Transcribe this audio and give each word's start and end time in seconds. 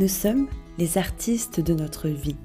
Nous 0.00 0.08
sommes 0.08 0.46
les 0.78 0.96
artistes 0.96 1.60
de 1.60 1.74
notre 1.74 2.08
vie. 2.08 2.36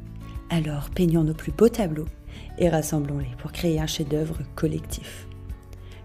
Alors 0.49 0.89
peignons 0.89 1.23
nos 1.23 1.33
plus 1.33 1.53
beaux 1.53 1.69
tableaux 1.69 2.09
et 2.57 2.67
rassemblons-les 2.67 3.33
pour 3.37 3.53
créer 3.53 3.79
un 3.79 3.87
chef-d'œuvre 3.87 4.39
collectif. 4.55 5.25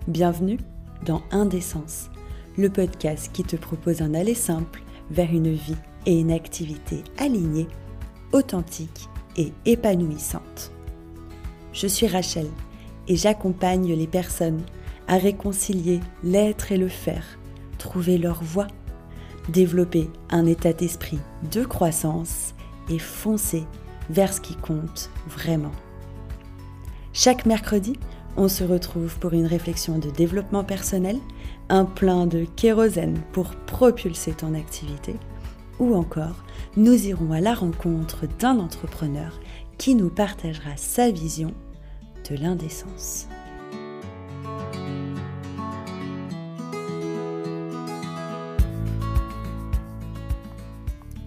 Bienvenue 0.07 0.59
dans 1.05 1.23
Indécence, 1.33 2.09
le 2.57 2.71
podcast 2.71 3.31
qui 3.33 3.43
te 3.43 3.57
propose 3.57 4.01
un 4.01 4.15
aller 4.15 4.37
simple 4.37 4.81
vers 5.11 5.33
une 5.33 5.53
vie 5.53 5.75
et 6.07 6.21
une 6.21 6.31
activité 6.31 7.03
alignée, 7.19 7.67
authentique 8.31 9.09
et 9.37 9.53
épanouissante. 9.67 10.71
Je 11.73 11.89
suis 11.89 12.07
Rachel 12.07 12.47
et 13.09 13.17
j'accompagne 13.17 13.93
les 13.93 14.07
personnes 14.07 14.63
à 15.09 15.17
réconcilier 15.17 15.99
l'être 16.23 16.71
et 16.71 16.79
le 16.79 16.87
faire, 16.87 17.25
trouver 17.77 18.19
leur 18.19 18.41
voie 18.41 18.69
développer 19.51 20.09
un 20.31 20.47
état 20.47 20.73
d'esprit 20.73 21.19
de 21.51 21.65
croissance 21.65 22.55
et 22.89 22.99
foncer 22.99 23.65
vers 24.09 24.33
ce 24.33 24.41
qui 24.41 24.57
compte 24.57 25.11
vraiment. 25.29 25.73
Chaque 27.13 27.47
mercredi, 27.47 27.99
on 28.37 28.49
se 28.49 28.65
retrouve 28.65 29.19
pour 29.19 29.33
une 29.33 29.47
réflexion 29.47 29.99
de 29.99 30.11
développement 30.11 30.65
personnel, 30.65 31.19
un 31.69 31.85
plein 31.85 32.27
de 32.27 32.47
kérosène 32.57 33.21
pour 33.33 33.51
propulser 33.67 34.33
ton 34.33 34.55
activité, 34.55 35.17
ou 35.79 35.95
encore 35.95 36.45
nous 36.77 37.07
irons 37.07 37.33
à 37.33 37.41
la 37.41 37.55
rencontre 37.55 38.27
d'un 38.39 38.59
entrepreneur 38.59 39.41
qui 39.79 39.95
nous 39.95 40.11
partagera 40.11 40.77
sa 40.77 41.11
vision 41.11 41.53
de 42.29 42.37
l'indécence. 42.37 43.29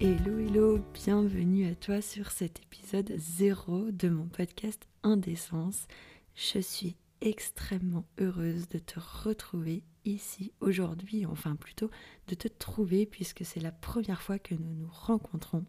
Hello, 0.06 0.38
hello, 0.38 0.78
bienvenue 0.92 1.66
à 1.66 1.74
toi 1.74 2.02
sur 2.02 2.30
cet 2.30 2.60
épisode 2.60 3.10
0 3.16 3.90
de 3.90 4.10
mon 4.10 4.26
podcast 4.26 4.86
Indécence. 5.02 5.86
Je 6.34 6.58
suis 6.58 6.94
extrêmement 7.22 8.04
heureuse 8.20 8.68
de 8.68 8.78
te 8.78 9.00
retrouver 9.00 9.82
ici 10.04 10.52
aujourd'hui, 10.60 11.24
enfin 11.24 11.56
plutôt 11.56 11.90
de 12.28 12.34
te 12.34 12.48
trouver 12.48 13.06
puisque 13.06 13.46
c'est 13.46 13.60
la 13.60 13.72
première 13.72 14.20
fois 14.20 14.38
que 14.38 14.54
nous 14.54 14.74
nous 14.74 14.90
rencontrons 14.92 15.64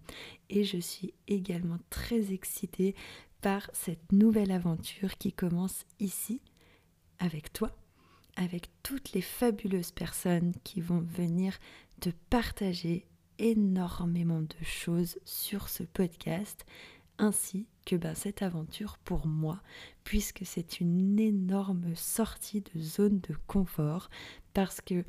et 0.49 0.65
je 0.65 0.79
suis 0.79 1.13
également 1.29 1.79
très 1.89 2.33
excitée 2.33 2.93
par 3.39 3.69
cette 3.71 4.11
nouvelle 4.11 4.51
aventure 4.51 5.17
qui 5.17 5.31
commence 5.31 5.85
ici 6.01 6.41
avec 7.19 7.53
toi, 7.53 7.73
avec 8.35 8.67
toutes 8.83 9.13
les 9.13 9.21
fabuleuses 9.21 9.91
personnes 9.91 10.51
qui 10.65 10.81
vont 10.81 10.99
venir 10.99 11.57
te 12.01 12.09
partager 12.29 13.05
énormément 13.39 14.41
de 14.41 14.63
choses 14.63 15.17
sur 15.25 15.69
ce 15.69 15.83
podcast 15.83 16.65
ainsi 17.17 17.67
que 17.85 17.95
ben, 17.95 18.15
cette 18.15 18.41
aventure 18.41 18.97
pour 18.97 19.27
moi, 19.27 19.61
puisque 20.03 20.41
c'est 20.45 20.79
une 20.79 21.19
énorme 21.19 21.95
sortie 21.95 22.61
de 22.61 22.79
zone 22.79 23.19
de 23.19 23.35
confort, 23.47 24.09
parce 24.53 24.81
que 24.81 25.05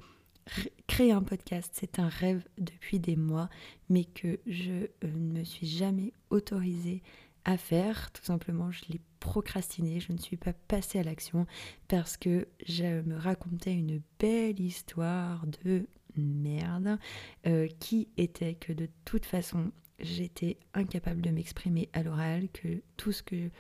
créer 0.87 1.13
un 1.13 1.23
podcast, 1.23 1.73
c'est 1.75 1.99
un 1.99 2.09
rêve 2.09 2.47
depuis 2.59 3.01
des 3.01 3.17
mois, 3.17 3.49
mais 3.89 4.05
que 4.05 4.39
je 4.47 4.71
euh, 4.73 4.89
ne 5.03 5.39
me 5.39 5.45
suis 5.45 5.67
jamais 5.67 6.13
autorisée 6.31 7.03
à 7.45 7.57
faire. 7.57 8.13
Tout 8.13 8.25
simplement, 8.25 8.71
je 8.71 8.85
l'ai 8.89 9.01
procrastiné, 9.19 9.99
je 10.01 10.13
ne 10.13 10.19
suis 10.19 10.37
pas 10.37 10.53
passée 10.53 10.99
à 10.99 11.03
l'action, 11.03 11.47
parce 11.89 12.17
que 12.17 12.47
je 12.67 13.01
me 13.03 13.17
racontais 13.17 13.75
une 13.75 14.01
belle 14.19 14.61
histoire 14.61 15.45
de 15.65 15.87
merde, 16.17 16.99
euh, 17.47 17.69
qui 17.81 18.09
était 18.17 18.55
que 18.55 18.73
de 18.73 18.89
toute 19.05 19.27
façon, 19.27 19.71
j'étais 19.99 20.59
incapable 20.75 21.23
de 21.23 21.31
m'exprimer 21.31 21.89
à 21.93 22.03
l'oral, 22.03 22.49
que 22.53 22.83
tout 22.97 23.13
ce 23.13 23.23
que 23.23 23.51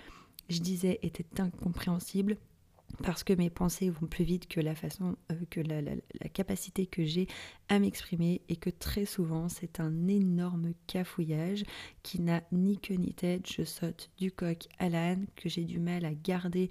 je 0.49 0.61
disais 0.61 0.99
était 1.03 1.41
incompréhensible 1.41 2.37
parce 3.03 3.25
que 3.25 3.33
mes 3.33 3.51
pensées 3.51 3.91
vont 3.91 4.07
plus 4.07 4.25
vite 4.25 4.49
que 4.49 4.61
la 4.61 4.75
façon, 4.75 5.17
euh, 5.31 5.35
que 5.51 5.61
la, 5.61 5.83
capacité 6.33 6.87
que 6.87 7.05
j'ai 7.05 7.27
à 7.69 7.79
m'exprimer 7.79 8.43
et 8.49 8.57
que 8.57 8.71
très 8.71 9.05
souvent 9.05 9.49
c'est 9.49 9.81
un 9.81 10.09
énorme 10.09 10.73
cafouillage 10.87 11.65
qui 12.03 12.21
n'a 12.21 12.43
ni 12.53 12.79
queue 12.79 12.95
ni 12.95 13.13
tête. 13.13 13.51
Je 13.51 13.65
saute 13.65 14.11
du 14.19 14.33
coq 14.33 14.67
à 14.79 14.89
l'âne, 14.89 15.27
que 15.37 15.49
j'ai 15.49 15.65
du 15.65 15.79
mal 15.79 16.05
à 16.05 16.15
garder 16.15 16.69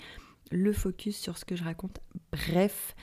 le 0.51 0.73
focus 0.73 1.17
sur 1.17 1.37
ce 1.37 1.45
que 1.45 1.55
je 1.55 1.63
raconte. 1.63 1.99
Bref, 2.31 2.95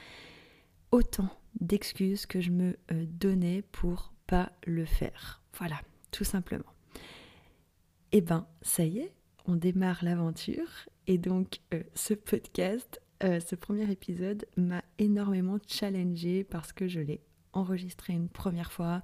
autant 0.93 1.31
d'excuses 1.61 2.27
que 2.27 2.41
je 2.41 2.51
me 2.51 2.77
euh, 2.93 3.05
donnais 3.09 3.63
pour 3.73 4.13
pas 4.27 4.53
le 4.67 4.85
faire. 4.85 5.43
Voilà, 5.59 5.81
tout 6.11 6.25
simplement. 6.25 6.65
Et 8.15 8.19
eh 8.19 8.21
ben, 8.21 8.47
ça 8.61 8.85
y 8.85 8.99
est, 8.99 9.15
on 9.47 9.57
démarre 9.57 10.05
l'aventure. 10.05 10.69
Et 11.07 11.17
donc, 11.17 11.61
euh, 11.73 11.83
ce 11.95 12.13
podcast, 12.13 13.01
euh, 13.25 13.41
ce 13.41 13.55
premier 13.55 13.91
épisode 13.91 14.45
m'a 14.57 14.85
énormément 14.99 15.59
challengé 15.67 16.45
parce 16.45 16.73
que 16.73 16.87
je 16.89 17.01
l'ai 17.01 17.23
enregistré 17.55 18.13
une 18.13 18.29
première 18.29 18.71
fois. 18.71 19.03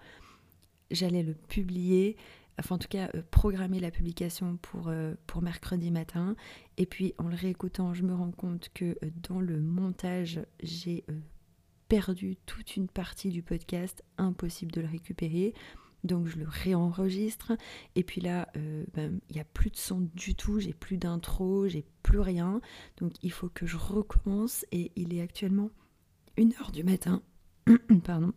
J'allais 0.91 1.23
le 1.23 1.35
publier, 1.35 2.17
enfin 2.59 2.75
en 2.75 2.79
tout 2.79 2.89
cas 2.89 3.09
programmer 3.31 3.81
la 3.81 3.91
publication 3.91 4.59
pour, 4.59 4.91
pour 5.27 5.43
mercredi 5.43 5.91
matin. 5.91 6.35
Et 6.77 6.87
puis 6.87 7.15
en 7.19 7.29
le 7.29 7.37
réécoutant, 7.37 7.95
je 7.95 8.03
me 8.03 8.15
rends 8.15 8.31
compte 8.31 8.71
que 8.75 8.99
dans 9.29 9.41
le 9.41 9.61
montage, 9.61 10.41
j'ai 10.63 11.05
perdu 11.89 12.37
toute 12.47 12.77
une 12.77 12.89
partie 12.89 13.31
du 13.31 13.43
podcast, 13.43 14.05
impossible 14.19 14.73
de 14.73 14.81
le 14.81 14.89
récupérer. 14.89 15.55
Donc 16.05 16.27
je 16.27 16.39
le 16.39 16.47
réenregistre 16.47 17.53
et 17.97 18.05
puis 18.05 18.21
là 18.21 18.49
euh, 18.57 18.85
ben, 18.95 19.19
il 19.31 19.35
n'y 19.35 19.41
a 19.41 19.45
plus 19.45 19.71
de 19.71 19.77
son 19.77 20.09
du 20.15 20.37
tout, 20.37 20.61
j'ai 20.61 20.73
plus 20.73 20.97
d'intro, 20.97 21.67
j'ai 21.67 21.85
plus 22.03 22.21
rien. 22.21 22.61
Donc 22.99 23.13
il 23.23 23.33
faut 23.33 23.49
que 23.49 23.67
je 23.67 23.77
recommence 23.77 24.65
et 24.71 24.93
il 24.95 25.13
est 25.13 25.21
actuellement 25.21 25.71
1h 26.37 26.71
du 26.73 26.85
matin. 26.85 27.23
Pardon. 28.05 28.33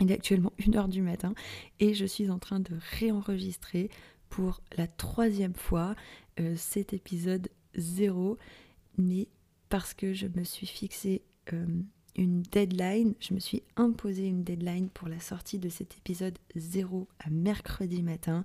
Il 0.00 0.10
est 0.10 0.14
actuellement 0.14 0.52
1h 0.60 0.88
du 0.88 1.02
matin 1.02 1.34
et 1.80 1.94
je 1.94 2.06
suis 2.06 2.30
en 2.30 2.38
train 2.38 2.60
de 2.60 2.78
réenregistrer 2.98 3.90
pour 4.28 4.62
la 4.76 4.86
troisième 4.86 5.54
fois 5.54 5.96
euh, 6.38 6.54
cet 6.56 6.94
épisode 6.94 7.48
0, 7.74 8.38
mais 8.96 9.28
parce 9.68 9.94
que 9.94 10.14
je 10.14 10.28
me 10.28 10.44
suis 10.44 10.66
fixé 10.66 11.22
euh, 11.52 11.66
deadline, 12.26 13.14
je 13.20 13.34
me 13.34 13.40
suis 13.40 13.62
imposé 13.76 14.26
une 14.26 14.44
deadline 14.44 14.88
pour 14.90 15.08
la 15.08 15.20
sortie 15.20 15.58
de 15.58 15.68
cet 15.68 15.96
épisode 15.96 16.38
0 16.56 17.08
à 17.18 17.30
mercredi 17.30 18.02
matin 18.02 18.44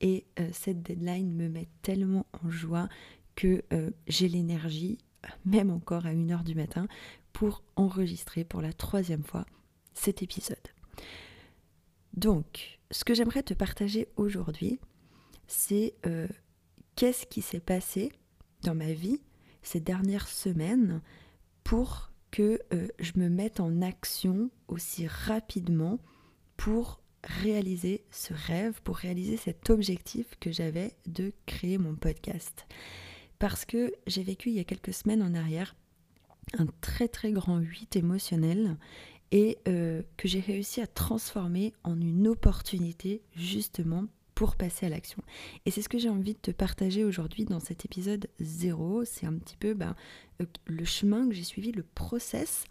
et 0.00 0.26
euh, 0.38 0.48
cette 0.52 0.82
deadline 0.82 1.32
me 1.32 1.48
met 1.48 1.68
tellement 1.82 2.26
en 2.44 2.50
joie 2.50 2.88
que 3.34 3.64
euh, 3.72 3.90
j'ai 4.06 4.28
l'énergie, 4.28 4.98
même 5.44 5.70
encore 5.70 6.06
à 6.06 6.12
1h 6.12 6.44
du 6.44 6.54
matin, 6.54 6.86
pour 7.32 7.62
enregistrer 7.76 8.44
pour 8.44 8.60
la 8.60 8.72
troisième 8.72 9.24
fois 9.24 9.46
cet 9.94 10.22
épisode. 10.22 10.56
Donc, 12.14 12.78
ce 12.90 13.04
que 13.04 13.14
j'aimerais 13.14 13.42
te 13.42 13.54
partager 13.54 14.08
aujourd'hui, 14.16 14.78
c'est 15.46 15.94
euh, 16.06 16.28
qu'est-ce 16.96 17.26
qui 17.26 17.42
s'est 17.42 17.60
passé 17.60 18.12
dans 18.62 18.74
ma 18.74 18.92
vie 18.92 19.20
ces 19.62 19.80
dernières 19.80 20.28
semaines 20.28 21.00
pour 21.64 22.12
que 22.34 22.58
euh, 22.72 22.88
je 22.98 23.12
me 23.14 23.28
mette 23.28 23.60
en 23.60 23.80
action 23.80 24.50
aussi 24.66 25.06
rapidement 25.06 26.00
pour 26.56 27.00
réaliser 27.22 28.02
ce 28.10 28.34
rêve, 28.34 28.82
pour 28.82 28.96
réaliser 28.96 29.36
cet 29.36 29.70
objectif 29.70 30.26
que 30.40 30.50
j'avais 30.50 30.96
de 31.06 31.32
créer 31.46 31.78
mon 31.78 31.94
podcast. 31.94 32.66
Parce 33.38 33.64
que 33.64 33.94
j'ai 34.08 34.24
vécu 34.24 34.48
il 34.48 34.56
y 34.56 34.58
a 34.58 34.64
quelques 34.64 34.92
semaines 34.92 35.22
en 35.22 35.32
arrière 35.32 35.76
un 36.58 36.66
très 36.80 37.06
très 37.06 37.30
grand 37.30 37.58
8 37.58 37.94
émotionnel 37.94 38.78
et 39.30 39.58
euh, 39.68 40.02
que 40.16 40.26
j'ai 40.26 40.40
réussi 40.40 40.80
à 40.80 40.88
transformer 40.88 41.72
en 41.84 42.00
une 42.00 42.26
opportunité 42.26 43.22
justement 43.36 44.06
pour 44.34 44.56
passer 44.56 44.86
à 44.86 44.88
l'action. 44.88 45.22
Et 45.66 45.70
c'est 45.70 45.82
ce 45.82 45.88
que 45.88 45.98
j'ai 45.98 46.08
envie 46.08 46.34
de 46.34 46.38
te 46.38 46.50
partager 46.50 47.04
aujourd'hui 47.04 47.44
dans 47.44 47.60
cet 47.60 47.84
épisode 47.84 48.28
0. 48.40 49.04
C'est 49.04 49.26
un 49.26 49.34
petit 49.34 49.56
peu 49.56 49.74
ben, 49.74 49.94
euh, 50.40 50.46
le 50.66 50.84
chemin 50.84 51.28
que 51.28 51.34
j'ai 51.34 51.44
suivi, 51.44 51.72
le 51.72 51.84
process 51.94 52.64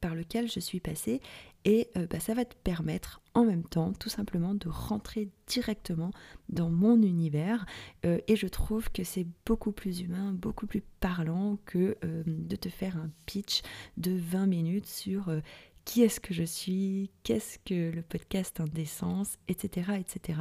par 0.00 0.14
lequel 0.14 0.50
je 0.50 0.60
suis 0.60 0.80
passée. 0.80 1.20
Et 1.66 1.88
euh, 1.98 2.06
ben, 2.06 2.20
ça 2.20 2.32
va 2.32 2.46
te 2.46 2.54
permettre 2.64 3.20
en 3.34 3.44
même 3.44 3.64
temps 3.64 3.92
tout 3.92 4.08
simplement 4.08 4.54
de 4.54 4.68
rentrer 4.68 5.28
directement 5.46 6.10
dans 6.48 6.70
mon 6.70 7.02
univers. 7.02 7.66
Euh, 8.06 8.18
et 8.26 8.34
je 8.34 8.46
trouve 8.46 8.90
que 8.90 9.04
c'est 9.04 9.26
beaucoup 9.44 9.72
plus 9.72 10.00
humain, 10.00 10.32
beaucoup 10.32 10.66
plus 10.66 10.82
parlant 11.00 11.58
que 11.66 11.98
de 12.26 12.56
te 12.56 12.70
faire 12.70 12.96
un 12.96 13.10
pitch 13.26 13.60
de 13.98 14.12
20 14.12 14.46
minutes 14.46 14.86
sur 14.86 15.30
qui 15.84 16.02
est-ce 16.02 16.20
que 16.20 16.34
je 16.34 16.44
suis, 16.44 17.10
qu'est-ce 17.22 17.58
que 17.58 17.90
le 17.94 18.02
podcast 18.02 18.60
Indécence, 18.60 19.38
etc., 19.48 19.92
etc. 19.98 20.40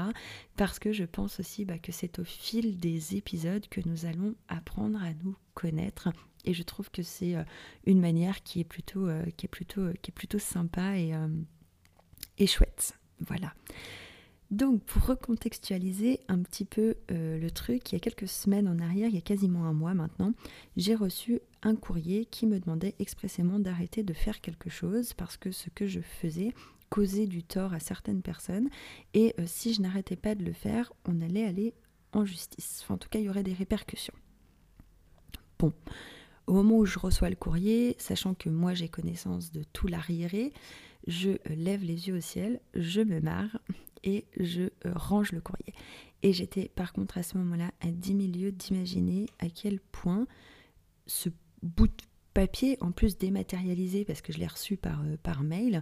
Parce 0.55 0.79
que 0.79 0.91
je 0.91 1.03
pense 1.03 1.39
aussi 1.39 1.65
bah, 1.65 1.79
que 1.79 1.91
c'est 1.91 2.19
au 2.19 2.23
fil 2.23 2.77
des 2.77 3.15
épisodes 3.15 3.67
que 3.69 3.81
nous 3.85 4.05
allons 4.05 4.35
apprendre 4.47 5.01
à 5.01 5.13
nous 5.23 5.35
connaître. 5.53 6.09
Et 6.45 6.53
je 6.53 6.63
trouve 6.63 6.89
que 6.91 7.03
c'est 7.03 7.35
euh, 7.35 7.43
une 7.85 7.99
manière 7.99 8.43
qui 8.43 8.61
est 8.61 8.65
plutôt, 8.65 9.07
euh, 9.07 9.25
qui 9.37 9.47
plutôt 9.47 10.39
sympa 10.39 10.93
euh, 10.95 11.27
et 12.37 12.47
chouette. 12.47 12.93
Voilà. 13.19 13.53
Donc, 14.51 14.83
pour 14.83 15.05
recontextualiser 15.05 16.21
un 16.27 16.39
petit 16.39 16.65
peu 16.65 16.95
euh, 17.11 17.37
le 17.37 17.51
truc, 17.51 17.91
il 17.91 17.95
y 17.95 17.97
a 17.97 17.99
quelques 17.99 18.27
semaines 18.27 18.67
en 18.67 18.79
arrière, 18.79 19.07
il 19.07 19.13
y 19.13 19.19
a 19.19 19.21
quasiment 19.21 19.65
un 19.65 19.73
mois 19.73 19.93
maintenant, 19.93 20.33
j'ai 20.75 20.95
reçu 20.95 21.39
un 21.61 21.75
courrier 21.75 22.25
qui 22.25 22.47
me 22.47 22.59
demandait 22.59 22.95
expressément 22.97 23.59
d'arrêter 23.59 24.01
de 24.01 24.13
faire 24.13 24.41
quelque 24.41 24.69
chose 24.69 25.13
parce 25.13 25.37
que 25.37 25.51
ce 25.51 25.69
que 25.69 25.85
je 25.85 25.99
faisais 25.99 26.53
causait 26.89 27.27
du 27.27 27.43
tort 27.43 27.73
à 27.73 27.79
certaines 27.79 28.23
personnes 28.23 28.69
et 29.13 29.35
euh, 29.39 29.43
si 29.45 29.75
je 29.75 29.81
n'arrêtais 29.81 30.15
pas 30.15 30.33
de 30.33 30.43
le 30.43 30.53
faire, 30.53 30.91
on 31.05 31.21
allait 31.21 31.45
aller 31.45 31.75
en 32.13 32.25
justice. 32.25 32.81
Enfin, 32.83 32.95
en 32.95 32.97
tout 32.97 33.09
cas, 33.09 33.19
il 33.19 33.25
y 33.25 33.29
aurait 33.29 33.43
des 33.43 33.53
répercussions. 33.53 34.15
Bon, 35.59 35.73
au 36.47 36.53
moment 36.53 36.77
où 36.77 36.85
je 36.85 36.97
reçois 36.97 37.29
le 37.29 37.35
courrier, 37.35 37.95
sachant 37.99 38.33
que 38.33 38.49
moi 38.49 38.73
j'ai 38.73 38.89
connaissance 38.89 39.51
de 39.51 39.61
tout 39.73 39.87
l'arriéré, 39.87 40.53
je 41.05 41.31
lève 41.45 41.83
les 41.83 42.07
yeux 42.07 42.17
au 42.17 42.21
ciel, 42.21 42.59
je 42.73 43.01
me 43.01 43.19
marre 43.19 43.59
et 44.03 44.25
je 44.37 44.63
euh, 44.85 44.93
range 44.95 45.31
le 45.31 45.41
courrier. 45.41 45.73
Et 46.23 46.33
j'étais 46.33 46.69
par 46.75 46.93
contre 46.93 47.17
à 47.17 47.23
ce 47.23 47.37
moment-là 47.37 47.71
à 47.81 47.87
10 47.87 48.31
000 48.31 48.31
lieues 48.31 48.51
d'imaginer 48.51 49.27
à 49.39 49.49
quel 49.49 49.79
point 49.79 50.27
ce 51.07 51.29
bout 51.63 51.87
de 51.87 51.93
papier, 52.33 52.77
en 52.81 52.91
plus 52.91 53.17
dématérialisé 53.17 54.05
parce 54.05 54.21
que 54.21 54.33
je 54.33 54.39
l'ai 54.39 54.47
reçu 54.47 54.77
par, 54.77 55.01
euh, 55.01 55.17
par 55.21 55.43
mail, 55.43 55.81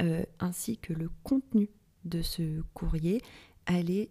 euh, 0.00 0.24
ainsi 0.40 0.78
que 0.78 0.92
le 0.92 1.10
contenu 1.22 1.68
de 2.04 2.22
ce 2.22 2.62
courrier 2.74 3.20
allait 3.66 4.10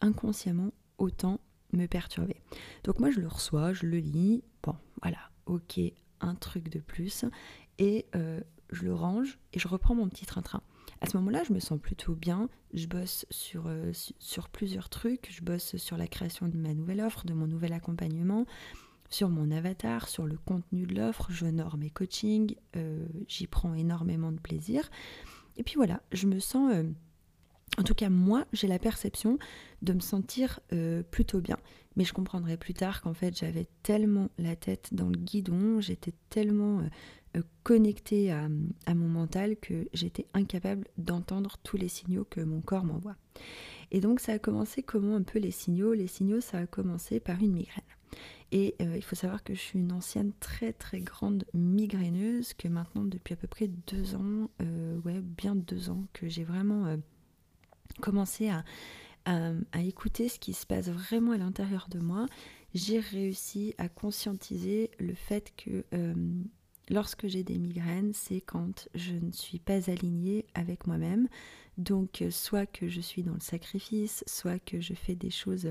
inconsciemment 0.00 0.72
autant 0.98 1.40
me 1.72 1.86
perturber. 1.86 2.36
Donc 2.84 2.98
moi 2.98 3.10
je 3.10 3.20
le 3.20 3.28
reçois, 3.28 3.72
je 3.72 3.86
le 3.86 3.98
lis, 3.98 4.42
bon 4.62 4.74
voilà, 5.02 5.18
ok, 5.46 5.80
un 6.20 6.34
truc 6.34 6.68
de 6.68 6.80
plus, 6.80 7.24
et 7.78 8.06
je 8.70 8.84
le 8.84 8.94
range 8.94 9.38
et 9.52 9.58
je 9.58 9.68
reprends 9.68 9.94
mon 9.94 10.08
petit 10.08 10.26
train-train. 10.26 10.62
À 11.00 11.06
ce 11.06 11.16
moment-là, 11.18 11.42
je 11.44 11.52
me 11.52 11.60
sens 11.60 11.78
plutôt 11.78 12.14
bien. 12.14 12.48
Je 12.72 12.86
bosse 12.86 13.26
sur, 13.30 13.64
euh, 13.66 13.92
sur 14.18 14.48
plusieurs 14.48 14.88
trucs. 14.88 15.30
Je 15.30 15.42
bosse 15.42 15.76
sur 15.76 15.96
la 15.96 16.06
création 16.06 16.48
de 16.48 16.56
ma 16.56 16.74
nouvelle 16.74 17.00
offre, 17.00 17.26
de 17.26 17.34
mon 17.34 17.46
nouvel 17.46 17.72
accompagnement, 17.72 18.46
sur 19.08 19.28
mon 19.28 19.50
avatar, 19.50 20.08
sur 20.08 20.26
le 20.26 20.36
contenu 20.36 20.86
de 20.86 20.94
l'offre. 20.94 21.30
J'honore 21.30 21.76
mes 21.76 21.90
coachings. 21.90 22.56
Euh, 22.76 23.06
j'y 23.28 23.46
prends 23.46 23.74
énormément 23.74 24.32
de 24.32 24.40
plaisir. 24.40 24.90
Et 25.56 25.62
puis 25.62 25.76
voilà, 25.76 26.02
je 26.12 26.26
me 26.26 26.38
sens... 26.38 26.72
Euh, 27.78 27.80
en 27.80 27.84
tout 27.84 27.94
cas, 27.94 28.08
moi, 28.08 28.46
j'ai 28.52 28.68
la 28.68 28.78
perception 28.78 29.38
de 29.82 29.92
me 29.92 30.00
sentir 30.00 30.60
plutôt 31.10 31.40
bien. 31.40 31.58
Mais 31.96 32.04
je 32.04 32.12
comprendrai 32.12 32.56
plus 32.56 32.74
tard 32.74 33.00
qu'en 33.00 33.14
fait, 33.14 33.36
j'avais 33.36 33.66
tellement 33.82 34.28
la 34.38 34.54
tête 34.54 34.90
dans 34.92 35.08
le 35.08 35.16
guidon, 35.16 35.80
j'étais 35.80 36.12
tellement 36.28 36.82
euh, 37.36 37.42
connectée 37.62 38.32
à, 38.32 38.48
mon 38.94 39.08
mental 39.08 39.56
que 39.56 39.88
j'étais 39.92 40.26
incapable 40.34 40.86
d'entendre 40.98 41.56
tous 41.62 41.76
les 41.76 41.88
signaux 41.88 42.24
que 42.24 42.40
mon 42.40 42.60
corps 42.60 42.84
m'envoie. 42.84 43.16
Et 43.90 44.00
donc 44.00 44.20
ça 44.20 44.32
a 44.32 44.38
commencé 44.38 44.82
comment 44.82 45.16
un 45.16 45.22
peu 45.22 45.38
les 45.38 45.50
signaux? 45.50 45.92
Les 45.92 46.06
signaux, 46.06 46.40
ça 46.40 46.58
a 46.58 46.66
commencé 46.66 47.18
par 47.18 47.40
une 47.42 47.52
migraine. 47.52 47.82
Et 48.52 48.76
euh, 48.80 48.96
il 48.96 49.02
faut 49.02 49.16
savoir 49.16 49.42
que 49.42 49.54
je 49.54 49.60
suis 49.60 49.78
une 49.78 49.92
ancienne 49.92 50.32
très 50.38 50.72
très 50.72 51.00
grande 51.00 51.44
migraineuse, 51.52 52.54
que 52.54 52.68
maintenant 52.68 53.04
depuis 53.04 53.34
à 53.34 53.36
peu 53.36 53.48
près 53.48 53.68
deux 53.68 54.14
ans, 54.14 54.50
euh, 54.62 54.98
ouais 55.00 55.20
bien 55.20 55.56
deux 55.56 55.90
ans, 55.90 56.04
que 56.12 56.28
j'ai 56.28 56.44
vraiment 56.44 56.96
commencé 58.00 58.48
à, 58.48 58.64
écouter 59.82 60.28
ce 60.28 60.38
qui 60.38 60.52
se 60.52 60.66
passe 60.66 60.88
vraiment 60.88 61.32
à 61.32 61.36
l'intérieur 61.36 61.88
de 61.90 61.98
moi. 61.98 62.26
J'ai 62.74 63.00
réussi 63.00 63.74
à 63.76 63.88
conscientiser 63.88 64.90
le 65.00 65.14
fait 65.14 65.52
que 65.56 65.84
lorsque 66.88 67.26
j'ai 67.26 67.42
des 67.42 67.58
migraines, 67.58 68.12
c'est 68.12 68.40
quand 68.40 68.88
je 68.94 69.14
ne 69.14 69.32
suis 69.32 69.58
pas 69.58 69.90
alignée 69.90 70.46
avec 70.54 70.86
moi-même. 70.86 71.28
Donc 71.78 72.22
euh, 72.22 72.30
soit 72.30 72.66
que 72.66 72.88
je 72.88 73.00
suis 73.00 73.22
dans 73.22 73.34
le 73.34 73.40
sacrifice, 73.40 74.24
soit 74.26 74.58
que 74.58 74.80
je 74.80 74.94
fais 74.94 75.14
des 75.14 75.30
choses 75.30 75.68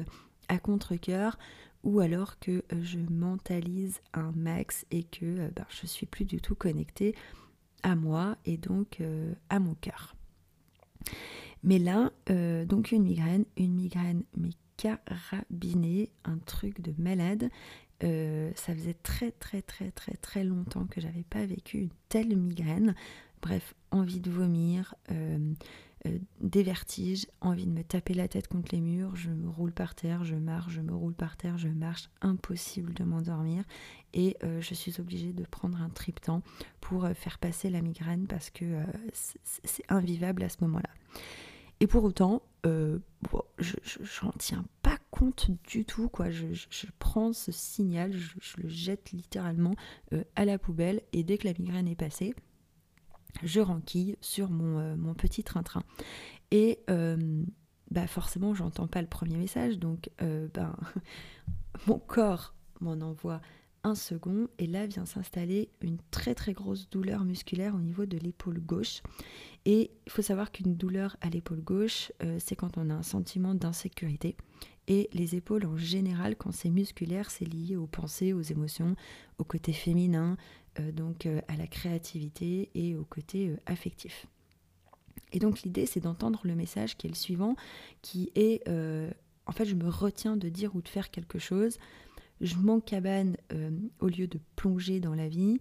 à 0.47 0.59
contre-coeur, 0.59 1.37
ou 1.83 1.99
alors 1.99 2.39
que 2.39 2.63
euh, 2.73 2.83
je 2.83 2.99
mentalise 2.99 4.01
un 4.13 4.31
max 4.31 4.85
et 4.91 5.03
que 5.03 5.25
euh, 5.25 5.49
ben, 5.55 5.65
je 5.69 5.87
suis 5.87 6.05
plus 6.05 6.25
du 6.25 6.41
tout 6.41 6.55
connectée 6.55 7.15
à 7.83 7.95
moi 7.95 8.37
et 8.45 8.57
donc 8.57 8.99
à 9.49 9.59
mon 9.59 9.75
cœur. 9.75 10.15
Mais 11.65 11.79
là, 11.79 12.11
donc 12.65 12.91
une 12.91 13.03
migraine, 13.03 13.43
une 13.57 13.73
migraine 13.73 14.23
mais 14.37 14.51
carabinée, 14.77 16.09
un 16.23 16.37
truc 16.37 16.81
de 16.81 16.93
malade. 16.97 17.49
Euh, 18.03 18.51
ça 18.55 18.73
faisait 18.75 18.93
très 18.93 19.31
très 19.31 19.61
très 19.61 19.89
très 19.91 20.15
très 20.15 20.43
longtemps 20.43 20.85
que 20.85 20.99
j'avais 20.99 21.23
pas 21.23 21.45
vécu 21.45 21.79
une 21.79 21.89
telle 22.09 22.35
migraine. 22.35 22.93
Bref, 23.41 23.73
envie 23.91 24.19
de 24.19 24.29
vomir, 24.29 24.95
euh, 25.11 25.53
euh, 26.07 26.17
des 26.41 26.63
vertiges, 26.63 27.27
envie 27.41 27.65
de 27.65 27.71
me 27.71 27.83
taper 27.83 28.13
la 28.13 28.27
tête 28.27 28.47
contre 28.47 28.73
les 28.73 28.81
murs, 28.81 29.15
je 29.15 29.29
me 29.29 29.47
roule 29.47 29.71
par 29.71 29.95
terre, 29.95 30.25
je 30.25 30.35
marche, 30.35 30.73
je 30.73 30.81
me 30.81 30.93
roule 30.93 31.13
par 31.13 31.37
terre, 31.37 31.57
je 31.57 31.69
marche, 31.69 32.09
impossible 32.21 32.93
de 32.93 33.03
m'endormir 33.03 33.63
et 34.13 34.37
je 34.41 34.73
suis 34.73 34.99
obligée 35.01 35.33
de 35.33 35.43
prendre 35.43 35.81
un 35.81 35.89
triptan 35.89 36.41
pour 36.79 37.07
faire 37.15 37.37
passer 37.37 37.69
la 37.69 37.81
migraine 37.81 38.27
parce 38.27 38.49
que 38.49 38.81
c'est 39.11 39.83
invivable 39.89 40.43
à 40.43 40.49
ce 40.49 40.57
moment-là. 40.61 40.89
Et 41.85 41.87
pour 41.87 42.03
autant, 42.03 42.41
euh, 42.65 42.97
je 43.59 44.25
n'en 44.25 44.31
tiens 44.39 44.65
pas 44.81 44.97
compte 45.11 45.51
du 45.65 45.85
tout. 45.85 46.09
Je, 46.31 46.87
prends 46.97 47.31
ce 47.31 47.51
signal, 47.51 48.11
je, 48.11 48.59
le 48.59 48.67
jette 48.67 49.11
littéralement 49.11 49.75
euh, 50.11 50.23
à 50.35 50.45
la 50.45 50.57
poubelle 50.57 51.03
et 51.13 51.21
dès 51.21 51.37
que 51.37 51.47
la 51.47 51.53
migraine 51.53 51.87
est 51.87 51.93
passée, 51.93 52.33
je 53.43 53.59
renquille 53.59 54.17
sur 54.19 54.49
mon, 54.49 54.79
euh, 54.79 54.95
mon 54.95 55.13
petit 55.13 55.43
train-train. 55.43 55.83
Et 56.49 56.79
bah 57.91 58.07
forcément, 58.07 58.55
j'entends 58.55 58.87
pas 58.87 59.03
le 59.03 59.07
premier 59.07 59.37
message, 59.37 59.77
donc 59.77 60.09
ben, 60.17 60.75
mon 61.85 61.99
corps 61.99 62.55
m'en 62.81 62.93
envoie 62.93 63.41
second 63.93 64.47
et 64.57 64.65
là 64.65 64.87
vient 64.87 65.05
s'installer 65.05 65.69
une 65.81 65.97
très 66.09 66.33
très 66.33 66.53
grosse 66.53 66.89
douleur 66.89 67.23
musculaire 67.23 67.75
au 67.75 67.79
niveau 67.79 68.07
de 68.07 68.17
l'épaule 68.17 68.59
gauche. 68.59 69.03
Et 69.65 69.91
il 70.05 70.11
faut 70.11 70.21
savoir 70.21 70.51
qu'une 70.51 70.75
douleur 70.75 71.17
à 71.21 71.29
l'épaule 71.29 71.61
gauche, 71.61 72.11
euh, 72.23 72.37
c'est 72.39 72.55
quand 72.55 72.77
on 72.77 72.89
a 72.89 72.93
un 72.93 73.03
sentiment 73.03 73.53
d'insécurité. 73.53 74.35
Et 74.87 75.09
les 75.13 75.35
épaules 75.35 75.65
en 75.65 75.77
général, 75.77 76.35
quand 76.35 76.51
c'est 76.51 76.69
musculaire, 76.69 77.29
c'est 77.29 77.45
lié 77.45 77.75
aux 77.75 77.87
pensées, 77.87 78.33
aux 78.33 78.41
émotions, 78.41 78.95
au 79.37 79.43
côté 79.43 79.73
féminin, 79.73 80.37
euh, 80.79 80.91
donc 80.91 81.25
euh, 81.25 81.41
à 81.47 81.55
la 81.55 81.67
créativité 81.67 82.69
et 82.73 82.95
au 82.95 83.03
côté 83.03 83.55
affectif. 83.65 84.25
Et 85.31 85.39
donc 85.39 85.61
l'idée, 85.61 85.85
c'est 85.85 85.99
d'entendre 85.99 86.41
le 86.43 86.55
message 86.55 86.97
qui 86.97 87.07
est 87.07 87.09
le 87.09 87.15
suivant, 87.15 87.55
qui 88.01 88.31
est, 88.35 88.67
en 89.47 89.51
fait, 89.51 89.65
je 89.65 89.75
me 89.75 89.89
retiens 89.89 90.37
de 90.37 90.49
dire 90.49 90.75
ou 90.75 90.81
de 90.81 90.87
faire 90.87 91.11
quelque 91.11 91.39
chose 91.39 91.77
je 92.41 92.55
m'encabane 92.55 93.37
euh, 93.53 93.71
au 93.99 94.07
lieu 94.07 94.27
de 94.27 94.39
plonger 94.55 94.99
dans 94.99 95.15
la 95.15 95.29
vie. 95.29 95.59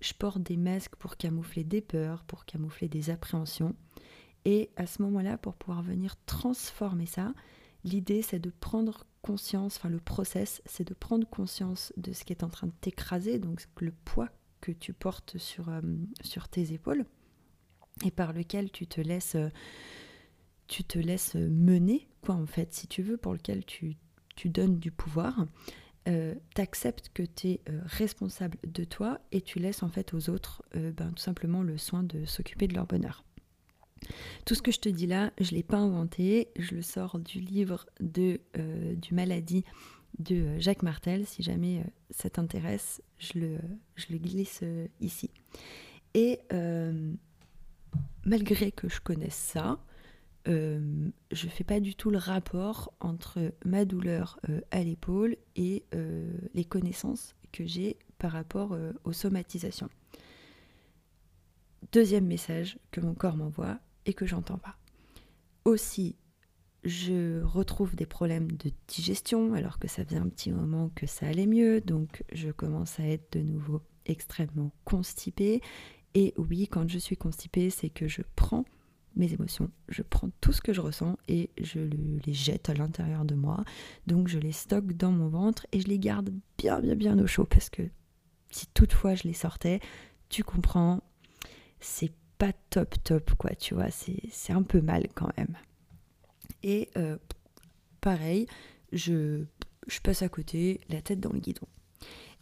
Je 0.00 0.12
porte 0.14 0.42
des 0.42 0.56
masques 0.56 0.96
pour 0.96 1.16
camoufler 1.16 1.64
des 1.64 1.80
peurs, 1.80 2.24
pour 2.24 2.44
camoufler 2.44 2.88
des 2.88 3.10
appréhensions. 3.10 3.74
Et 4.44 4.70
à 4.76 4.86
ce 4.86 5.02
moment-là, 5.02 5.38
pour 5.38 5.54
pouvoir 5.54 5.82
venir 5.82 6.16
transformer 6.26 7.06
ça, 7.06 7.32
l'idée 7.84 8.22
c'est 8.22 8.40
de 8.40 8.50
prendre 8.50 9.06
conscience, 9.22 9.76
enfin 9.76 9.88
le 9.88 10.00
process, 10.00 10.62
c'est 10.66 10.86
de 10.86 10.94
prendre 10.94 11.28
conscience 11.28 11.92
de 11.96 12.12
ce 12.12 12.24
qui 12.24 12.32
est 12.32 12.42
en 12.42 12.48
train 12.48 12.66
de 12.66 12.72
t'écraser, 12.80 13.38
donc 13.38 13.64
le 13.78 13.92
poids 14.04 14.30
que 14.60 14.72
tu 14.72 14.92
portes 14.92 15.38
sur, 15.38 15.68
euh, 15.68 15.80
sur 16.22 16.48
tes 16.48 16.72
épaules 16.72 17.04
et 18.04 18.10
par 18.10 18.32
lequel 18.32 18.72
tu 18.72 18.88
te 18.88 19.00
laisses, 19.00 19.36
tu 20.66 20.82
te 20.82 20.98
laisses 20.98 21.36
mener, 21.36 22.08
quoi 22.20 22.34
en 22.34 22.46
fait, 22.46 22.72
si 22.72 22.88
tu 22.88 23.02
veux, 23.02 23.16
pour 23.16 23.32
lequel 23.34 23.64
tu 23.64 23.96
donnes 24.46 24.78
du 24.80 24.90
pouvoir 24.90 25.46
euh, 26.08 26.34
t'acceptes 26.54 27.10
que 27.14 27.22
tu 27.22 27.48
es 27.48 27.60
euh, 27.68 27.80
responsable 27.84 28.58
de 28.66 28.82
toi 28.82 29.20
et 29.30 29.40
tu 29.40 29.60
laisses 29.60 29.84
en 29.84 29.88
fait 29.88 30.14
aux 30.14 30.30
autres 30.30 30.64
euh, 30.74 30.90
ben, 30.90 31.12
tout 31.12 31.22
simplement 31.22 31.62
le 31.62 31.78
soin 31.78 32.02
de 32.02 32.24
s'occuper 32.24 32.66
de 32.66 32.74
leur 32.74 32.86
bonheur. 32.86 33.24
Tout 34.44 34.56
ce 34.56 34.62
que 34.62 34.72
je 34.72 34.80
te 34.80 34.88
dis 34.88 35.06
là, 35.06 35.32
je 35.40 35.52
ne 35.52 35.56
l'ai 35.58 35.62
pas 35.62 35.76
inventé, 35.76 36.48
je 36.58 36.74
le 36.74 36.82
sors 36.82 37.20
du 37.20 37.38
livre 37.38 37.86
de, 38.00 38.40
du 38.96 39.14
maladie 39.14 39.64
de 40.18 40.58
Jacques 40.58 40.82
Martel. 40.82 41.24
Si 41.24 41.44
jamais 41.44 41.84
ça 42.10 42.28
t'intéresse, 42.28 43.00
je 43.18 43.38
le, 43.38 43.58
je 43.94 44.06
le 44.10 44.18
glisse 44.18 44.64
ici. 45.00 45.30
Et 46.14 46.40
malgré 48.24 48.72
que 48.72 48.88
je 48.88 49.00
connaisse 49.00 49.36
ça, 49.36 49.78
euh, 50.48 51.10
je 51.30 51.48
fais 51.48 51.64
pas 51.64 51.80
du 51.80 51.94
tout 51.94 52.10
le 52.10 52.18
rapport 52.18 52.92
entre 53.00 53.52
ma 53.64 53.84
douleur 53.84 54.40
euh, 54.48 54.60
à 54.70 54.82
l'épaule 54.82 55.36
et 55.54 55.84
euh, 55.94 56.30
les 56.54 56.64
connaissances 56.64 57.34
que 57.52 57.64
j'ai 57.64 57.96
par 58.18 58.32
rapport 58.32 58.76
aux 59.04 59.12
somatisations. 59.12 59.90
Deuxième 61.90 62.26
message 62.26 62.78
que 62.92 63.00
mon 63.00 63.14
corps 63.14 63.36
m'envoie 63.36 63.80
et 64.06 64.14
que 64.14 64.26
j'entends 64.26 64.58
pas. 64.58 64.76
Aussi, 65.64 66.14
je 66.84 67.42
retrouve 67.42 67.96
des 67.96 68.06
problèmes 68.06 68.52
de 68.52 68.70
digestion 68.86 69.54
alors 69.54 69.80
que 69.80 69.88
ça 69.88 70.04
faisait 70.04 70.20
un 70.20 70.28
petit 70.28 70.52
moment 70.52 70.90
que 70.94 71.06
ça 71.06 71.26
allait 71.26 71.48
mieux, 71.48 71.80
donc 71.80 72.22
je 72.32 72.50
commence 72.50 73.00
à 73.00 73.04
être 73.04 73.36
de 73.36 73.42
nouveau 73.42 73.82
extrêmement 74.06 74.70
constipée. 74.84 75.60
Et 76.14 76.32
oui, 76.36 76.68
quand 76.68 76.88
je 76.88 76.98
suis 76.98 77.16
constipée, 77.16 77.70
c'est 77.70 77.90
que 77.90 78.06
je 78.06 78.22
prends 78.36 78.64
mes 79.16 79.32
émotions, 79.32 79.70
je 79.88 80.02
prends 80.02 80.30
tout 80.40 80.52
ce 80.52 80.60
que 80.60 80.72
je 80.72 80.80
ressens 80.80 81.16
et 81.28 81.50
je 81.60 81.80
les 81.80 82.32
jette 82.32 82.70
à 82.70 82.74
l'intérieur 82.74 83.24
de 83.24 83.34
moi. 83.34 83.64
Donc 84.06 84.28
je 84.28 84.38
les 84.38 84.52
stocke 84.52 84.92
dans 84.92 85.12
mon 85.12 85.28
ventre 85.28 85.66
et 85.72 85.80
je 85.80 85.88
les 85.88 85.98
garde 85.98 86.30
bien 86.58 86.80
bien 86.80 86.94
bien 86.94 87.18
au 87.18 87.26
chaud 87.26 87.44
parce 87.44 87.70
que 87.70 87.82
si 88.50 88.66
toutefois 88.68 89.14
je 89.14 89.24
les 89.24 89.34
sortais, 89.34 89.80
tu 90.28 90.44
comprends, 90.44 91.02
c'est 91.80 92.12
pas 92.38 92.52
top 92.70 92.94
top 93.04 93.34
quoi, 93.34 93.54
tu 93.54 93.74
vois, 93.74 93.90
c'est 93.90 94.52
un 94.52 94.62
peu 94.62 94.80
mal 94.80 95.08
quand 95.14 95.30
même. 95.36 95.56
Et 96.62 96.90
euh, 96.96 97.18
pareil, 98.00 98.46
je, 98.92 99.44
je 99.86 100.00
passe 100.00 100.22
à 100.22 100.28
côté, 100.28 100.80
la 100.88 101.02
tête 101.02 101.20
dans 101.20 101.32
le 101.32 101.40
guidon. 101.40 101.66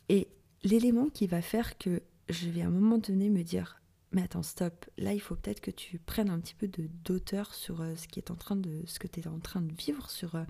Et 0.08 0.28
l'élément 0.62 1.08
qui 1.08 1.26
va 1.26 1.42
faire 1.42 1.78
que 1.78 2.02
je 2.28 2.48
vais 2.48 2.62
à 2.62 2.66
un 2.66 2.70
moment 2.70 2.98
donné 2.98 3.30
me 3.30 3.42
dire 3.42 3.79
mais 4.12 4.22
attends, 4.22 4.42
stop. 4.42 4.86
Là, 4.98 5.12
il 5.12 5.20
faut 5.20 5.36
peut-être 5.36 5.60
que 5.60 5.70
tu 5.70 5.98
prennes 5.98 6.30
un 6.30 6.40
petit 6.40 6.54
peu 6.54 6.66
de 6.66 6.88
d'auteur 7.04 7.54
sur 7.54 7.80
euh, 7.80 7.94
ce 7.94 8.08
qui 8.08 8.18
est 8.18 8.30
en 8.30 8.34
train 8.34 8.60
ce 8.86 8.98
que 8.98 9.06
tu 9.06 9.20
es 9.20 9.28
en 9.28 9.38
train 9.38 9.62
de 9.62 9.72
vivre, 9.72 10.10
sur 10.10 10.34
euh, 10.34 10.44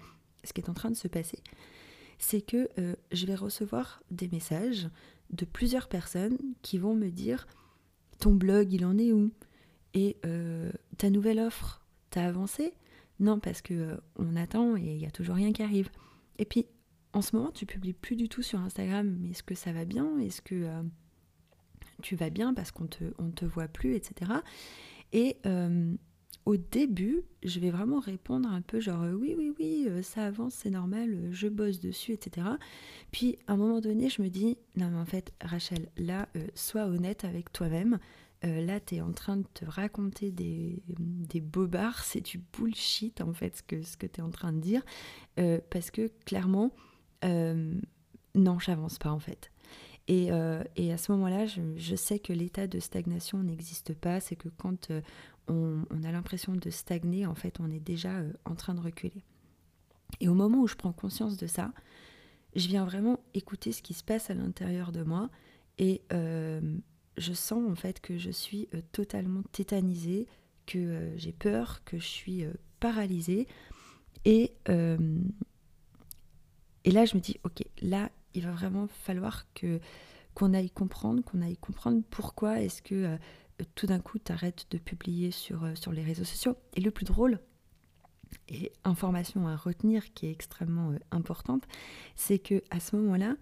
ce 0.45 0.52
qui 0.52 0.61
est 0.61 0.71
en 0.71 0.75
train 0.75 0.90
de 0.90 0.97
se 0.97 1.09
passer. 1.09 1.40
C'est 2.19 2.40
que 2.40 2.69
euh, 2.79 2.97
je 3.12 3.26
vais 3.26 3.35
recevoir 3.35 4.02
des 4.11 4.29
messages 4.29 4.88
de 5.31 5.45
plusieurs 5.45 5.88
personnes 5.88 6.38
qui 6.62 6.79
vont 6.79 6.95
me 6.95 7.11
dire 7.11 7.47
ton 8.19 8.33
blog, 8.35 8.73
il 8.73 8.85
en 8.85 8.99
est 8.99 9.12
où? 9.12 9.33
Et 9.93 10.19
ta 10.99 11.11
nouvelle 11.11 11.40
offre, 11.40 11.83
t'as 12.11 12.26
avancé? 12.26 12.75
Non, 13.19 13.40
parce 13.40 13.61
que 13.61 13.99
on 14.17 14.37
attend 14.37 14.76
et 14.76 14.95
il 14.95 14.99
y 14.99 15.07
a 15.07 15.11
toujours 15.11 15.35
rien 15.35 15.52
qui 15.52 15.62
arrive. 15.62 15.90
Et 16.38 16.45
puis, 16.45 16.67
en 17.12 17.23
ce 17.23 17.35
moment, 17.35 17.50
tu 17.50 17.67
publies 17.67 17.93
plus 17.93 18.14
du 18.14 18.29
tout 18.29 18.43
sur 18.43 18.61
Instagram. 18.61 19.17
Mais 19.21 19.31
est-ce 19.31 19.43
que 19.43 19.55
ça 19.55 19.73
va 19.73 19.85
bien? 19.85 20.19
Est-ce 20.19 20.43
que 20.43 20.64
tu 22.00 22.16
vas 22.16 22.30
bien 22.30 22.54
parce 22.54 22.71
qu'on 22.71 22.87
te, 22.87 23.04
te 23.35 23.45
voit 23.45 23.69
plus, 23.69 23.95
etc. 23.95 24.33
Et 25.12 25.37
euh, 25.47 25.95
au 26.47 26.57
début, 26.57 27.23
je 27.42 27.61
vais 27.61 27.71
vraiment 27.71 28.00
répondre 28.00 28.49
un 28.49 28.62
peu 28.62 28.80
genre 28.80 29.04
oui, 29.14 29.35
oui, 29.37 29.52
oui, 29.59 29.87
euh, 29.88 30.02
ça 30.02 30.26
avance, 30.26 30.54
c'est 30.54 30.71
normal, 30.71 31.12
euh, 31.12 31.28
je 31.33 31.49
bosse 31.49 31.80
dessus, 31.80 32.12
etc. 32.12 32.47
Puis 33.11 33.38
à 33.47 33.52
un 33.52 33.57
moment 33.57 33.80
donné, 33.80 34.09
je 34.09 34.23
me 34.23 34.28
dis 34.28 34.57
non, 34.76 34.90
mais 34.90 34.99
en 34.99 35.04
fait, 35.04 35.33
Rachel, 35.40 35.88
là, 35.97 36.28
sois 36.54 36.87
honnête 36.87 37.25
avec 37.25 37.52
toi-même. 37.52 37.99
là, 38.42 38.80
tu 38.80 38.97
es 38.97 39.00
en 39.00 39.12
train 39.12 39.37
de 39.37 39.47
te 39.52 39.64
raconter 39.64 40.30
des, 40.30 40.83
bobards, 41.40 42.04
c'est 42.04 42.23
du 42.23 42.38
bullshit 42.38 43.21
en 43.21 43.35
fait 43.35 43.57
ce 43.57 43.62
que, 43.62 43.83
ce 43.83 43.97
tu 43.97 44.07
es 44.07 44.23
en 44.23 44.30
train 44.30 44.52
de 44.52 44.61
dire. 44.61 44.83
parce 45.71 45.90
que 45.90 46.09
clairement, 46.25 46.73
non, 47.23 48.59
j'avance 48.59 48.99
pas 48.99 49.11
en 49.11 49.19
fait. 49.19 49.50
Euh, 50.11 50.62
et, 50.76 50.93
à 50.93 50.99
ce 50.99 51.12
moment-là, 51.12 51.47
je, 51.47 51.95
sais 51.95 52.19
que 52.19 52.33
l'état 52.33 52.67
de 52.67 52.81
stagnation 52.81 53.43
n'existe 53.43 53.95
pas. 53.95 54.21
C'est 54.21 54.37
que 54.37 54.49
quand 54.49 54.90
euh, 54.90 55.00
on, 55.49 55.85
a 56.05 56.12
l'impression 56.12 56.55
de 56.55 56.71
stagner, 56.71 57.26
en 57.26 57.35
fait, 57.35 57.61
on 57.61 57.71
est 57.71 57.81
déjà 57.81 58.17
euh, 58.17 58.33
en 58.45 58.55
train 58.55 58.75
de 58.75 58.81
reculer. 58.81 59.23
Et 60.21 60.29
au 60.29 60.35
moment 60.35 60.59
où 60.59 60.67
je 60.67 60.75
prends 60.75 60.93
conscience 60.93 61.37
de 61.37 61.47
ça, 61.47 61.73
je 62.57 62.67
viens 62.67 62.85
vraiment 62.85 63.21
écouter 63.35 63.71
ce 63.73 63.83
qui 63.83 63.95
se 63.95 64.02
passe 64.02 64.29
à 64.31 64.35
l'intérieur 64.35 64.90
de 64.90 65.05
moi 65.05 65.31
et 65.79 66.02
je 66.11 67.33
sens 67.33 67.71
en 67.71 67.76
fait 67.76 68.00
que 68.00 68.19
je 68.19 68.31
suis 68.31 68.69
totalement 68.93 69.43
tétanisée, 69.52 70.26
que 70.67 71.12
j'ai 71.17 71.33
peur, 71.33 71.85
que 71.85 71.99
je 71.99 72.07
suis 72.07 72.45
paralysée. 72.81 73.47
Et, 74.25 74.52
et 76.85 76.90
là, 76.90 77.05
je 77.05 77.14
me 77.14 77.21
dis, 77.21 77.38
ok, 77.45 77.62
là, 77.83 78.11
il 78.34 78.44
va 78.44 78.52
vraiment 78.52 78.87
falloir 78.88 79.46
qu'on 79.54 80.54
aille 80.54 80.70
comprendre, 80.70 81.22
qu'on 81.22 81.42
aille 81.42 81.56
comprendre 81.56 82.02
pourquoi 82.10 82.60
est-ce 82.60 82.82
que 82.82 82.94
euh, 82.94 83.16
tout 83.75 83.87
d'un 83.87 84.00
coup 84.00 84.18
tu 84.18 84.32
arrêtes 84.32 84.66
de 84.70 84.78
publier 84.78 85.30
sur, 85.30 85.64
euh, 85.64 85.75
sur 85.75 85.92
les 85.92 86.02
réseaux 86.02 86.25
sociaux. 86.25 86.56
Et 86.75 86.80
le 86.80 86.90
plus 86.90 87.04
drôle, 87.04 87.40
et 88.49 88.72
information 88.84 89.49
à 89.49 89.56
retenir 89.56 90.12
qui 90.14 90.26
est 90.26 90.30
extrêmement 90.30 90.90
euh, 90.90 90.99
importante, 91.10 91.64
c'est 92.16 92.38
que 92.38 92.62
à 92.70 92.80
ce 92.80 92.96
moment-là, 92.96 93.37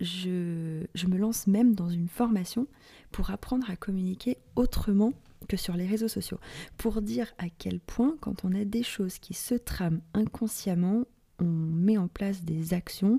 je, 0.00 0.86
me 1.06 1.18
lance 1.18 1.46
même 1.46 1.74
dans 1.74 1.90
une 1.90 2.08
formation 2.08 2.66
pour 3.12 3.30
apprendre 3.30 3.70
à 3.70 3.76
communiquer 3.76 4.38
autrement 4.56 5.12
que 5.48 5.56
sur 5.56 5.74
les 5.74 5.86
réseaux 5.86 6.08
sociaux, 6.08 6.38
pour 6.78 7.02
dire 7.02 7.32
à 7.38 7.48
quel 7.48 7.80
point 7.80 8.16
quand 8.20 8.44
on 8.44 8.54
a 8.54 8.64
des 8.64 8.82
choses 8.82 9.18
qui 9.18 9.34
se 9.34 9.54
trament 9.54 10.00
inconsciemment, 10.14 11.04
on 11.38 11.44
met 11.44 11.98
en 11.98 12.08
place 12.08 12.42
des 12.44 12.72
actions, 12.72 13.18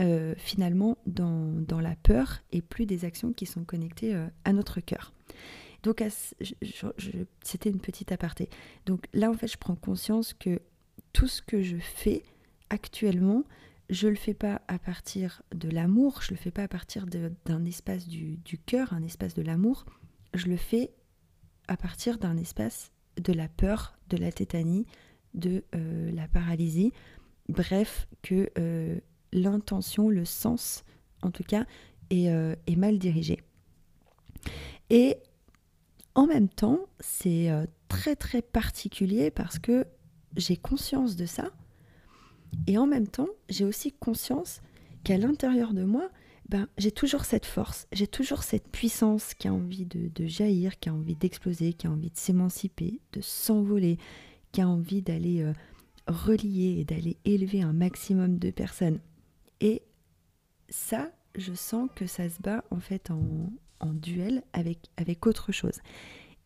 euh, 0.00 0.34
finalement 0.38 0.96
dans, 1.04 1.80
la 1.80 1.94
peur 1.96 2.42
et 2.50 2.62
plus 2.62 2.86
des 2.86 3.04
actions 3.04 3.34
qui 3.34 3.44
sont 3.44 3.64
connectées 3.64 4.14
euh, 4.14 4.26
à 4.46 4.54
notre 4.54 4.80
cœur. 4.80 5.12
Donc 5.82 6.02
c'était 7.42 7.68
une 7.68 7.80
petite 7.80 8.10
aparté. 8.10 8.48
Donc 8.86 9.06
là 9.12 9.30
en 9.30 9.34
fait 9.34 9.48
je 9.48 9.58
prends 9.58 9.74
conscience 9.74 10.32
que 10.32 10.62
tout 11.12 11.26
ce 11.26 11.42
que 11.42 11.60
je 11.60 11.76
fais 11.76 12.22
actuellement, 12.70 13.44
je 13.90 14.08
le 14.08 14.14
fais 14.14 14.32
pas 14.32 14.62
à 14.66 14.78
partir 14.78 15.42
de 15.54 15.68
l'amour, 15.68 16.22
je 16.22 16.30
le 16.30 16.36
fais 16.36 16.50
pas 16.50 16.62
à 16.62 16.68
partir 16.68 17.04
d'un 17.04 17.64
espace 17.66 18.08
du, 18.08 18.38
cœur, 18.64 18.94
un 18.94 19.02
espace 19.02 19.34
de 19.34 19.42
l'amour, 19.42 19.84
je 20.32 20.46
le 20.46 20.56
fais 20.56 20.90
à 21.68 21.76
partir 21.76 22.16
d'un 22.16 22.38
espace 22.38 22.92
de 23.20 23.34
la 23.34 23.48
peur, 23.48 23.98
de 24.08 24.16
la 24.16 24.32
tétanie, 24.32 24.86
de 25.34 25.64
euh, 25.74 26.10
la 26.12 26.28
paralysie, 26.28 26.92
bref, 27.50 28.08
que 28.22 28.48
l'intention, 29.32 30.08
le 30.08 30.24
sens, 30.24 30.84
en 31.22 31.30
tout 31.30 31.44
cas, 31.44 31.64
euh, 32.12 32.54
est, 32.66 32.76
mal 32.76 32.98
dirigé. 32.98 33.40
Et 34.90 35.16
en 36.14 36.26
même 36.26 36.48
temps, 36.48 36.80
c'est 37.00 37.50
euh, 37.50 37.64
très 37.88 38.16
très 38.16 38.42
particulier 38.42 39.30
parce 39.30 39.58
que 39.58 39.86
j'ai 40.36 40.56
conscience 40.56 41.16
de 41.16 41.24
ça. 41.24 41.50
Et 42.66 42.76
en 42.76 42.86
même 42.86 43.08
temps, 43.08 43.28
j'ai 43.48 43.64
aussi 43.64 43.92
conscience 43.92 44.60
qu'à 45.04 45.16
l'intérieur 45.16 45.72
de 45.72 45.84
moi, 45.84 46.10
ben, 46.48 46.68
j'ai 46.76 46.90
toujours 46.90 47.24
cette 47.24 47.46
force, 47.46 47.86
j'ai 47.92 48.06
toujours 48.06 48.42
cette 48.42 48.68
puissance 48.68 49.32
qui 49.32 49.48
a 49.48 49.54
envie 49.54 49.86
de, 49.86 50.26
jaillir, 50.26 50.78
qui 50.78 50.90
a 50.90 50.94
envie 50.94 51.16
d'exploser, 51.16 51.72
qui 51.72 51.86
a 51.86 51.90
envie 51.90 52.10
de 52.10 52.18
s'émanciper, 52.18 53.00
de 53.14 53.22
s'envoler, 53.22 53.96
qui 54.50 54.60
a 54.60 54.68
envie 54.68 55.00
d'aller 55.00 55.40
euh, 55.40 55.54
relier 56.08 56.76
et 56.80 56.84
d'aller 56.84 57.16
élever 57.24 57.62
un 57.62 57.72
maximum 57.72 58.38
de 58.38 58.50
personnes. 58.50 59.00
Et 59.62 59.80
ça, 60.68 61.12
je 61.36 61.54
sens 61.54 61.88
que 61.94 62.06
ça 62.06 62.28
se 62.28 62.42
bat 62.42 62.64
en 62.70 62.80
fait 62.80 63.10
en, 63.10 63.48
duel 63.84 64.42
avec, 64.52 64.90
avec 64.96 65.26
autre 65.26 65.52
chose. 65.52 65.80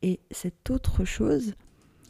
Et 0.02 0.20
cette 0.30 0.70
autre 0.70 1.04
chose, 1.04 1.54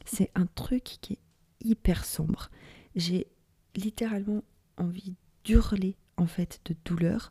c'est 0.04 0.30
un 0.34 0.46
truc 0.46 0.82
qui 0.82 1.14
est 1.14 1.66
hyper 1.66 2.04
sombre. 2.04 2.50
J'ai 2.96 3.28
littéralement 3.76 4.42
envie 4.76 5.14
d'hurler 5.44 5.96
en 6.16 6.26
fait 6.26 6.60
de 6.64 6.75
douleur. 6.84 7.30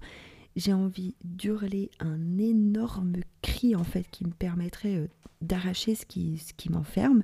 J'ai 0.56 0.74
envie 0.74 1.16
d'hurler 1.24 1.92
un 2.00 2.38
énorme 2.38 3.18
cri 3.42 3.76
en 3.76 3.84
fait 3.84 4.10
qui 4.10 4.26
me 4.26 4.32
permettrait 4.32 4.96
euh, 4.96 5.08
d'arracher 5.42 5.96
ce 5.96 6.06
qui, 6.06 6.38
ce 6.38 6.54
qui 6.54 6.72
m'enferme, 6.72 7.24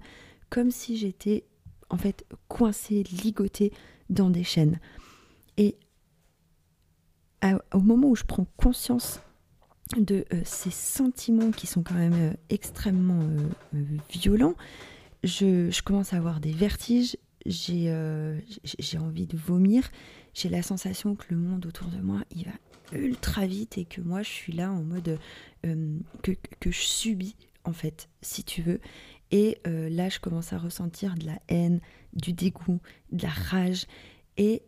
comme 0.49 0.71
si 0.71 0.97
j'étais 0.97 1.45
en 1.89 1.97
fait 1.97 2.25
coincée, 2.49 3.03
ligotée 3.03 3.71
dans 4.09 4.29
des 4.29 4.43
chaînes. 4.43 4.79
Au 7.73 7.79
moment 7.79 8.09
où 8.09 8.15
je 8.15 8.23
prends 8.23 8.45
conscience 8.57 9.21
de 9.97 10.25
euh, 10.33 10.41
ces 10.45 10.71
sentiments 10.71 11.51
qui 11.51 11.67
sont 11.67 11.83
quand 11.83 11.95
même 11.95 12.13
euh, 12.13 12.33
extrêmement 12.49 13.21
euh, 13.73 13.83
violents, 14.09 14.55
je, 15.23 15.81
commence 15.81 16.13
à 16.13 16.17
avoir 16.17 16.39
des 16.39 16.51
vertiges, 16.51 17.17
j'ai 17.45 17.89
envie 18.99 19.27
de 19.27 19.37
vomir, 19.37 19.89
j'ai 20.33 20.49
la 20.49 20.61
sensation 20.61 21.15
que 21.15 21.25
le 21.29 21.37
monde 21.37 21.65
autour 21.65 21.87
de 21.87 21.97
moi, 21.97 22.21
il 22.35 22.45
va 22.45 22.51
ultra 22.93 23.45
vite 23.45 23.77
et 23.77 23.85
que 23.85 24.01
moi, 24.01 24.21
je 24.21 24.29
suis 24.29 24.53
là 24.53 24.71
en 24.71 24.83
mode 24.83 25.17
que, 25.63 26.31
que, 26.59 26.71
je 26.71 26.79
subis, 26.81 27.35
en 27.63 27.71
fait, 27.71 28.09
si 28.21 28.43
tu 28.43 28.61
veux. 28.61 28.79
Et 29.31 29.59
là, 29.65 30.09
je 30.09 30.19
commence 30.19 30.53
à 30.53 30.57
ressentir 30.57 31.15
de 31.15 31.25
la 31.25 31.39
haine, 31.47 31.79
du 32.13 32.33
dégoût, 32.33 32.79
de 33.11 33.23
la 33.23 33.29
rage. 33.29 33.85
Et 34.37 34.63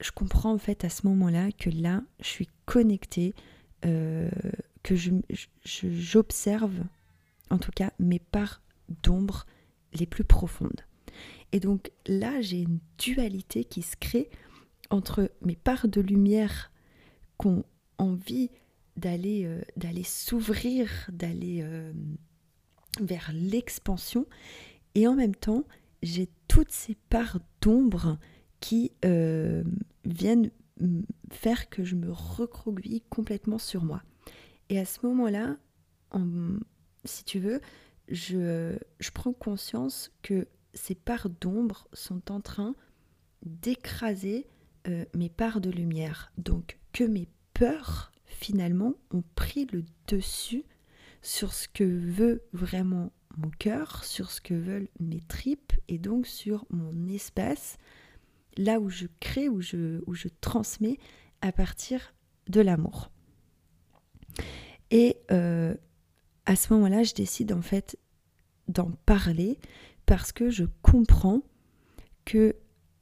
je 0.00 0.10
comprends 0.10 0.52
en 0.52 0.58
fait 0.58 0.84
à 0.84 0.88
ce 0.88 1.06
moment-là 1.06 1.52
que 1.52 1.70
là, 1.70 2.02
je 2.20 2.28
suis 2.28 2.48
connectée, 2.66 3.34
euh, 3.84 4.30
que 4.82 4.94
j'observe 5.64 6.80
en 7.50 7.58
tout 7.58 7.72
cas 7.72 7.92
mes 7.98 8.18
parts 8.18 8.62
d'ombre 9.02 9.46
les 9.92 10.06
plus 10.06 10.24
profondes. 10.24 10.80
Et 11.52 11.60
donc 11.60 11.90
là, 12.06 12.40
j'ai 12.40 12.62
une 12.62 12.78
dualité 12.98 13.64
qui 13.64 13.82
se 13.82 13.96
crée 13.96 14.30
entre 14.88 15.30
mes 15.42 15.56
parts 15.56 15.88
de 15.88 16.00
lumière 16.00 16.70
qui 17.40 17.48
ont 17.48 17.64
envie 17.98 18.50
d'aller 18.96 19.44
euh, 19.44 19.60
d'aller 19.76 20.02
s'ouvrir, 20.02 20.90
d'aller 21.12 21.60
euh, 21.62 21.92
vers 23.00 23.30
l'expansion, 23.34 24.26
et 24.94 25.06
en 25.06 25.14
même 25.14 25.34
temps, 25.34 25.64
j'ai 26.02 26.28
toutes 26.48 26.72
ces 26.72 26.96
parts 27.08 27.38
d'ombre 27.60 28.18
qui 28.60 28.92
viennent 30.04 30.50
faire 31.30 31.68
que 31.68 31.84
je 31.84 31.94
me 31.94 32.10
recroqueville 32.10 33.02
complètement 33.10 33.58
sur 33.58 33.84
moi. 33.84 34.02
Et 34.68 34.78
à 34.78 34.84
ce 34.84 35.04
moment-là, 35.06 35.56
si 37.04 37.24
tu 37.24 37.38
veux, 37.38 37.60
je, 38.08 38.76
je 38.98 39.10
prends 39.10 39.32
conscience 39.32 40.10
que 40.22 40.48
ces 40.74 40.94
parts 40.94 41.28
d'ombre 41.28 41.88
sont 41.92 42.30
en 42.30 42.40
train 42.40 42.74
d'écraser 43.44 44.46
euh, 44.88 45.04
mes 45.14 45.28
parts 45.28 45.60
de 45.60 45.70
lumière. 45.70 46.32
Donc 46.38 46.78
que 46.92 47.04
mes 47.04 47.28
peurs, 47.54 48.12
finalement, 48.24 48.94
ont 49.10 49.24
pris 49.34 49.66
le 49.66 49.84
dessus 50.06 50.64
sur 51.22 51.52
ce 51.52 51.68
que 51.68 51.84
veut 51.84 52.42
vraiment 52.52 53.12
mon 53.36 53.50
cœur, 53.50 54.04
sur 54.04 54.30
ce 54.30 54.40
que 54.40 54.54
veulent 54.54 54.88
mes 54.98 55.20
tripes 55.20 55.72
et 55.88 55.98
donc 55.98 56.26
sur 56.26 56.64
mon 56.70 57.08
espace, 57.08 57.76
là 58.60 58.78
où 58.78 58.90
je 58.90 59.06
crée, 59.20 59.48
où 59.48 59.60
je, 59.62 60.28
transmets 60.40 60.98
à 61.40 61.50
partir 61.50 62.14
de 62.48 62.60
l'amour. 62.60 63.10
Et 64.90 65.16
euh, 65.30 65.74
à 66.46 66.56
ce 66.56 66.72
moment-là, 66.74 67.02
je 67.02 67.14
décide 67.14 67.52
en 67.52 67.62
fait 67.62 67.98
d'en 68.68 68.90
parler 69.06 69.58
parce 70.04 70.30
que 70.32 70.50
je 70.50 70.64
comprends 70.82 71.42
que 72.24 72.54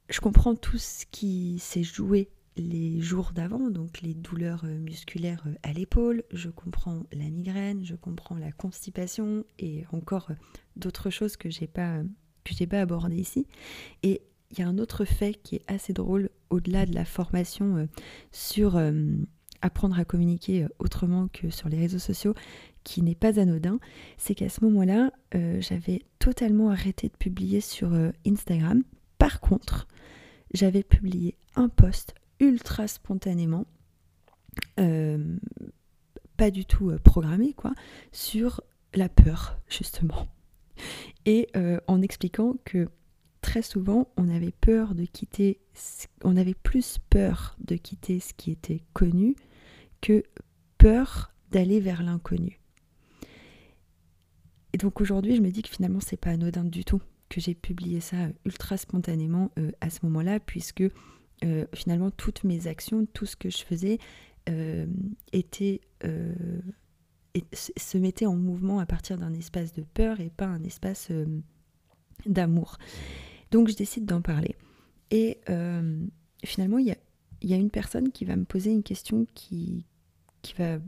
je 0.09 0.21
comprends 0.21 0.55
tout 0.55 0.77
ce 0.77 1.05
qui 1.11 1.59
s'est 1.59 1.83
joué 1.83 2.29
les 2.55 2.99
jours 2.99 3.31
d'avant, 3.33 3.69
donc 3.69 4.01
les 4.01 4.13
douleurs 4.13 4.63
euh, 4.65 4.77
musculaires 4.77 5.43
euh, 5.45 5.53
à 5.63 5.71
l'épaule, 5.71 6.23
je 6.31 6.49
comprends 6.49 7.03
la 7.11 7.29
migraine, 7.29 7.85
je 7.85 7.95
comprends 7.95 8.37
la 8.37 8.51
constipation 8.51 9.45
et 9.59 9.85
encore 9.91 10.29
d'autres 10.75 11.09
choses 11.09 11.37
que 11.37 11.49
j'ai 11.49 11.67
pas 11.67 12.01
pas 12.69 12.81
abordées 12.81 13.17
ici. 13.17 13.45
Et 14.03 14.21
il 14.51 14.59
y 14.59 14.61
a 14.61 14.67
un 14.67 14.77
autre 14.77 15.05
fait 15.05 15.33
qui 15.33 15.55
est 15.55 15.63
assez 15.67 15.93
drôle 15.93 16.29
au-delà 16.49 16.85
de 16.85 16.93
la 16.93 17.05
formation 17.05 17.87
sur 18.31 18.81
apprendre 19.61 19.99
à 19.99 20.05
communiquer 20.05 20.65
autrement 20.79 21.27
que 21.27 21.49
sur 21.49 21.69
les 21.69 21.77
réseaux 21.77 21.99
sociaux, 21.99 22.33
qui 22.83 23.03
n'est 23.03 23.13
pas 23.13 23.39
anodin, 23.39 23.79
c'est 24.17 24.33
qu'à 24.33 24.49
ce 24.49 24.63
moment-là, 24.65 25.11
j'avais 25.59 26.03
totalement 26.17 26.71
arrêté 26.71 27.09
de 27.09 27.15
publier 27.15 27.61
sur 27.61 27.91
Instagram. 28.25 28.83
Par 29.19 29.39
contre, 29.39 29.87
j'avais 30.53 30.83
publié 30.83 31.35
un 31.55 31.69
post 31.69 32.15
ultra 32.39 32.87
spontanément, 32.87 33.65
euh, 34.79 35.37
pas 36.37 36.51
du 36.51 36.65
tout 36.65 36.89
euh, 36.89 36.97
programmé, 36.97 37.53
quoi, 37.53 37.73
sur 38.11 38.61
la 38.93 39.09
peur, 39.09 39.59
justement. 39.67 40.27
Et 41.25 41.49
euh, 41.55 41.79
en 41.87 42.01
expliquant 42.01 42.55
que 42.63 42.89
très 43.41 43.61
souvent, 43.61 44.09
on 44.17 44.29
avait 44.29 44.51
peur 44.51 44.95
de 44.95 45.05
quitter, 45.05 45.59
on 46.23 46.37
avait 46.37 46.53
plus 46.53 46.97
peur 47.09 47.55
de 47.59 47.75
quitter 47.75 48.19
ce 48.19 48.33
qui 48.33 48.51
était 48.51 48.81
connu 48.93 49.35
que 50.01 50.23
peur 50.77 51.31
d'aller 51.51 51.79
vers 51.79 52.03
l'inconnu. 52.03 52.59
Et 54.73 54.77
donc 54.77 55.01
aujourd'hui, 55.01 55.35
je 55.35 55.41
me 55.41 55.49
dis 55.49 55.61
que 55.61 55.69
finalement, 55.69 55.99
c'est 55.99 56.17
pas 56.17 56.29
anodin 56.31 56.63
du 56.63 56.85
tout 56.85 57.01
que 57.27 57.39
j'ai 57.39 57.53
publié 57.53 57.99
ça 57.99 58.17
ultra 58.45 58.77
spontanément 58.77 59.51
à 59.81 59.89
ce 59.89 59.99
moment-là, 60.03 60.39
puisque 60.39 60.83
euh, 61.45 61.65
finalement 61.73 62.11
toutes 62.11 62.43
mes 62.43 62.67
actions, 62.67 63.05
tout 63.13 63.25
ce 63.25 63.35
que 63.35 63.49
je 63.49 63.63
faisais 63.63 63.97
euh, 64.49 64.85
était, 65.31 65.81
euh, 66.03 66.33
se 67.53 67.97
mettait 67.97 68.25
en 68.25 68.35
mouvement 68.35 68.79
à 68.79 68.85
partir 68.85 69.17
d'un 69.17 69.33
espace 69.33 69.73
de 69.73 69.83
peur 69.83 70.19
et 70.19 70.29
pas 70.29 70.47
un 70.47 70.63
espace 70.63 71.11
d'amour. 72.25 72.77
Donc 73.51 73.67
je 73.67 73.75
décide 73.75 74.05
d'en 74.05 74.21
parler. 74.21 74.55
Et 75.11 75.39
finalement, 76.45 76.77
il 76.77 76.95
y 77.41 77.53
a, 77.53 77.57
une 77.57 77.71
personne 77.71 78.11
qui 78.11 78.25
va 78.25 78.35
me 78.35 78.45
poser 78.45 78.71
une 78.71 78.83
question 78.83 79.25
qui, 79.33 79.85
qui 80.41 80.53
va 80.53 80.79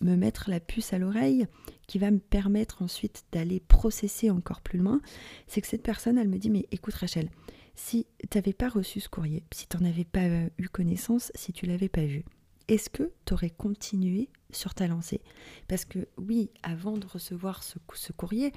me 0.00 0.16
mettre 0.16 0.50
la 0.50 0.60
puce 0.60 0.92
à 0.92 0.98
l'oreille, 0.98 1.46
qui 1.86 1.98
va 1.98 2.10
me 2.10 2.18
permettre 2.18 2.82
ensuite 2.82 3.24
d'aller 3.32 3.60
processer 3.60 4.30
encore 4.30 4.60
plus 4.60 4.78
loin, 4.78 5.00
c'est 5.46 5.60
que 5.60 5.66
cette 5.66 5.82
personne, 5.82 6.18
elle 6.18 6.28
me 6.28 6.38
dit, 6.38 6.50
mais 6.50 6.66
écoute 6.70 6.94
Rachel, 6.94 7.30
si 7.74 8.06
tu 8.30 8.36
n'avais 8.36 8.52
pas 8.52 8.68
reçu 8.68 9.00
ce 9.00 9.08
courrier, 9.08 9.44
si 9.52 9.66
tu 9.68 9.76
n'en 9.76 9.88
avais 9.88 10.04
pas 10.04 10.24
euh, 10.24 10.48
eu 10.58 10.68
connaissance, 10.68 11.30
si 11.34 11.52
tu 11.52 11.66
l'avais 11.66 11.88
pas 11.88 12.04
vu, 12.04 12.24
est-ce 12.68 12.90
que 12.90 13.12
tu 13.24 13.34
aurais 13.34 13.50
continué 13.50 14.28
sur 14.50 14.74
ta 14.74 14.88
lancée? 14.88 15.20
Parce 15.68 15.84
que 15.84 16.08
oui, 16.18 16.50
avant 16.62 16.96
de 16.96 17.06
recevoir 17.06 17.62
ce, 17.62 17.78
courrier, 18.12 18.52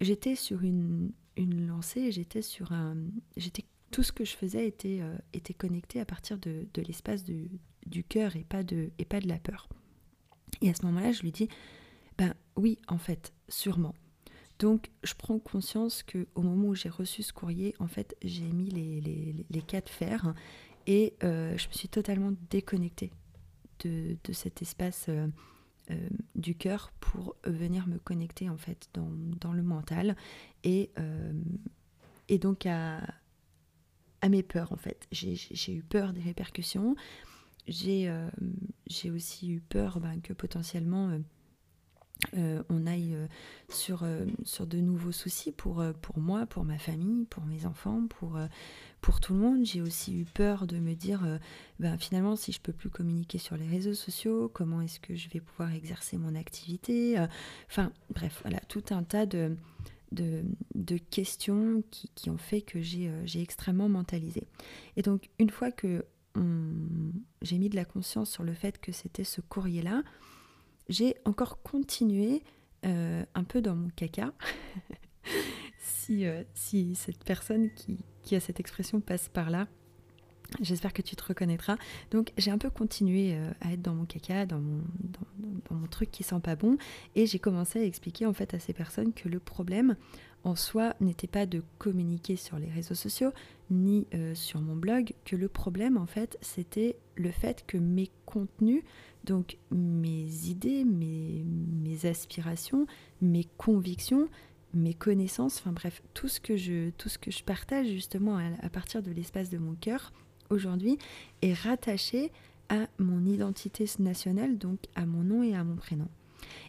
j'étais 0.00 0.36
sur 0.36 0.62
une, 0.62 1.12
lancée, 1.44 2.10
j'étais 2.12 2.42
sur 2.42 2.72
un... 2.72 2.96
J'étais, 3.36 3.64
tout 3.90 4.02
ce 4.02 4.12
que 4.12 4.24
je 4.24 4.34
faisais 4.36 4.66
était, 4.66 5.00
euh, 5.00 5.16
était 5.32 5.54
connecté 5.54 6.00
à 6.00 6.04
partir 6.04 6.38
de, 6.38 6.66
l'espace 6.76 7.24
du, 7.24 7.50
du 7.86 8.04
cœur 8.04 8.36
et, 8.36 8.44
pas 8.44 8.62
de, 8.62 8.90
et 8.98 9.04
pas 9.04 9.20
de 9.20 9.28
la 9.28 9.38
peur. 9.38 9.68
Et 10.60 10.70
à 10.70 10.74
ce 10.74 10.84
moment-là, 10.86 11.12
je 11.12 11.22
lui 11.22 11.32
dis, 11.32 11.48
ben 12.18 12.34
oui, 12.56 12.78
en 12.88 12.98
fait, 12.98 13.32
sûrement. 13.48 13.94
Donc, 14.58 14.90
je 15.02 15.12
prends 15.14 15.38
conscience 15.38 16.02
que 16.02 16.26
au 16.34 16.42
moment 16.42 16.68
où 16.68 16.74
j'ai 16.74 16.88
reçu 16.88 17.22
ce 17.22 17.32
courrier, 17.32 17.74
en 17.78 17.88
fait, 17.88 18.16
j'ai 18.22 18.50
mis 18.50 18.70
les, 18.70 19.00
les, 19.00 19.34
les, 19.50 19.60
de 19.60 20.34
et 20.86 21.14
euh, 21.24 21.56
je 21.58 21.68
me 21.68 21.72
suis 21.72 21.88
totalement 21.88 22.32
déconnectée 22.48 23.12
de, 23.84 24.16
de 24.24 24.32
cet 24.32 24.62
espace 24.62 25.06
euh, 25.08 25.26
euh, 25.90 26.08
du 26.34 26.54
cœur 26.54 26.92
pour 27.00 27.36
venir 27.44 27.86
me 27.86 27.98
connecter 27.98 28.48
en 28.50 28.56
fait 28.56 28.88
dans, 28.94 29.10
dans 29.40 29.52
le 29.52 29.62
mental 29.62 30.16
et, 30.64 30.90
et 32.28 32.38
donc 32.38 32.66
à, 32.66 33.00
à 34.20 34.28
mes 34.28 34.42
peurs 34.42 34.72
en 34.72 34.76
fait. 34.76 35.06
J'ai 35.12 35.72
eu 35.72 35.82
peur 35.82 36.12
des 36.12 36.20
répercussions. 36.22 36.96
J'ai 37.68 38.10
aussi 39.12 39.50
eu 39.50 39.60
peur 39.60 40.00
ben, 40.00 40.20
que 40.20 40.32
potentiellement 40.32 41.18
euh, 42.34 42.62
on 42.70 42.86
aille 42.86 43.14
euh, 43.14 43.26
sur, 43.68 44.02
euh, 44.02 44.24
sur 44.42 44.66
de 44.66 44.78
nouveaux 44.78 45.12
soucis 45.12 45.52
pour, 45.52 45.84
pour 46.00 46.18
moi, 46.18 46.46
pour 46.46 46.64
ma 46.64 46.78
famille, 46.78 47.26
pour 47.26 47.44
mes 47.44 47.66
enfants, 47.66 48.06
pour, 48.08 48.38
pour 49.00 49.20
tout 49.20 49.34
le 49.34 49.40
monde. 49.40 49.64
J'ai 49.64 49.82
aussi 49.82 50.20
eu 50.20 50.24
peur 50.24 50.66
de 50.66 50.78
me 50.78 50.94
dire, 50.94 51.38
ben, 51.78 51.98
finalement, 51.98 52.36
si 52.36 52.52
je 52.52 52.60
peux 52.60 52.72
plus 52.72 52.90
communiquer 52.90 53.38
sur 53.38 53.56
les 53.56 53.66
réseaux 53.66 53.94
sociaux, 53.94 54.50
comment 54.52 54.80
est-ce 54.80 55.00
que 55.00 55.14
je 55.14 55.28
vais 55.28 55.40
pouvoir 55.40 55.72
exercer 55.72 56.16
mon 56.16 56.34
activité 56.34 57.16
Enfin, 57.68 57.92
bref, 58.14 58.40
voilà, 58.42 58.60
tout 58.68 58.84
un 58.90 59.02
tas 59.02 59.26
de, 59.26 59.56
de, 60.12 60.98
questions 61.10 61.82
qui, 61.90 62.10
qui, 62.14 62.30
ont 62.30 62.38
fait 62.38 62.62
que 62.62 62.80
j'ai 62.80 63.10
extrêmement 63.36 63.88
mentalisé. 63.88 64.46
Et 64.96 65.02
donc, 65.02 65.28
une 65.38 65.50
fois 65.50 65.70
que 65.70 66.04
j'ai 67.42 67.58
mis 67.58 67.68
de 67.68 67.76
la 67.76 67.84
conscience 67.84 68.30
sur 68.30 68.42
le 68.42 68.52
fait 68.52 68.78
que 68.78 68.92
c'était 68.92 69.24
ce 69.24 69.40
courrier-là, 69.40 70.02
j'ai 70.88 71.16
encore 71.24 71.62
continué 71.62 72.42
euh, 72.84 73.24
un 73.34 73.44
peu 73.44 73.60
dans 73.60 73.74
mon 73.74 73.88
caca. 73.88 74.32
si, 75.78 76.26
euh, 76.26 76.44
si 76.54 76.94
cette 76.94 77.24
personne 77.24 77.70
qui, 77.74 77.98
qui, 78.22 78.36
a 78.36 78.40
cette 78.40 78.60
expression 78.60 79.00
passe 79.00 79.28
par 79.28 79.50
là, 79.50 79.66
j'espère 80.60 80.92
que 80.92 81.02
tu 81.02 81.16
te 81.16 81.24
reconnaîtras. 81.24 81.76
Donc 82.10 82.32
j'ai 82.38 82.50
un 82.50 82.58
peu 82.58 82.70
continué 82.70 83.34
euh, 83.34 83.50
à 83.60 83.72
être 83.72 83.82
dans 83.82 83.94
mon 83.94 84.04
caca, 84.04 84.46
dans 84.46 84.60
mon, 84.60 84.82
dans, 85.00 85.50
dans 85.70 85.76
mon 85.76 85.86
truc 85.88 86.10
qui 86.12 86.22
sent 86.22 86.40
pas 86.40 86.54
bon, 86.54 86.76
et 87.16 87.26
j'ai 87.26 87.38
commencé 87.38 87.80
à 87.80 87.84
expliquer 87.84 88.26
en 88.26 88.32
fait 88.32 88.54
à 88.54 88.60
ces 88.60 88.72
personnes 88.72 89.12
que 89.12 89.28
le 89.28 89.40
problème 89.40 89.96
en 90.44 90.54
soi 90.54 90.94
n'était 91.00 91.26
pas 91.26 91.44
de 91.44 91.64
communiquer 91.78 92.36
sur 92.36 92.56
les 92.58 92.70
réseaux 92.70 92.94
sociaux 92.94 93.32
ni 93.68 94.06
sur 94.34 94.60
mon 94.60 94.76
blog, 94.76 95.12
que 95.24 95.34
le 95.34 95.48
problème 95.48 95.96
en 95.96 96.06
fait 96.06 96.38
c'était 96.40 96.94
le 97.16 97.32
fait 97.32 97.64
que 97.66 97.76
mes 97.76 98.12
contenus 98.26 98.84
donc 99.26 99.58
mes 99.70 100.48
idées, 100.48 100.84
mes, 100.84 102.06
aspirations, 102.06 102.86
mes 103.20 103.44
convictions, 103.56 104.28
mes 104.74 104.94
connaissances, 104.94 105.58
enfin 105.58 105.72
bref, 105.72 106.02
tout 106.14 106.28
ce 106.28 106.40
que 106.40 106.56
je, 106.56 106.90
tout 106.90 107.08
ce 107.08 107.18
que 107.18 107.30
je 107.30 107.42
partage 107.42 107.86
justement 107.86 108.36
à, 108.36 108.68
partir 108.68 109.02
de 109.02 109.10
l'espace 109.10 109.50
de 109.50 109.58
mon 109.58 109.74
cœur 109.74 110.12
aujourd'hui 110.50 110.98
est 111.42 111.54
rattaché 111.54 112.30
à 112.68 112.86
mon 112.98 113.24
identité 113.24 113.86
nationale, 113.98 114.58
donc 114.58 114.78
à 114.94 115.06
mon 115.06 115.22
nom 115.22 115.42
et 115.42 115.54
à 115.54 115.64
mon 115.64 115.76
prénom. 115.76 116.08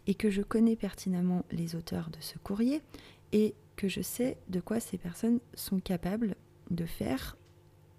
Et 0.07 0.15
que 0.15 0.29
je 0.29 0.41
connais 0.41 0.75
pertinemment 0.75 1.45
les 1.51 1.75
auteurs 1.75 2.09
de 2.09 2.17
ce 2.21 2.37
courrier 2.39 2.81
et 3.33 3.53
que 3.75 3.87
je 3.87 4.01
sais 4.01 4.37
de 4.49 4.59
quoi 4.59 4.79
ces 4.79 4.97
personnes 4.97 5.39
sont 5.53 5.79
capables 5.79 6.35
de 6.71 6.85
faire 6.85 7.37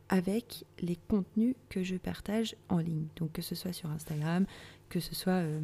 avec 0.09 0.65
les 0.81 0.97
contenus 0.97 1.55
que 1.69 1.83
je 1.83 1.97
partage 1.97 2.57
en 2.69 2.79
ligne. 2.79 3.07
Donc 3.17 3.33
que 3.33 3.43
ce 3.43 3.55
soit 3.55 3.73
sur 3.73 3.91
Instagram, 3.91 4.47
que 4.89 5.01
ce 5.01 5.15
soit 5.15 5.33
euh, 5.33 5.61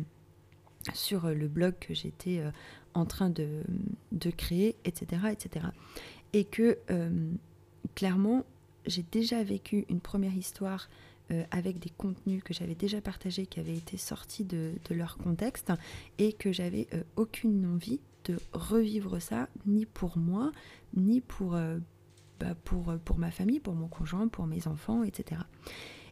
sur 0.93 1.27
euh, 1.27 1.35
le 1.35 1.49
blog 1.49 1.75
que 1.81 1.95
j'étais 1.95 2.41
euh, 2.41 2.51
en 2.95 3.07
train 3.07 3.31
de, 3.31 3.65
créer, 4.37 4.77
etc., 4.85 5.23
etc. 5.33 5.67
Et 6.33 6.45
que 6.45 6.79
clairement, 7.97 8.45
j'ai 8.87 9.05
déjà 9.11 9.43
vécu 9.43 9.85
une 9.89 10.01
première 10.01 10.35
histoire 10.37 10.89
avec 11.51 11.81
des 11.81 11.91
contenus 11.91 12.45
que 12.45 12.55
j'avais 12.55 12.77
déjà 12.77 13.01
partagés, 13.01 13.47
qui 13.47 13.59
avaient 13.59 13.77
été 13.77 13.97
sortis 13.97 14.45
de 14.45 14.77
leur 14.91 15.17
contexte, 15.17 15.73
et 16.19 16.33
que 16.33 16.53
j'avais 16.53 16.87
aucune 17.17 17.67
envie 17.67 17.99
de 18.27 18.39
revivre 18.53 19.21
ça, 19.21 19.49
ni 19.67 19.87
pour 19.87 20.19
moi, 20.19 20.53
ni 20.95 21.21
pour, 21.21 21.59
bah, 22.41 22.55
pour, 22.65 22.91
euh, 22.91 22.99
pour 22.99 23.19
ma 23.19 23.31
famille, 23.31 23.61
pour 23.61 23.75
mon 23.75 23.89
conjoint, 23.89 24.29
pour 24.29 24.47
mes 24.47 24.67
enfants, 24.67 25.03
etc. 25.03 25.41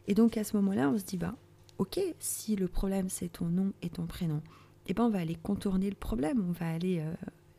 Et 0.07 0.15
donc 0.15 0.37
à 0.37 0.43
ce 0.43 0.55
moment-là, 0.57 0.89
on 0.89 0.97
se 0.97 1.03
dit, 1.03 1.17
bah, 1.17 1.35
ok, 1.77 1.99
si 2.19 2.55
le 2.55 2.67
problème 2.67 3.09
c'est 3.09 3.29
ton 3.29 3.45
nom 3.45 3.73
et 3.81 3.89
ton 3.89 4.05
prénom, 4.05 4.41
eh 4.87 4.93
ben 4.93 5.05
on 5.05 5.09
va 5.09 5.19
aller 5.19 5.35
contourner 5.35 5.89
le 5.89 5.95
problème, 5.95 6.43
on 6.47 6.51
va 6.51 6.69
aller, 6.69 6.99
euh, 6.99 7.13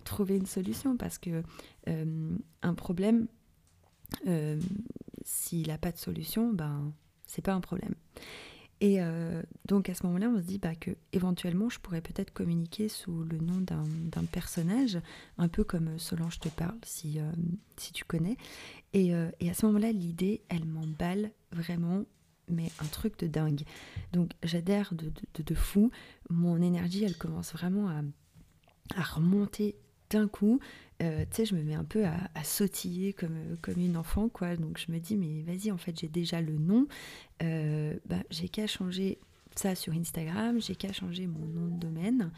trouver 0.04 0.36
une 0.36 0.46
solution 0.46 0.98
parce 0.98 1.16
que 1.16 1.42
un 1.86 2.74
problème, 2.74 3.26
s'il 5.24 5.68
n'a 5.68 5.78
pas 5.78 5.92
de 5.92 5.96
solution, 5.96 6.52
ben 6.52 6.92
c'est 7.26 7.40
pas 7.40 7.54
un 7.54 7.60
problème. 7.60 7.94
Et 8.80 9.00
euh, 9.00 9.42
donc 9.66 9.88
à 9.88 9.94
ce 9.94 10.04
moment-là, 10.06 10.28
on 10.28 10.38
se 10.38 10.42
dit 10.42 10.58
bah, 10.58 10.74
que 10.74 10.90
éventuellement, 11.12 11.68
je 11.68 11.78
pourrais 11.78 12.00
peut-être 12.00 12.32
communiquer 12.32 12.88
sous 12.88 13.22
le 13.24 13.38
nom 13.38 13.60
d'un 13.60 14.24
personnage, 14.24 14.98
un 15.38 15.48
peu 15.48 15.64
comme 15.64 15.98
Solange 15.98 16.40
te 16.40 16.48
parle, 16.48 16.78
si, 16.84 17.18
euh, 17.20 17.30
si 17.76 17.92
tu 17.92 18.04
connais. 18.04 18.36
Et, 18.92 19.14
euh, 19.14 19.30
et 19.40 19.50
à 19.50 19.54
ce 19.54 19.66
moment-là, 19.66 19.92
l'idée, 19.92 20.42
elle 20.48 20.64
m'emballe 20.64 21.30
vraiment, 21.52 22.04
mais 22.48 22.70
un 22.80 22.86
truc 22.86 23.18
de 23.18 23.26
dingue. 23.26 23.62
Donc 24.12 24.32
j'adhère 24.42 24.92
de, 24.94 25.10
de, 25.34 25.42
de, 25.42 25.54
fou. 25.54 25.90
Mon 26.28 26.60
énergie, 26.60 27.04
elle 27.04 27.16
commence 27.16 27.52
vraiment 27.52 27.88
à, 27.88 28.02
à 28.96 29.02
remonter 29.02 29.76
d'un 30.14 30.28
coup. 30.28 30.60
tu 31.00 31.06
sais, 31.32 31.44
je 31.44 31.54
me 31.54 31.62
mets 31.62 31.74
un 31.74 31.84
peu 31.84 32.04
à, 32.04 32.44
sautiller 32.44 33.12
comme, 33.12 33.56
comme 33.60 33.78
une 33.78 33.96
enfant, 33.96 34.28
quoi. 34.28 34.56
Donc 34.56 34.78
je 34.78 34.92
me 34.92 34.98
dis, 34.98 35.16
mais 35.16 35.42
vas-y, 35.42 35.70
en 35.70 35.76
fait, 35.76 35.98
j'ai 35.98 36.08
déjà 36.08 36.40
le 36.40 36.56
nom. 36.56 36.86
Euh, 37.42 37.96
bah, 38.06 38.22
j'ai 38.30 38.48
qu'à 38.48 38.66
changer 38.66 39.18
ça 39.56 39.74
sur 39.74 39.92
Instagram, 39.92 40.60
j'ai 40.60 40.74
qu'à 40.74 40.92
changer 40.92 41.26
mon 41.26 41.46
nom 41.46 41.66
de 41.66 41.80
domaine. 41.80 42.30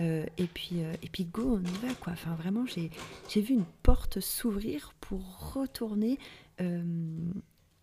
Euh, 0.00 0.24
et, 0.36 0.46
puis, 0.46 0.82
euh, 0.82 0.94
et 1.02 1.08
puis 1.08 1.24
go, 1.24 1.58
on 1.58 1.60
y 1.60 1.86
va 1.86 1.94
quoi. 1.94 2.12
Enfin 2.12 2.34
vraiment, 2.34 2.66
j'ai, 2.66 2.90
j'ai 3.28 3.40
vu 3.40 3.54
une 3.54 3.66
porte 3.82 4.20
s'ouvrir 4.20 4.94
pour 5.00 5.54
retourner, 5.54 6.18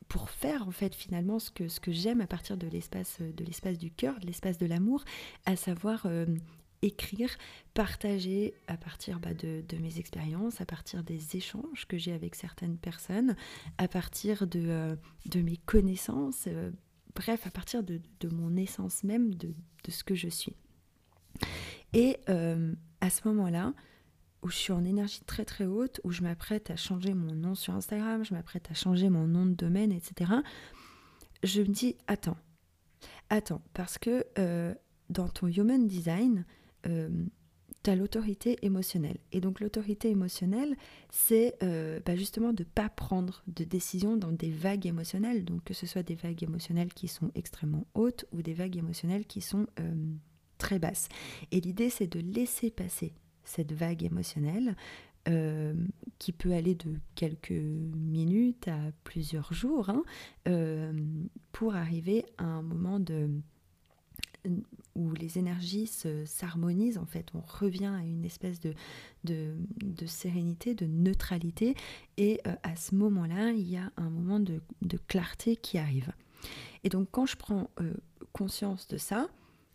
pour 0.08 0.30
faire 0.30 0.68
en 0.68 0.72
fait 0.72 0.94
finalement 0.94 1.40
ce 1.40 1.50
que, 1.50 1.68
ce 1.68 1.80
que 1.80 1.92
j'aime 1.92 2.22
à 2.22 2.28
partir 2.28 2.58
de 2.58 2.68
l'espace, 2.68 3.20
de 3.22 3.44
l'espace 3.44 3.78
du 3.78 3.92
cœur, 3.92 4.20
de 4.20 4.26
l'espace 4.28 4.58
de 4.58 4.66
l'amour, 4.66 5.04
à 5.46 5.56
savoir 5.56 6.08
écrire, 6.86 7.30
partager 7.74 8.54
à 8.68 8.78
partir 8.78 9.20
bah, 9.20 9.34
de, 9.34 9.64
mes 9.78 10.00
expériences, 10.00 10.62
à 10.62 10.66
partir 10.66 11.04
des 11.04 11.36
échanges 11.36 11.86
que 11.88 11.98
j'ai 11.98 12.14
avec 12.14 12.36
certaines 12.36 12.78
personnes, 12.78 13.36
à 13.78 13.88
partir 13.88 14.48
de, 14.48 14.64
euh, 14.66 14.96
de 15.26 15.42
mes 15.42 15.58
connaissances, 15.58 16.46
euh, 16.48 16.72
bref, 17.16 17.46
à 17.48 17.52
partir 17.52 17.84
de, 17.84 18.00
mon 18.32 18.56
essence 18.56 19.04
même, 19.04 19.34
de, 19.34 19.54
ce 19.90 20.04
que 20.04 20.16
je 20.16 20.30
suis. 20.30 20.56
Et 21.94 22.18
euh, 22.30 22.74
à 23.02 23.10
ce 23.10 23.28
moment-là, 23.28 23.74
où 24.42 24.50
je 24.50 24.56
suis 24.56 24.74
en 24.74 24.86
énergie 24.86 25.22
très 25.26 25.44
très 25.44 25.66
haute, 25.66 26.02
où 26.04 26.12
je 26.12 26.22
m'apprête 26.22 26.70
à 26.70 26.76
changer 26.76 27.14
mon 27.14 27.34
nom 27.34 27.56
sur 27.56 27.74
Instagram, 27.74 28.24
je 28.24 28.34
m'apprête 28.34 28.70
à 28.70 28.76
changer 28.76 29.10
mon 29.10 29.28
nom 29.28 29.46
de 29.46 29.54
domaine, 29.54 29.92
etc., 29.92 30.32
je 31.44 31.62
me 31.62 31.68
dis, 31.68 31.96
attends, 32.08 32.38
attends, 33.30 33.62
parce 33.74 33.98
que 33.98 34.26
dans 35.10 35.30
ton 35.30 35.48
Human 35.48 35.88
Design, 35.88 36.46
euh, 36.88 37.10
tu 37.84 37.90
as 37.92 37.96
l'autorité 37.96 38.58
émotionnelle. 38.64 39.18
Et 39.32 39.42
donc 39.42 39.60
l'autorité 39.60 40.10
émotionnelle, 40.10 40.76
c'est 41.12 41.56
euh, 41.62 42.00
bah, 42.06 42.16
justement 42.16 42.52
de 42.52 42.64
ne 42.64 42.70
pas 42.70 42.90
prendre 42.90 43.44
de 43.48 43.64
décision 43.64 44.18
dans 44.18 44.32
des 44.32 44.50
vagues 44.50 44.88
émotionnelles, 44.88 45.46
donc 45.46 45.64
que 45.64 45.74
ce 45.74 45.86
soit 45.86 46.04
des 46.04 46.16
vagues 46.16 46.44
émotionnelles 46.44 46.94
qui 46.94 47.08
sont 47.08 47.32
extrêmement 47.36 47.86
hautes 47.94 48.26
ou 48.32 48.42
des 48.42 48.54
vagues 48.54 48.78
émotionnelles 48.78 49.26
qui 49.26 49.42
sont 49.42 49.68
euh, 49.80 49.94
très 50.58 50.80
basses. 50.80 51.10
Et 51.52 51.62
l'idée, 51.62 51.90
c'est 51.90 52.08
de 52.08 52.20
laisser 52.20 52.72
passer 52.72 53.14
cette 53.44 53.74
vague 53.74 54.04
émotionnelle 54.04 54.76
qui 56.20 56.34
peut 56.34 56.54
aller 56.54 56.76
de 56.76 57.00
quelques 57.16 57.50
minutes 57.50 58.68
à 58.68 58.78
plusieurs 59.04 59.54
jours, 59.54 59.90
hein, 59.90 60.04
pour 61.52 61.74
arriver 61.74 62.26
à 62.38 62.44
un 62.44 62.62
moment 62.62 63.00
de 63.00 63.32
où 64.96 65.14
les 65.14 65.38
énergies 65.38 65.88
s'harmonisent, 66.26 66.98
en 66.98 67.06
fait, 67.06 67.28
on 67.34 67.42
revient 67.42 67.86
à 67.86 68.04
une 68.04 68.24
espèce 68.24 68.60
de, 68.62 68.74
sérénité, 70.06 70.74
de 70.74 70.86
neutralité, 70.86 71.76
et 72.18 72.40
euh, 72.48 72.56
à 72.64 72.76
ce 72.76 72.96
moment-là, 72.96 73.52
il 73.52 73.70
y 73.70 73.78
a 73.78 73.92
un 73.98 74.10
moment 74.10 74.40
de, 74.40 74.62
clarté 75.08 75.58
qui 75.58 75.78
arrive. 75.78 76.12
Et 76.84 76.90
donc 76.90 77.10
quand 77.12 77.26
je 77.26 77.36
prends 77.36 77.70
euh, 77.82 77.94
conscience 78.32 78.88
de 78.88 78.98
ça, 78.98 79.28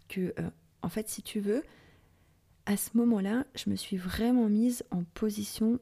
que, 0.09 0.33
euh, 0.39 0.51
en 0.83 0.89
fait, 0.89 1.09
si 1.09 1.23
tu 1.23 1.41
veux, 1.41 1.63
à 2.67 2.77
ce 2.77 2.91
moment-là, 2.95 3.45
je 3.55 3.69
me 3.69 3.77
suis 3.77 3.97
vraiment 3.97 4.49
mise 4.49 4.85
en 4.91 5.03
position 5.03 5.81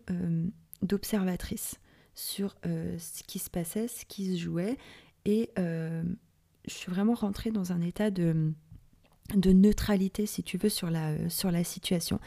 d'observatrice 0.81 1.79
sur 2.14 2.57
ce 2.64 3.22
qui 3.24 3.38
se 3.38 3.51
passait, 3.51 3.88
ce 3.88 4.07
qui 4.07 4.33
se 4.33 4.40
jouait, 4.40 4.79
et 5.24 5.51
je 5.57 6.72
suis 6.72 6.90
vraiment 6.90 7.14
rentrée 7.14 7.51
dans 7.51 7.72
un 7.72 7.83
état 7.83 8.11
de 8.11 8.53
de 9.37 9.53
neutralité, 9.53 10.27
si 10.27 10.43
tu 10.43 10.57
veux, 10.57 10.69
sur 10.69 10.91
la, 10.91 11.11
euh, 11.11 11.29
sur 11.29 11.51
la 11.51 11.64
situation. 11.64 12.19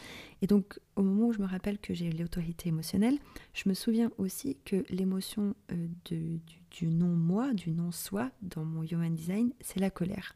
Et 0.42 0.48
donc, 0.48 0.80
au 0.96 1.02
moment 1.02 1.28
où 1.28 1.34
je 1.34 1.40
me 1.40 1.48
rappelle 1.48 1.80
que 1.80 1.94
j'ai 1.94 2.12
l'autorité 2.12 2.70
émotionnelle, 2.70 3.18
je 3.54 3.68
me 3.70 3.74
souviens 3.74 4.12
aussi 4.18 4.58
que 4.66 4.84
l'émotion 4.90 5.56
euh, 5.72 5.88
du, 6.06 6.88
non-moi, 6.88 7.54
du 7.54 7.72
non-soi, 7.72 8.32
dans 8.42 8.64
mon 8.64 8.84
Human 8.84 9.14
Design, 9.14 9.52
c'est 9.62 9.80
la 9.80 9.90
colère. 9.90 10.36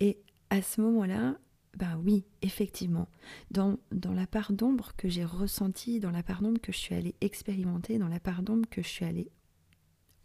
Et 0.00 0.18
à 0.48 0.62
ce 0.62 0.80
moment-là, 0.80 1.36
ben 1.76 2.00
oui, 2.04 2.24
effectivement, 2.42 3.08
dans, 3.50 3.78
dans 3.92 4.12
la 4.12 4.26
part 4.26 4.52
d'ombre 4.52 4.92
que 4.96 5.08
j'ai 5.08 5.24
ressentie, 5.24 6.00
dans 6.00 6.10
la 6.10 6.22
part 6.22 6.42
d'ombre 6.42 6.60
que 6.60 6.72
je 6.72 6.78
suis 6.78 6.94
allée 6.94 7.14
expérimenter, 7.20 7.98
dans 7.98 8.08
la 8.08 8.18
part 8.18 8.42
d'ombre 8.42 8.68
que 8.68 8.82
je 8.82 8.88
suis 8.88 9.04
allée 9.04 9.30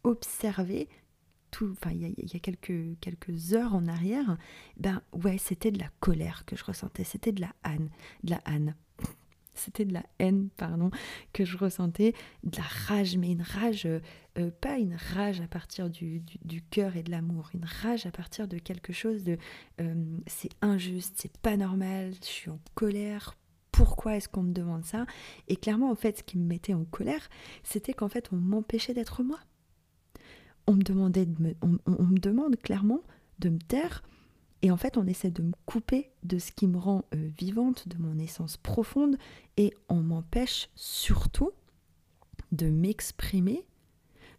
observer, 0.03 0.87
enfin 1.63 1.91
il 1.91 2.01
y, 2.01 2.35
a, 2.35 2.39
quelques, 2.39 3.53
heures 3.53 3.75
en 3.75 3.87
arrière, 3.87 4.37
ben 4.77 5.01
ouais, 5.13 5.37
c'était 5.37 5.71
de 5.71 5.79
la 5.79 5.89
colère 5.99 6.45
que 6.45 6.55
je 6.55 6.63
ressentais, 6.63 7.03
c'était 7.03 7.31
de 7.31 7.41
la 7.41 7.53
haine, 7.65 7.89
de 8.23 8.31
la 8.31 8.41
haine. 8.45 8.75
C'était 9.57 9.85
de 9.85 9.93
la 9.93 10.03
haine, 10.19 10.49
pardon, 10.57 10.91
que 11.31 11.45
je 11.45 11.55
ressentais, 11.55 12.13
de 12.43 12.57
la 12.57 12.63
rage, 12.63 13.15
mais 13.15 13.31
une 13.31 13.41
rage, 13.41 13.85
euh, 13.85 14.01
euh, 14.37 14.51
pas 14.51 14.77
une 14.77 14.95
rage 15.15 15.39
à 15.39 15.47
partir 15.47 15.89
du, 15.89 16.21
du, 16.43 16.61
cœur 16.61 16.97
et 16.97 17.03
de 17.03 17.11
l'amour, 17.11 17.51
une 17.53 17.63
rage 17.63 18.05
à 18.05 18.11
partir 18.11 18.49
de 18.49 18.57
quelque 18.57 18.91
chose 18.91 19.23
de 19.23 19.37
euh, 19.79 20.17
c'est 20.27 20.49
injuste, 20.61 21.13
c'est 21.15 21.37
pas 21.37 21.55
normal, 21.55 22.11
je 22.21 22.27
suis 22.27 22.49
en 22.49 22.59
colère, 22.73 23.37
pourquoi 23.71 24.17
est-ce 24.17 24.27
qu'on 24.27 24.43
me 24.43 24.51
demande 24.51 24.83
ça? 24.83 25.05
Et 25.47 25.55
clairement, 25.55 25.89
en 25.89 25.95
fait, 25.95 26.17
ce 26.17 26.23
qui 26.23 26.37
me 26.37 26.45
mettait 26.45 26.73
en 26.73 26.83
colère, 26.83 27.29
c'était 27.63 27.93
qu'en 27.93 28.09
fait, 28.09 28.27
on 28.33 28.35
m'empêchait 28.35 28.93
d'être 28.93 29.23
moi 29.23 29.39
on 30.67 30.73
me 30.73 30.81
demandait 30.81 31.25
de 31.25 31.41
me, 31.41 32.19
demande 32.19 32.55
clairement 32.57 33.01
de 33.39 33.49
me 33.49 33.59
taire 33.59 34.03
et 34.61 34.71
en 34.71 34.77
fait 34.77 34.97
on 34.97 35.05
essaie 35.05 35.31
de 35.31 35.43
me 35.43 35.53
couper 35.65 36.11
de 36.23 36.39
ce 36.39 36.51
qui 36.51 36.67
me 36.67 36.77
rend 36.77 37.05
euh, 37.13 37.29
vivante, 37.37 37.87
de 37.87 37.97
mon 37.97 38.17
essence 38.17 38.57
profonde 38.57 39.17
et 39.57 39.73
on 39.89 40.01
m'empêche 40.01 40.69
surtout 40.75 41.51
de 42.51 42.69
m'exprimer 42.69 43.65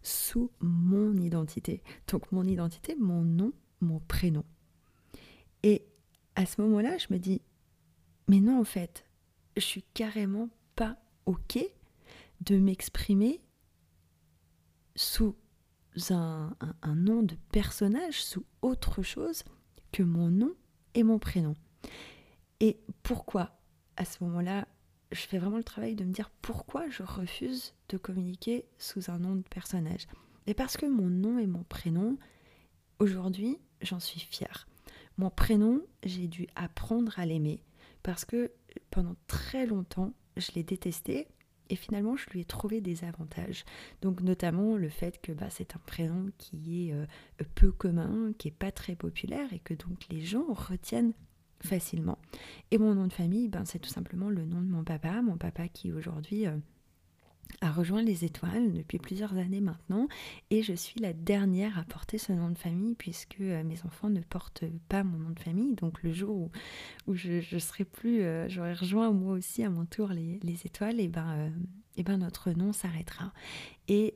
sous 0.01 0.51
mon 0.59 1.15
identité. 1.17 1.81
Donc 2.07 2.31
mon 2.31 2.43
identité, 2.43 2.95
mon 2.95 3.21
nom, 3.21 3.51
mon 3.81 3.99
prénom. 3.99 4.43
Et 5.63 5.85
à 6.35 6.45
ce 6.45 6.61
moment-là, 6.61 6.97
je 6.97 7.07
me 7.11 7.19
dis, 7.19 7.41
mais 8.27 8.39
non 8.39 8.59
en 8.59 8.63
fait, 8.63 9.05
je 9.55 9.61
suis 9.61 9.83
carrément 9.93 10.49
pas 10.75 10.97
OK 11.25 11.59
de 12.41 12.57
m'exprimer 12.57 13.41
sous 14.95 15.35
un, 16.11 16.55
nom 16.95 17.23
de 17.23 17.35
personnage 17.51 18.23
sous 18.23 18.45
autre 18.61 19.01
chose 19.01 19.43
que 19.91 20.03
mon 20.03 20.29
nom 20.29 20.53
et 20.93 21.03
mon 21.03 21.19
prénom. 21.19 21.55
Et 22.59 22.79
pourquoi 23.03 23.57
à 23.97 24.05
ce 24.05 24.23
moment-là, 24.23 24.67
je 25.11 25.21
fais 25.21 25.37
vraiment 25.37 25.57
le 25.57 25.63
travail 25.63 25.95
de 25.95 26.03
me 26.03 26.11
dire 26.11 26.29
pourquoi 26.41 26.89
je 26.89 27.03
refuse 27.03 27.73
de 27.89 27.97
communiquer 27.97 28.65
sous 28.77 29.09
un 29.09 29.19
nom 29.19 29.35
de 29.35 29.43
personnage? 29.43 30.07
Et 30.45 30.53
parce 30.53 30.77
que 30.77 30.85
mon 30.85 31.07
nom 31.07 31.39
et 31.39 31.47
mon 31.47 31.63
prénom, 31.63 32.17
aujourd'hui, 32.99 33.57
j'en 33.81 33.99
suis 33.99 34.19
fière. 34.19 34.67
Mon 35.17 35.29
prénom, 35.29 35.81
j'ai 36.03 36.27
dû 36.27 36.47
apprendre 36.55 37.17
à 37.19 37.25
l'aimer 37.25 37.63
parce 38.03 38.23
que 38.23 38.51
pendant 38.91 39.15
très 39.27 39.65
longtemps, 39.65 40.13
je 40.37 40.51
l'ai 40.53 40.63
détesté 40.63 41.27
et 41.69 41.75
finalement, 41.75 42.15
je 42.15 42.29
lui 42.29 42.41
ai 42.41 42.45
trouvé 42.45 42.81
des 42.81 43.03
avantages. 43.03 43.65
Donc 44.01 44.21
notamment 44.21 44.75
le 44.75 44.89
fait 44.89 45.21
que 45.21 45.31
bah, 45.31 45.49
c'est 45.49 45.75
un 45.75 45.81
prénom 45.85 46.29
qui 46.37 46.89
est 46.89 46.93
euh, 46.93 47.05
peu 47.55 47.71
commun, 47.71 48.31
qui 48.37 48.47
est 48.47 48.51
pas 48.51 48.71
très 48.71 48.95
populaire 48.95 49.51
et 49.53 49.59
que 49.59 49.73
donc 49.73 50.07
les 50.09 50.21
gens 50.21 50.45
retiennent 50.49 51.13
facilement. 51.63 52.19
Et 52.71 52.77
mon 52.77 52.93
nom 52.93 53.07
de 53.07 53.13
famille, 53.13 53.47
ben, 53.47 53.65
c'est 53.65 53.79
tout 53.79 53.89
simplement 53.89 54.29
le 54.29 54.45
nom 54.45 54.61
de 54.61 54.67
mon 54.67 54.83
papa, 54.83 55.21
mon 55.21 55.37
papa 55.37 55.67
qui 55.67 55.91
aujourd'hui... 55.91 56.47
Euh, 56.47 56.57
a 57.61 57.71
rejoint 57.71 58.01
les 58.01 58.25
étoiles 58.25 58.73
depuis 58.73 58.99
plusieurs 58.99 59.35
années 59.37 59.61
maintenant 59.61 60.07
et 60.51 60.63
je 60.63 60.73
suis 60.73 60.99
la 60.99 61.13
dernière 61.13 61.77
à 61.79 61.83
porter 61.83 62.17
ce 62.17 62.31
nom 62.31 62.49
de 62.49 62.57
famille 62.57 62.95
puisque 62.95 63.41
euh, 63.41 63.63
mes 63.63 63.83
enfants 63.85 64.09
ne 64.09 64.21
portent 64.21 64.65
pas 64.89 65.03
mon 65.03 65.17
nom 65.17 65.29
de 65.31 65.39
famille. 65.39 65.75
Donc 65.75 66.03
le 66.03 66.11
jour 66.11 66.49
où, 67.07 67.15
je, 67.15 67.41
je 67.41 67.57
serai 67.57 67.85
plus, 67.85 68.21
euh, 68.21 68.47
j'aurai 68.49 68.73
rejoint 68.73 69.11
moi 69.11 69.33
aussi 69.33 69.63
à 69.63 69.69
mon 69.69 69.85
tour 69.85 70.09
les, 70.09 70.39
étoiles, 70.65 70.99
et 70.99 71.07
ben, 71.07 71.29
euh, 71.29 71.49
et 71.95 72.03
ben 72.03 72.17
notre 72.17 72.51
nom 72.51 72.73
s'arrêtera. 72.73 73.33
Et, 73.87 74.15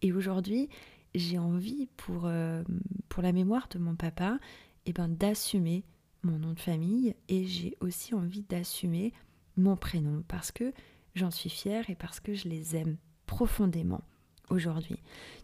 et 0.00 0.12
aujourd'hui, 0.12 0.68
j'ai 1.14 1.38
envie 1.38 1.88
pour, 1.96 2.28
pour 3.08 3.22
la 3.22 3.32
mémoire 3.32 3.68
de 3.68 3.78
mon 3.78 3.94
papa, 3.94 4.38
et 4.86 4.92
ben 4.92 5.08
d'assumer 5.08 5.84
mon 6.22 6.38
nom 6.38 6.52
de 6.52 6.60
famille 6.60 7.14
et 7.28 7.46
j'ai 7.46 7.76
aussi 7.80 8.14
envie 8.14 8.42
d'assumer 8.42 9.12
mon 9.56 9.76
prénom 9.76 10.22
parce 10.28 10.52
que 10.52 10.72
j'en 11.14 11.30
suis 11.30 11.50
fière 11.50 11.88
et 11.90 11.94
parce 11.94 12.20
que 12.20 12.34
je 12.34 12.48
les 12.48 12.76
aime 12.76 12.96
profondément 13.26 14.02
aujourd'hui. 14.50 14.96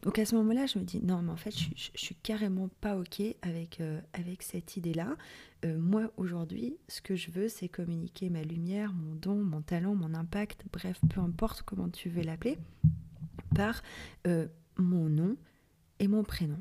Donc 0.02 0.18
à 0.18 0.24
ce 0.24 0.34
moment-là, 0.36 0.66
je 0.66 0.78
me 0.78 0.84
dis 0.84 1.00
non, 1.02 1.22
mais 1.22 1.32
en 1.32 1.36
fait, 1.36 1.56
je, 1.56 1.68
je, 1.74 1.98
suis 1.98 2.14
carrément 2.14 2.68
pas 2.80 2.96
ok 2.96 3.22
avec 3.42 3.80
euh, 3.80 4.00
avec 4.12 4.42
cette 4.42 4.76
idée-là. 4.76 5.16
Euh, 5.64 5.78
moi 5.78 6.12
aujourd'hui, 6.16 6.76
ce 6.88 7.00
que 7.00 7.16
je 7.16 7.30
veux, 7.30 7.48
c'est 7.48 7.68
communiquer 7.68 8.30
ma 8.30 8.42
lumière, 8.42 8.92
mon 8.92 9.14
don, 9.14 9.36
mon 9.36 9.62
talent, 9.62 9.94
mon 9.94 10.14
impact, 10.14 10.64
bref, 10.72 11.00
peu 11.08 11.20
importe 11.20 11.62
comment 11.62 11.88
tu 11.88 12.08
veux 12.08 12.22
l'appeler, 12.22 12.58
par 13.54 13.82
euh, 14.26 14.46
mon 14.76 15.08
nom 15.08 15.36
et 15.98 16.08
mon 16.08 16.22
prénom. 16.22 16.60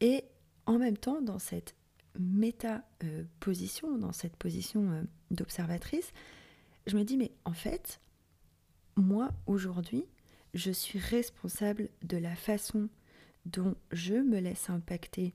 Et 0.00 0.24
en 0.66 0.78
même 0.78 0.96
temps, 0.96 1.20
dans 1.20 1.38
cette 1.38 1.76
méta-position, 2.18 3.98
dans 3.98 4.12
cette 4.12 4.36
position 4.36 5.06
d'observatrice, 5.30 6.12
je 6.86 6.96
me 6.96 7.04
dis 7.04 7.16
mais 7.16 7.32
en 7.44 7.52
fait, 7.52 8.00
moi 8.96 9.30
aujourd'hui, 9.46 10.04
je 10.54 10.70
suis 10.70 10.98
responsable 10.98 11.88
de 12.02 12.16
la 12.16 12.34
façon 12.34 12.88
dont 13.46 13.74
je 13.92 14.14
me 14.14 14.38
laisse 14.38 14.68
impacter 14.70 15.34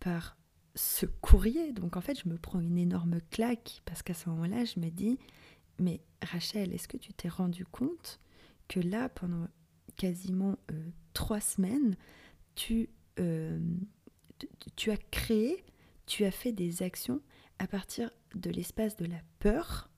par 0.00 0.36
ce 0.74 1.06
courrier. 1.06 1.72
Donc 1.72 1.96
en 1.96 2.00
fait, 2.00 2.18
je 2.20 2.28
me 2.28 2.36
prends 2.36 2.60
une 2.60 2.78
énorme 2.78 3.20
claque 3.30 3.82
parce 3.84 4.02
qu'à 4.02 4.14
ce 4.14 4.28
moment-là, 4.30 4.64
je 4.64 4.80
me 4.80 4.90
dis, 4.90 5.18
mais 5.78 6.00
Rachel, 6.22 6.72
est-ce 6.72 6.88
que 6.88 6.96
tu 6.96 7.12
t'es 7.12 7.28
rendu 7.28 7.64
compte 7.64 8.20
que 8.68 8.80
là, 8.80 9.08
pendant 9.08 9.48
quasiment 9.96 10.56
euh, 10.70 10.90
trois 11.12 11.40
semaines, 11.40 11.96
tu, 12.54 12.90
euh, 13.18 13.58
tu 14.76 14.90
as 14.90 14.96
créé, 14.96 15.64
tu 16.06 16.24
as 16.24 16.30
fait 16.30 16.52
des 16.52 16.82
actions 16.82 17.20
à 17.58 17.66
partir 17.66 18.10
de 18.34 18.50
l'espace 18.50 18.96
de 18.96 19.06
la 19.06 19.20
peur 19.38 19.90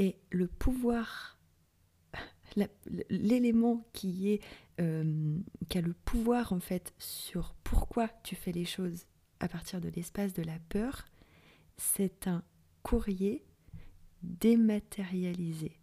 et 0.00 0.16
le 0.30 0.48
pouvoir 0.48 1.38
l'élément 3.10 3.84
qui 3.92 4.30
est 4.30 4.40
euh, 4.80 5.38
qui 5.68 5.78
a 5.78 5.82
le 5.82 5.92
pouvoir 5.92 6.54
en 6.54 6.58
fait 6.58 6.94
sur 6.98 7.54
pourquoi 7.62 8.08
tu 8.24 8.34
fais 8.34 8.50
les 8.50 8.64
choses 8.64 9.04
à 9.40 9.48
partir 9.48 9.80
de 9.80 9.90
l'espace 9.90 10.32
de 10.32 10.42
la 10.42 10.58
peur, 10.70 11.04
c'est 11.76 12.26
un 12.26 12.42
courrier 12.82 13.44
dématérialisé 14.22 15.78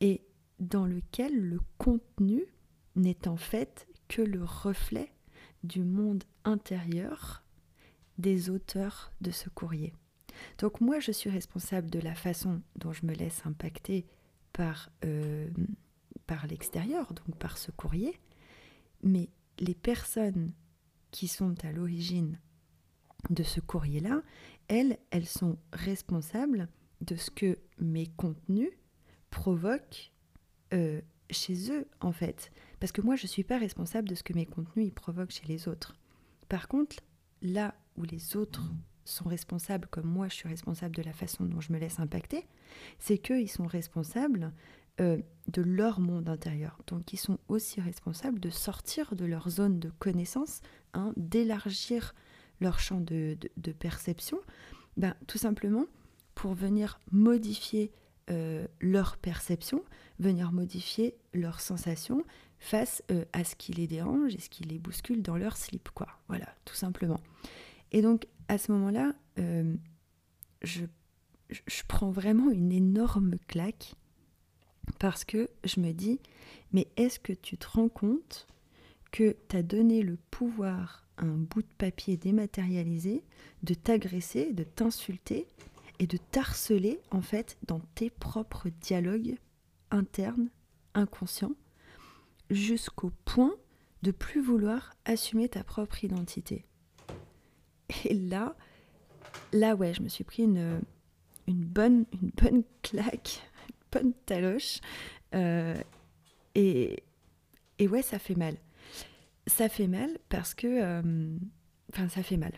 et 0.00 0.24
dans 0.58 0.86
lequel 0.86 1.36
le 1.38 1.60
contenu 1.78 2.44
n'est 2.96 3.28
en 3.28 3.36
fait 3.36 3.86
que 4.08 4.22
le 4.22 4.42
reflet 4.42 5.12
du 5.62 5.84
monde 5.84 6.24
intérieur 6.44 7.44
des 8.18 8.50
auteurs 8.50 9.12
de 9.20 9.30
ce 9.30 9.48
courrier. 9.48 9.94
Donc 10.58 10.80
moi 10.80 11.00
je 11.00 11.12
suis 11.12 11.30
responsable 11.30 11.90
de 11.90 11.98
la 11.98 12.14
façon 12.14 12.60
dont 12.76 12.92
je 12.92 13.06
me 13.06 13.12
laisse 13.12 13.42
impacter 13.44 14.06
par, 14.52 14.90
euh, 15.04 15.48
par 16.26 16.46
l'extérieur, 16.46 17.12
donc 17.14 17.36
par 17.36 17.58
ce 17.58 17.70
courrier, 17.70 18.18
mais 19.02 19.28
les 19.58 19.74
personnes 19.74 20.52
qui 21.10 21.28
sont 21.28 21.54
à 21.64 21.72
l'origine 21.72 22.38
de 23.28 23.42
ce 23.42 23.60
courrier-là, 23.60 24.22
elles, 24.68 24.98
elles 25.10 25.26
sont 25.26 25.58
responsables 25.72 26.68
de 27.00 27.16
ce 27.16 27.30
que 27.30 27.58
mes 27.78 28.06
contenus 28.06 28.70
provoquent 29.30 30.12
euh, 30.72 31.00
chez 31.30 31.72
eux, 31.72 31.86
en 32.00 32.12
fait. 32.12 32.50
Parce 32.78 32.92
que 32.92 33.00
moi, 33.00 33.16
je 33.16 33.24
ne 33.24 33.28
suis 33.28 33.44
pas 33.44 33.58
responsable 33.58 34.08
de 34.08 34.14
ce 34.14 34.22
que 34.22 34.32
mes 34.32 34.46
contenus 34.46 34.86
ils 34.86 34.92
provoquent 34.92 35.32
chez 35.32 35.46
les 35.46 35.68
autres. 35.68 35.94
Par 36.48 36.68
contre, 36.68 36.96
là 37.42 37.74
où 37.96 38.04
les 38.04 38.36
autres 38.36 38.72
sont 39.10 39.28
responsables, 39.28 39.88
comme 39.88 40.06
moi 40.06 40.28
je 40.28 40.34
suis 40.34 40.48
responsable 40.48 40.94
de 40.94 41.02
la 41.02 41.12
façon 41.12 41.44
dont 41.44 41.60
je 41.60 41.72
me 41.72 41.78
laisse 41.78 42.00
impacter, 42.00 42.46
c'est 42.98 43.18
qu'ils 43.18 43.50
sont 43.50 43.66
responsables 43.66 44.52
euh, 45.00 45.18
de 45.48 45.62
leur 45.62 46.00
monde 46.00 46.28
intérieur. 46.28 46.78
Donc 46.86 47.12
ils 47.12 47.18
sont 47.18 47.38
aussi 47.48 47.80
responsables 47.80 48.38
de 48.38 48.50
sortir 48.50 49.16
de 49.16 49.24
leur 49.24 49.48
zone 49.48 49.78
de 49.78 49.90
connaissance, 49.98 50.60
hein, 50.94 51.12
d'élargir 51.16 52.14
leur 52.60 52.78
champ 52.78 53.00
de, 53.00 53.36
perception, 53.78 54.38
ben, 54.96 55.14
tout 55.26 55.38
simplement 55.38 55.86
pour 56.34 56.54
venir 56.54 57.00
modifier 57.10 57.92
euh, 58.30 58.66
leur 58.80 59.16
perception, 59.16 59.82
venir 60.18 60.52
modifier 60.52 61.16
leurs 61.32 61.60
sensations 61.60 62.22
face 62.58 63.02
euh, 63.10 63.24
à 63.32 63.42
ce 63.42 63.56
qui 63.56 63.72
les 63.72 63.86
dérange 63.86 64.34
et 64.34 64.38
ce 64.38 64.50
qui 64.50 64.64
les 64.64 64.78
bouscule 64.78 65.22
dans 65.22 65.36
leur 65.36 65.56
slip, 65.56 65.88
quoi. 65.94 66.08
Voilà, 66.28 66.54
tout 66.64 66.74
simplement. 66.74 67.20
Et 67.90 68.02
donc, 68.02 68.26
à 68.50 68.58
ce 68.58 68.72
moment-là, 68.72 69.12
euh, 69.38 69.76
je, 70.62 70.82
je, 71.50 71.82
prends 71.86 72.10
vraiment 72.10 72.50
une 72.50 72.72
énorme 72.72 73.36
claque 73.46 73.94
parce 74.98 75.24
que 75.24 75.48
je 75.62 75.78
me 75.78 75.92
dis, 75.92 76.18
mais 76.72 76.88
est-ce 76.96 77.20
que 77.20 77.32
tu 77.32 77.56
te 77.56 77.68
rends 77.68 77.88
compte 77.88 78.48
que 79.12 79.36
tu 79.48 79.56
as 79.56 79.62
donné 79.62 80.02
le 80.02 80.16
pouvoir 80.32 81.06
à 81.16 81.26
un 81.26 81.36
bout 81.36 81.62
de 81.62 81.74
papier 81.78 82.16
dématérialisé 82.16 83.22
de 83.62 83.74
t'agresser, 83.74 84.52
de 84.52 84.64
t'insulter 84.64 85.46
et 86.00 86.08
de 86.08 86.16
t'harceler 86.16 86.98
en 87.12 87.22
fait 87.22 87.56
dans 87.68 87.80
tes 87.94 88.10
propres 88.10 88.68
dialogues 88.80 89.36
internes, 89.92 90.50
inconscients, 90.94 91.54
jusqu'au 92.50 93.12
point 93.24 93.54
de 94.02 94.10
plus 94.10 94.40
vouloir 94.40 94.92
assumer 95.04 95.48
ta 95.48 95.62
propre 95.62 96.02
identité? 96.02 96.66
Et 98.04 98.14
là, 98.14 98.54
là 99.52 99.74
ouais, 99.74 99.94
je 99.94 100.02
me 100.02 100.08
suis 100.08 100.24
pris 100.24 100.44
une, 100.44 100.80
une, 101.46 101.64
bonne, 101.64 102.04
une 102.12 102.30
bonne 102.30 102.62
claque, 102.82 103.42
une 103.68 104.00
bonne 104.00 104.12
taloche. 104.26 104.80
Euh, 105.34 105.76
et, 106.54 107.02
et 107.78 107.88
ouais, 107.88 108.02
ça 108.02 108.18
fait 108.18 108.34
mal. 108.34 108.56
Ça 109.46 109.68
fait 109.68 109.88
mal 109.88 110.18
parce 110.28 110.54
que... 110.54 110.66
Euh, 110.66 111.36
enfin, 111.92 112.08
ça 112.08 112.22
fait 112.22 112.36
mal. 112.36 112.52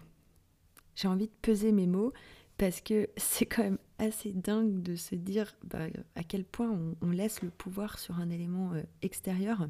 J'ai 0.94 1.08
envie 1.08 1.26
de 1.26 1.32
peser 1.42 1.72
mes 1.72 1.86
mots 1.86 2.12
parce 2.58 2.80
que 2.80 3.08
c'est 3.16 3.46
quand 3.46 3.62
même 3.62 3.78
assez 3.98 4.32
dingue 4.32 4.82
de 4.82 4.96
se 4.96 5.14
dire 5.14 5.54
bah, 5.64 5.86
à 6.16 6.24
quel 6.24 6.44
point 6.44 6.76
on, 7.00 7.10
laisse 7.10 7.42
le 7.42 7.50
pouvoir 7.50 7.98
sur 7.98 8.18
un 8.18 8.30
élément 8.30 8.72
euh, 8.72 8.82
extérieur. 9.00 9.68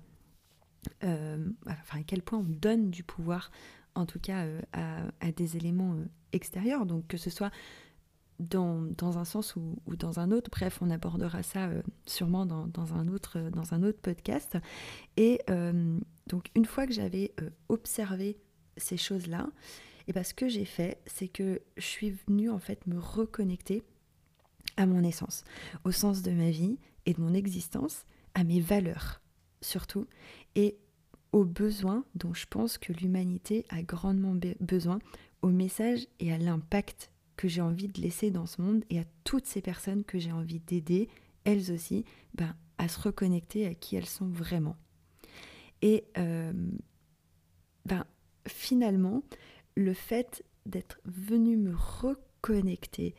enfin, 1.03 2.01
à 2.01 2.03
quel 2.07 2.23
point 2.23 2.39
on 2.39 2.45
donne 2.45 2.91
du 2.91 3.05
pouvoir 3.05 3.51
en 3.95 4.07
tout 4.07 4.19
cas 4.19 4.45
euh, 4.45 4.61
à, 4.73 5.33
des 5.33 5.57
éléments 5.57 5.95
euh, 5.95 6.05
extérieurs, 6.33 6.87
donc 6.87 7.07
que 7.07 7.17
ce 7.17 7.31
soit 7.31 7.51
dans, 8.39 8.83
dans 8.97 9.19
un 9.19 9.25
sens 9.25 9.55
ou, 9.57 9.77
dans 9.97 10.19
un 10.19 10.31
autre. 10.31 10.51
Bref, 10.51 10.79
on 10.81 10.91
abordera 10.91 11.43
ça 11.43 11.67
euh, 11.67 11.83
sûrement 12.07 12.47
dans, 12.47 12.67
dans, 12.67 12.95
un 12.95 13.09
autre, 13.09 13.39
dans 13.51 13.75
un 13.75 13.83
autre 13.83 14.01
podcast. 14.01 14.59
Et 15.17 15.41
donc, 16.29 16.51
une 16.55 16.65
fois 16.65 16.87
que 16.87 16.93
j'avais 16.93 17.35
observé 17.69 18.39
ces 18.77 18.97
choses-là, 18.97 19.49
et 20.09 20.13
ben, 20.13 20.25
ce 20.25 20.35
que 20.35 20.49
j'ai 20.49 20.65
fait, 20.65 21.01
c'est 21.07 21.29
que 21.29 21.61
je 21.77 21.87
suis 21.87 22.11
venue 22.27 22.51
en 22.51 22.59
fait 22.59 22.87
me 22.87 22.99
reconnecter 22.99 23.85
à 24.77 24.87
mon 24.87 25.05
essence, 25.05 25.45
au 25.85 25.93
sens 25.93 26.23
de 26.23 26.33
ma 26.33 26.51
vie 26.51 26.79
et 27.07 27.15
de 27.15 27.21
mon 27.21 27.35
existence, 27.35 28.07
à 28.35 28.43
mes 28.43 28.61
valeurs 28.61 29.23
surtout, 29.63 30.07
et 30.55 30.77
aux 31.33 31.45
besoins 31.45 32.05
dont 32.15 32.35
je 32.35 32.47
pense 32.47 32.79
que 32.79 32.93
l'humanité 32.93 33.65
a 33.71 33.83
grandement 33.83 34.37
besoin, 34.61 34.99
au 35.41 35.49
message 35.49 36.07
et 36.21 36.33
à 36.33 36.39
l'impact 36.39 37.11
que 37.37 37.49
j'ai 37.49 37.63
envie 37.63 37.89
de 37.89 38.01
laisser 38.01 38.31
dans 38.31 38.47
ce 38.47 38.61
monde 38.61 38.85
et 38.91 39.01
à 39.01 39.05
toutes 39.25 39.47
ces 39.47 39.63
personnes 39.63 40.05
que 40.05 40.19
j'ai 40.19 40.33
envie 40.33 40.61
d'aider, 40.61 41.09
elles 41.45 41.73
aussi, 41.73 42.05
ben, 42.35 42.55
à 42.79 42.89
se 42.89 43.01
reconnecter 43.01 43.67
à 43.67 43.75
qui 43.75 43.97
elles 43.97 44.07
sont 44.07 44.29
vraiment. 44.29 44.77
Et 45.81 46.05
euh, 46.19 46.53
ben, 47.87 48.05
finalement, 48.47 49.23
le 49.75 49.95
fait 49.95 50.45
d'être 50.67 51.01
venu 51.05 51.57
me 51.57 51.75
reconnecter 51.75 53.15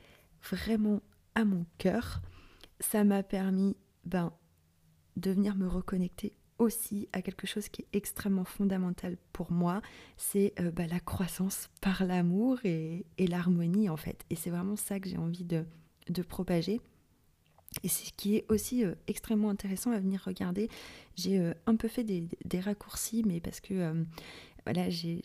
vraiment 0.49 1.02
à 1.36 1.45
mon 1.45 1.65
cœur, 1.78 2.21
ça 2.80 3.04
m'a 3.04 3.23
permis 3.23 3.76
ben, 4.06 4.32
de 5.17 5.32
venir 5.32 5.56
me 5.56 5.67
reconnecter 5.67 6.34
aussi 6.60 7.08
à 7.13 7.22
quelque 7.22 7.48
chose 7.48 7.70
qui 7.70 7.82
est 7.82 7.88
extrêmement 7.94 8.46
fondamental 8.46 9.18
pour 9.32 9.52
moi, 9.52 9.82
c'est 10.18 10.54
euh, 10.60 10.72
bah, 10.72 10.88
la 10.88 11.00
croissance 11.00 11.70
par 11.82 12.06
l'amour 12.06 12.60
et, 12.63 13.06
l'harmonie 13.18 13.89
en 13.89 13.98
fait. 13.98 14.24
Et 14.30 14.36
c'est 14.36 14.50
vraiment 14.50 14.76
ça 14.76 15.00
que 15.00 15.10
j'ai 15.10 15.18
envie 15.18 15.44
de, 15.46 15.66
propager. 16.28 16.80
Et 17.84 17.88
c'est 17.88 18.08
ce 18.08 18.13
qui 18.13 18.36
est 18.36 18.46
aussi 18.50 18.86
euh, 18.86 18.94
extrêmement 19.08 19.50
intéressant 19.50 19.92
à 19.92 20.00
venir 20.00 20.22
regarder. 20.24 20.70
J'ai 21.16 21.39
euh, 21.39 21.54
un 21.66 21.76
peu 21.76 21.88
fait 21.88 22.04
des, 22.04 22.60
raccourcis, 22.60 23.24
mais 23.26 23.39
parce 23.39 23.60
que 23.60 24.06
voilà, 24.66 24.89
j'ai 24.89 25.22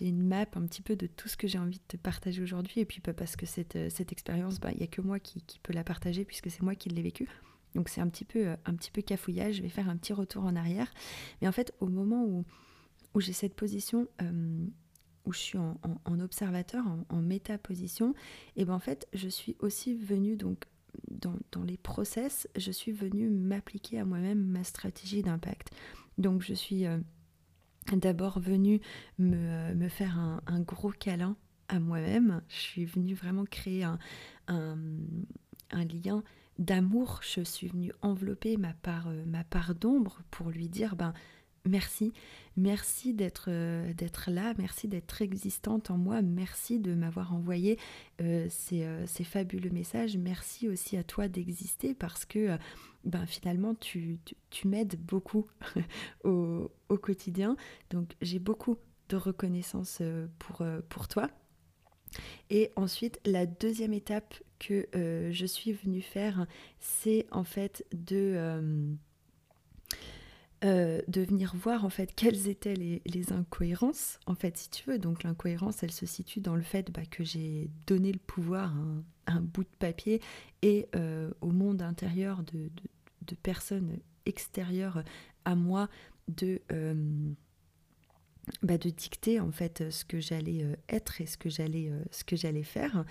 une 0.00 0.26
map 0.26 0.46
un 0.54 0.66
petit 0.66 0.82
peu 0.82 0.96
de 0.96 1.06
tout 1.06 1.28
ce 1.28 1.36
que 1.36 1.46
j'ai 1.46 1.58
envie 1.58 1.78
de 1.78 1.84
te 1.86 1.96
partager 1.96 2.42
aujourd'hui. 2.42 2.80
Et 2.80 2.84
puis 2.84 3.00
bah, 3.04 3.12
parce 3.12 3.36
que 3.36 3.46
cette, 3.46 3.76
expérience, 4.12 4.60
bah, 4.60 4.70
il 4.72 4.78
n'y 4.78 4.84
a 4.84 4.88
que 4.88 5.02
moi 5.02 5.20
qui, 5.20 5.42
qui 5.42 5.58
peux 5.58 5.72
la 5.72 5.84
partager 5.84 6.24
puisque 6.24 6.50
c'est 6.50 6.62
moi 6.62 6.74
qui 6.74 6.88
l'ai 6.88 7.02
vécue. 7.02 7.28
Donc 7.74 7.88
c'est 7.88 8.00
un 8.00 8.08
petit 8.08 8.24
peu 8.24 8.48
euh, 8.48 8.56
un 8.64 8.74
petit 8.74 8.90
peu 8.90 9.02
cafouillage, 9.02 9.56
je 9.56 9.62
vais 9.62 9.68
faire 9.68 9.88
un 9.88 9.96
petit 9.96 10.12
retour 10.12 10.44
en 10.44 10.56
arrière. 10.56 10.92
Mais 11.40 11.48
en 11.48 11.52
fait, 11.52 11.72
au 11.80 11.86
moment 11.86 12.24
où, 12.24 12.44
où 13.14 13.20
j'ai 13.20 13.32
cette 13.32 13.54
position 13.54 14.08
euh, 14.22 14.66
où 15.26 15.32
je 15.32 15.38
suis 15.38 15.58
en, 15.58 16.20
observateur, 16.20 16.84
en, 17.10 17.20
métaposition, 17.20 18.14
et 18.56 18.64
ben 18.64 18.72
en 18.72 18.78
fait, 18.78 19.06
je 19.12 19.28
suis 19.28 19.54
aussi 19.60 19.94
venue 19.94 20.34
donc 20.34 20.64
dans, 21.10 21.62
les 21.62 21.76
process, 21.76 22.48
je 22.56 22.72
suis 22.72 22.90
venue 22.90 23.28
m'appliquer 23.28 24.00
à 24.00 24.06
moi-même 24.06 24.42
ma 24.42 24.64
stratégie 24.64 25.22
d'impact. 25.22 25.70
Donc 26.16 26.42
je 26.42 26.54
suis 26.54 26.86
d'abord 27.92 28.40
venue 28.40 28.80
me, 29.18 29.88
faire 29.88 30.18
un, 30.18 30.60
gros 30.60 30.90
câlin 30.90 31.36
à 31.68 31.78
moi-même. 31.78 32.40
Je 32.48 32.58
suis 32.58 32.84
venue 32.86 33.14
vraiment 33.14 33.44
créer 33.44 33.84
un 33.84 33.98
lien 35.70 36.24
d'amour. 36.60 37.20
Je 37.22 37.40
suis 37.40 37.66
venue 37.66 37.92
envelopper 38.02 38.56
ma 38.56 38.74
part, 38.74 39.08
ma 39.26 39.42
part 39.42 39.74
d'ombre 39.74 40.20
pour 40.30 40.50
lui 40.50 40.68
dire 40.68 40.94
ben 40.94 41.12
merci, 41.64 42.12
merci 42.56 43.14
d'être 43.14 43.46
euh, 43.48 43.92
d'être 43.94 44.30
là, 44.30 44.54
merci 44.58 44.88
d'être 44.88 45.22
existante 45.22 45.90
en 45.90 45.98
moi, 45.98 46.22
merci 46.22 46.78
de 46.78 46.94
m'avoir 46.94 47.34
envoyé 47.34 47.78
euh, 48.20 48.48
euh, 48.72 49.04
ces, 49.06 49.24
fabuleux 49.24 49.70
messages, 49.70 50.16
merci 50.16 50.68
aussi 50.68 50.96
à 50.96 51.04
toi 51.04 51.28
d'exister 51.28 51.94
parce 51.94 52.24
que 52.24 52.56
ben, 53.04 53.26
finalement 53.26 53.74
tu, 53.74 54.18
tu, 54.50 54.68
m'aides 54.68 54.98
beaucoup 55.00 55.46
au, 56.24 56.70
quotidien. 57.02 57.56
Donc 57.90 58.14
j'ai 58.20 58.38
beaucoup 58.38 58.76
de 59.08 59.16
reconnaissance 59.16 60.02
pour 60.38 61.08
toi. 61.08 61.28
Et 62.50 62.70
ensuite, 62.76 63.20
la 63.24 63.46
deuxième 63.46 63.92
étape 63.92 64.34
que 64.58 64.88
je 65.30 65.46
suis 65.46 65.72
venue 65.72 66.02
faire, 66.02 66.46
c'est 66.78 67.26
en 67.30 67.44
fait 67.44 67.86
de 67.92 68.96
euh, 70.62 71.00
de 71.08 71.22
venir 71.22 71.54
voir 71.56 71.86
en 71.86 71.88
fait 71.88 72.14
quelles 72.14 72.48
étaient 72.48 72.74
les, 72.74 73.32
incohérences 73.32 74.20
en 74.26 74.34
fait 74.34 74.58
si 74.58 74.68
tu 74.68 74.90
veux. 74.90 74.98
Donc 74.98 75.22
l'incohérence 75.22 75.82
elle 75.82 75.90
se 75.90 76.04
situe 76.04 76.40
dans 76.40 76.54
le 76.54 76.60
fait 76.60 76.90
bah, 76.90 77.00
que 77.10 77.24
j'ai 77.24 77.70
donné 77.86 78.12
le 78.12 78.18
pouvoir 78.18 78.74
à 79.24 79.32
un, 79.32 79.40
bout 79.40 79.62
de 79.62 79.76
papier 79.78 80.20
et 80.60 80.86
euh, 80.94 81.30
au 81.40 81.50
monde 81.50 81.80
intérieur 81.80 82.42
de, 82.42 82.68
personnes 83.42 84.00
extérieures 84.26 85.02
à 85.46 85.54
moi 85.54 85.88
de 86.28 86.60
euh, 86.72 87.32
bah, 88.62 88.78
de 88.78 88.90
dicter 88.90 89.40
en 89.40 89.50
fait 89.50 89.90
ce 89.90 90.04
que 90.04 90.20
j'allais 90.20 90.64
être 90.88 91.20
et 91.20 91.26
ce 91.26 91.36
que 91.36 91.48
j'allais 91.48 91.92
j'allais 92.32 92.62
faire. 92.62 93.04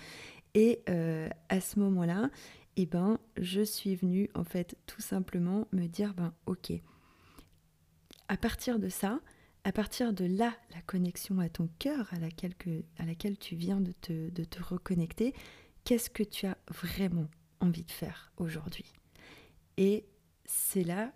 Et 0.53 0.81
à 0.87 1.61
ce 1.61 1.79
moment 1.79 2.05
là 2.05 2.29
et 2.75 2.83
eh 2.83 2.85
ben 2.85 3.19
je 3.37 3.61
suis 3.61 3.95
venue 3.95 4.29
en 4.35 4.45
fait 4.45 4.77
tout 4.85 5.01
simplement 5.01 5.67
me 5.73 5.87
dire 5.87 6.13
ben 6.13 6.33
ok 6.45 6.71
à 8.29 8.37
partir 8.37 8.79
de 8.79 8.87
ça, 8.87 9.19
à 9.65 9.71
partir 9.73 10.13
de 10.13 10.23
là, 10.23 10.55
la 10.73 10.81
connexion 10.83 11.39
à 11.39 11.49
ton 11.49 11.67
cœur, 11.79 12.07
à 12.13 12.19
laquelle, 12.19 12.53
à 12.97 13.05
laquelle 13.05 13.37
tu 13.37 13.55
viens 13.55 13.81
de 13.81 13.91
te, 13.91 14.29
de 14.29 14.43
te 14.43 14.63
reconnecter, 14.63 15.33
qu'est-ce 15.83 16.09
que 16.09 16.23
tu 16.23 16.45
as 16.45 16.57
vraiment 16.69 17.27
envie 17.59 17.83
de 17.83 17.91
faire 17.91 18.31
aujourd'hui? 18.37 18.93
Et 19.77 20.05
c'est 20.45 20.83
là 20.83 21.11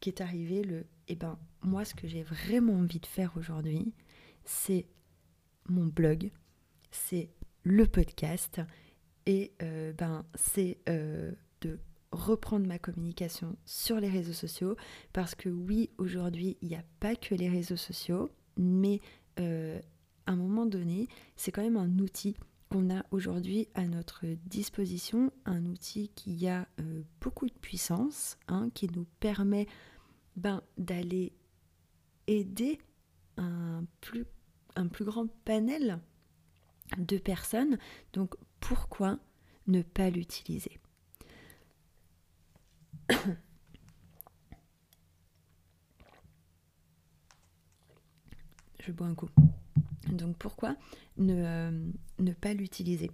qu'est 0.00 0.20
arrivé 0.20 0.62
le 0.62 0.86
eh 1.08 1.16
ben 1.16 1.38
moi 1.62 1.84
ce 1.84 1.94
que 1.94 2.08
j'ai 2.08 2.22
vraiment 2.22 2.74
envie 2.74 3.00
de 3.00 3.06
faire 3.06 3.32
aujourd'hui, 3.36 3.92
c'est 4.44 4.86
mon 5.68 5.86
blog, 5.86 6.30
c'est 6.90 7.30
le 7.62 7.86
podcast 7.86 8.60
et 9.26 9.52
euh, 9.62 9.92
ben 9.92 10.24
c'est 10.34 10.78
euh, 10.88 11.32
de 11.60 11.78
reprendre 12.12 12.66
ma 12.66 12.78
communication 12.78 13.56
sur 13.64 14.00
les 14.00 14.08
réseaux 14.08 14.32
sociaux 14.32 14.76
parce 15.12 15.34
que 15.34 15.48
oui, 15.48 15.90
aujourd'hui, 15.98 16.56
il 16.62 16.68
n'y 16.68 16.76
a 16.76 16.84
pas 16.98 17.14
que 17.14 17.34
les 17.34 17.48
réseaux 17.48 17.76
sociaux, 17.76 18.30
mais 18.56 19.00
euh, 19.38 19.80
à 20.26 20.32
un 20.32 20.36
moment 20.36 20.66
donné, 20.66 21.08
c'est 21.36 21.52
quand 21.52 21.62
même 21.62 21.76
un 21.76 21.98
outil 21.98 22.36
qu'on 22.70 22.94
a 22.94 23.04
aujourd'hui 23.10 23.68
à 23.74 23.84
notre 23.86 24.24
disposition, 24.46 25.32
un 25.44 25.66
outil 25.66 26.08
qui 26.14 26.46
a 26.48 26.68
euh, 26.80 27.02
beaucoup 27.20 27.46
de 27.46 27.52
puissance, 27.52 28.38
hein, 28.48 28.70
qui 28.72 28.88
nous 28.88 29.06
permet 29.18 29.66
ben, 30.36 30.62
d'aller 30.78 31.32
aider 32.28 32.78
un 33.36 33.84
plus, 34.00 34.24
un 34.76 34.86
plus 34.86 35.04
grand 35.04 35.26
panel 35.44 35.98
de 36.96 37.18
personnes. 37.18 37.76
Donc 38.12 38.36
pourquoi 38.60 39.18
ne 39.66 39.82
pas 39.82 40.08
l'utiliser? 40.10 40.78
Je 48.80 48.92
bois 48.92 49.08
un 49.08 49.14
coup. 49.14 49.28
Donc 50.12 50.36
pourquoi 50.36 50.76
ne, 51.16 51.34
euh, 51.36 52.32
pas 52.40 52.54
l'utiliser? 52.54 53.10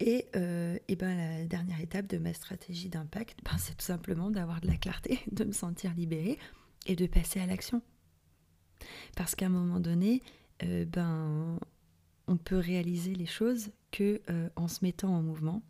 Et, 0.00 0.26
euh, 0.34 0.76
et, 0.88 0.96
ben 0.96 1.16
la 1.16 1.44
dernière 1.44 1.80
étape 1.80 2.08
de 2.08 2.18
ma 2.18 2.34
stratégie 2.34 2.88
d'impact, 2.88 3.38
ben, 3.44 3.56
c'est 3.58 3.76
tout 3.76 3.84
simplement 3.84 4.30
d'avoir 4.30 4.60
de 4.60 4.66
la 4.66 4.76
clarté, 4.76 5.20
de 5.32 5.44
me 5.44 5.52
sentir 5.52 5.94
libérée 5.94 6.38
et 6.86 6.96
de 6.96 7.06
passer 7.06 7.40
à 7.40 7.46
l'action. 7.46 7.80
Parce 9.16 9.34
qu'à 9.34 9.46
un 9.46 9.50
moment 9.50 9.80
donné, 9.80 10.22
euh, 10.64 10.84
ben, 10.84 11.58
on 12.26 12.36
peut 12.36 12.58
réaliser 12.58 13.14
les 13.14 13.26
choses 13.26 13.70
que 13.92 14.20
en 14.56 14.66
se 14.66 14.84
mettant 14.84 15.14
en 15.14 15.22
mouvement, 15.22 15.62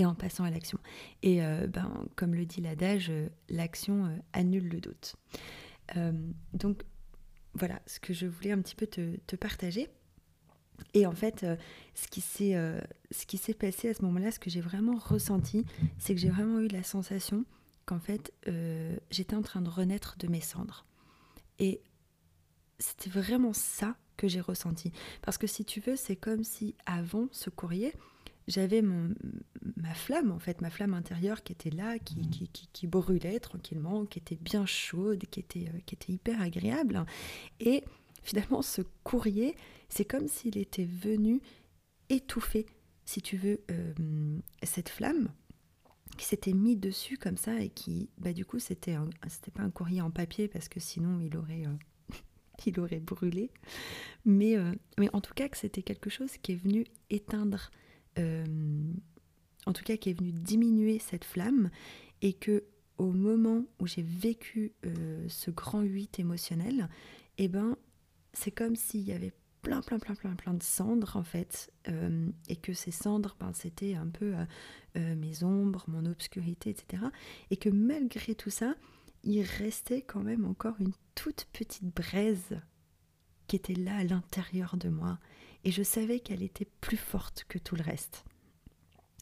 et 0.00 0.06
en 0.06 0.14
passant 0.14 0.44
à 0.44 0.50
l'action. 0.50 0.78
Et 1.22 1.44
euh, 1.44 1.66
ben, 1.66 2.06
comme 2.16 2.34
le 2.34 2.46
dit 2.46 2.60
l'adage, 2.60 3.08
euh, 3.10 3.28
l'action 3.48 4.06
euh, 4.06 4.16
annule 4.32 4.68
le 4.68 4.80
doute. 4.80 5.16
donc 6.54 6.82
voilà 7.54 7.80
ce 7.86 8.00
que 8.00 8.12
je 8.12 8.26
voulais 8.26 8.52
un 8.52 8.60
petit 8.60 8.74
peu 8.74 8.86
te, 8.86 9.36
partager. 9.36 9.88
Et 10.94 11.06
en 11.06 11.12
fait, 11.12 11.44
ce 11.94 12.06
qui 12.08 12.20
s'est 12.20 13.54
passé 13.54 13.88
à 13.88 13.94
ce 13.94 14.02
moment-là, 14.02 14.30
ce 14.30 14.38
que 14.38 14.48
j'ai 14.48 14.62
vraiment 14.62 14.96
ressenti, 14.96 15.66
c'est 15.98 16.14
que 16.14 16.20
j'ai 16.20 16.30
vraiment 16.30 16.60
eu 16.60 16.68
la 16.68 16.82
sensation 16.82 17.44
qu'en 17.84 18.00
fait, 18.00 18.32
j'étais 19.10 19.36
en 19.36 19.42
train 19.42 19.60
de 19.60 19.68
renaître 19.68 20.16
de 20.18 20.26
mes 20.26 20.40
cendres. 20.40 20.86
Et 21.58 21.82
c'était 22.78 23.10
vraiment 23.10 23.52
ça 23.52 23.96
que 24.16 24.28
j'ai 24.28 24.40
ressenti. 24.40 24.92
Parce 25.22 25.38
que 25.38 25.46
si 25.46 25.64
tu 25.64 25.80
veux, 25.80 25.96
c'est 25.96 26.16
comme 26.16 26.44
si 26.44 26.74
avant 26.86 27.28
ce 27.32 27.50
courrier, 27.50 27.94
j'avais 28.48 28.82
ma 28.82 29.94
flamme, 29.94 30.30
en 30.30 30.38
fait, 30.38 30.60
ma 30.60 30.70
flamme 30.70 30.94
intérieure 30.94 31.42
qui 31.42 31.52
était 31.52 31.70
là, 31.70 31.98
qui, 31.98 32.28
qui, 32.72 32.86
brûlait 32.86 33.40
tranquillement, 33.40 34.06
qui 34.06 34.18
était 34.18 34.36
bien 34.36 34.66
chaude, 34.66 35.24
qui 35.30 35.40
était, 35.40 35.68
euh, 35.68 35.78
qui 35.86 35.94
était 35.94 36.12
hyper 36.12 36.40
agréable. 36.40 37.04
Et 37.60 37.84
finalement, 38.22 38.62
ce 38.62 38.82
courrier, 39.04 39.54
c'est 39.88 40.04
comme 40.04 40.28
s'il 40.28 40.58
était 40.58 40.84
venu 40.84 41.40
étouffer, 42.08 42.66
si 43.04 43.22
tu 43.22 43.36
veux, 43.36 43.60
euh, 43.70 44.38
cette 44.62 44.88
flamme 44.88 45.28
qui 46.16 46.26
s'était 46.26 46.52
mis 46.52 46.76
dessus 46.76 47.16
comme 47.16 47.36
ça 47.36 47.60
et 47.60 47.68
qui, 47.68 48.10
bah, 48.18 48.32
du 48.32 48.44
coup, 48.44 48.58
c'était 48.58 48.96
c'était 49.28 49.52
pas 49.52 49.62
un 49.62 49.70
courrier 49.70 50.00
en 50.00 50.10
papier 50.10 50.48
parce 50.48 50.68
que 50.68 50.80
sinon 50.80 51.20
il 51.20 51.36
aurait, 51.36 51.66
euh, 51.66 52.14
il 52.66 52.80
aurait 52.80 53.00
brûlé. 53.00 53.50
Mais, 54.24 54.56
mais 54.98 55.08
en 55.14 55.20
tout 55.20 55.32
cas, 55.32 55.48
que 55.48 55.56
c'était 55.56 55.82
quelque 55.82 56.10
chose 56.10 56.36
qui 56.42 56.52
est 56.52 56.56
venu 56.56 56.84
éteindre 57.08 57.70
euh, 58.18 58.44
en 59.66 59.72
tout 59.72 59.84
cas 59.84 59.96
qui 59.96 60.10
est 60.10 60.18
venu 60.18 60.32
diminuer 60.32 60.98
cette 60.98 61.24
flamme 61.24 61.70
et 62.22 62.32
que 62.32 62.64
au 62.98 63.12
moment 63.12 63.64
où 63.78 63.86
j'ai 63.86 64.02
vécu 64.02 64.72
euh, 64.84 65.26
ce 65.28 65.50
grand 65.50 65.80
8 65.80 66.18
émotionnel, 66.18 66.88
eh 67.38 67.48
ben 67.48 67.76
c'est 68.32 68.50
comme 68.50 68.76
s'il 68.76 69.02
y 69.02 69.12
avait 69.12 69.32
plein 69.62 69.80
plein 69.80 69.98
plein 69.98 70.14
plein 70.14 70.34
plein 70.34 70.54
de 70.54 70.62
cendres 70.62 71.16
en 71.16 71.22
fait 71.22 71.72
euh, 71.88 72.28
et 72.48 72.56
que 72.56 72.72
ces 72.72 72.90
cendres 72.90 73.36
ben, 73.40 73.52
c'était 73.54 73.94
un 73.94 74.08
peu 74.08 74.34
mes 74.94 75.44
ombres, 75.44 75.84
mon 75.86 76.04
obscurité 76.04 76.70
etc. 76.70 77.04
Et 77.50 77.56
que 77.56 77.68
malgré 77.68 78.34
tout 78.34 78.50
ça, 78.50 78.74
il 79.22 79.42
restait 79.42 80.02
quand 80.02 80.22
même 80.22 80.44
encore 80.44 80.74
une 80.80 80.92
toute 81.14 81.46
petite 81.52 81.94
braise 81.94 82.58
qui 83.46 83.56
était 83.56 83.74
là 83.74 83.96
à 83.96 84.04
l'intérieur 84.04 84.76
de 84.76 84.88
moi 84.88 85.18
et 85.64 85.70
je 85.70 85.82
savais 85.82 86.20
qu'elle 86.20 86.42
était 86.42 86.68
plus 86.80 86.96
forte 86.96 87.44
que 87.48 87.58
tout 87.58 87.76
le 87.76 87.82
reste. 87.82 88.24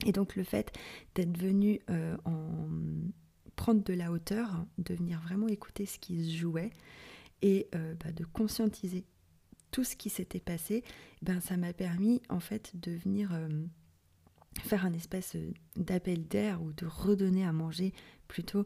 Et 0.06 0.12
donc 0.12 0.36
le 0.36 0.44
fait 0.44 0.72
d'être 1.14 1.36
venu 1.36 1.80
euh, 1.90 2.16
en 2.24 2.68
prendre 3.56 3.82
de 3.82 3.92
la 3.92 4.12
hauteur, 4.12 4.64
de 4.78 4.94
venir 4.94 5.20
vraiment 5.20 5.48
écouter 5.48 5.86
ce 5.86 5.98
qui 5.98 6.24
se 6.24 6.36
jouait 6.36 6.70
et 7.42 7.68
euh, 7.74 7.94
bah, 7.94 8.12
de 8.12 8.24
conscientiser 8.24 9.04
tout 9.72 9.84
ce 9.84 9.96
qui 9.96 10.08
s'était 10.08 10.40
passé, 10.40 10.84
ben 11.22 11.40
ça 11.40 11.56
m'a 11.56 11.72
permis 11.72 12.22
en 12.28 12.40
fait 12.40 12.72
de 12.80 12.92
venir 12.92 13.34
euh, 13.34 13.48
faire 14.60 14.86
un 14.86 14.92
espèce 14.92 15.36
d'appel 15.76 16.26
d'air 16.26 16.62
ou 16.62 16.72
de 16.72 16.86
redonner 16.86 17.44
à 17.44 17.52
manger 17.52 17.92
plutôt 18.28 18.64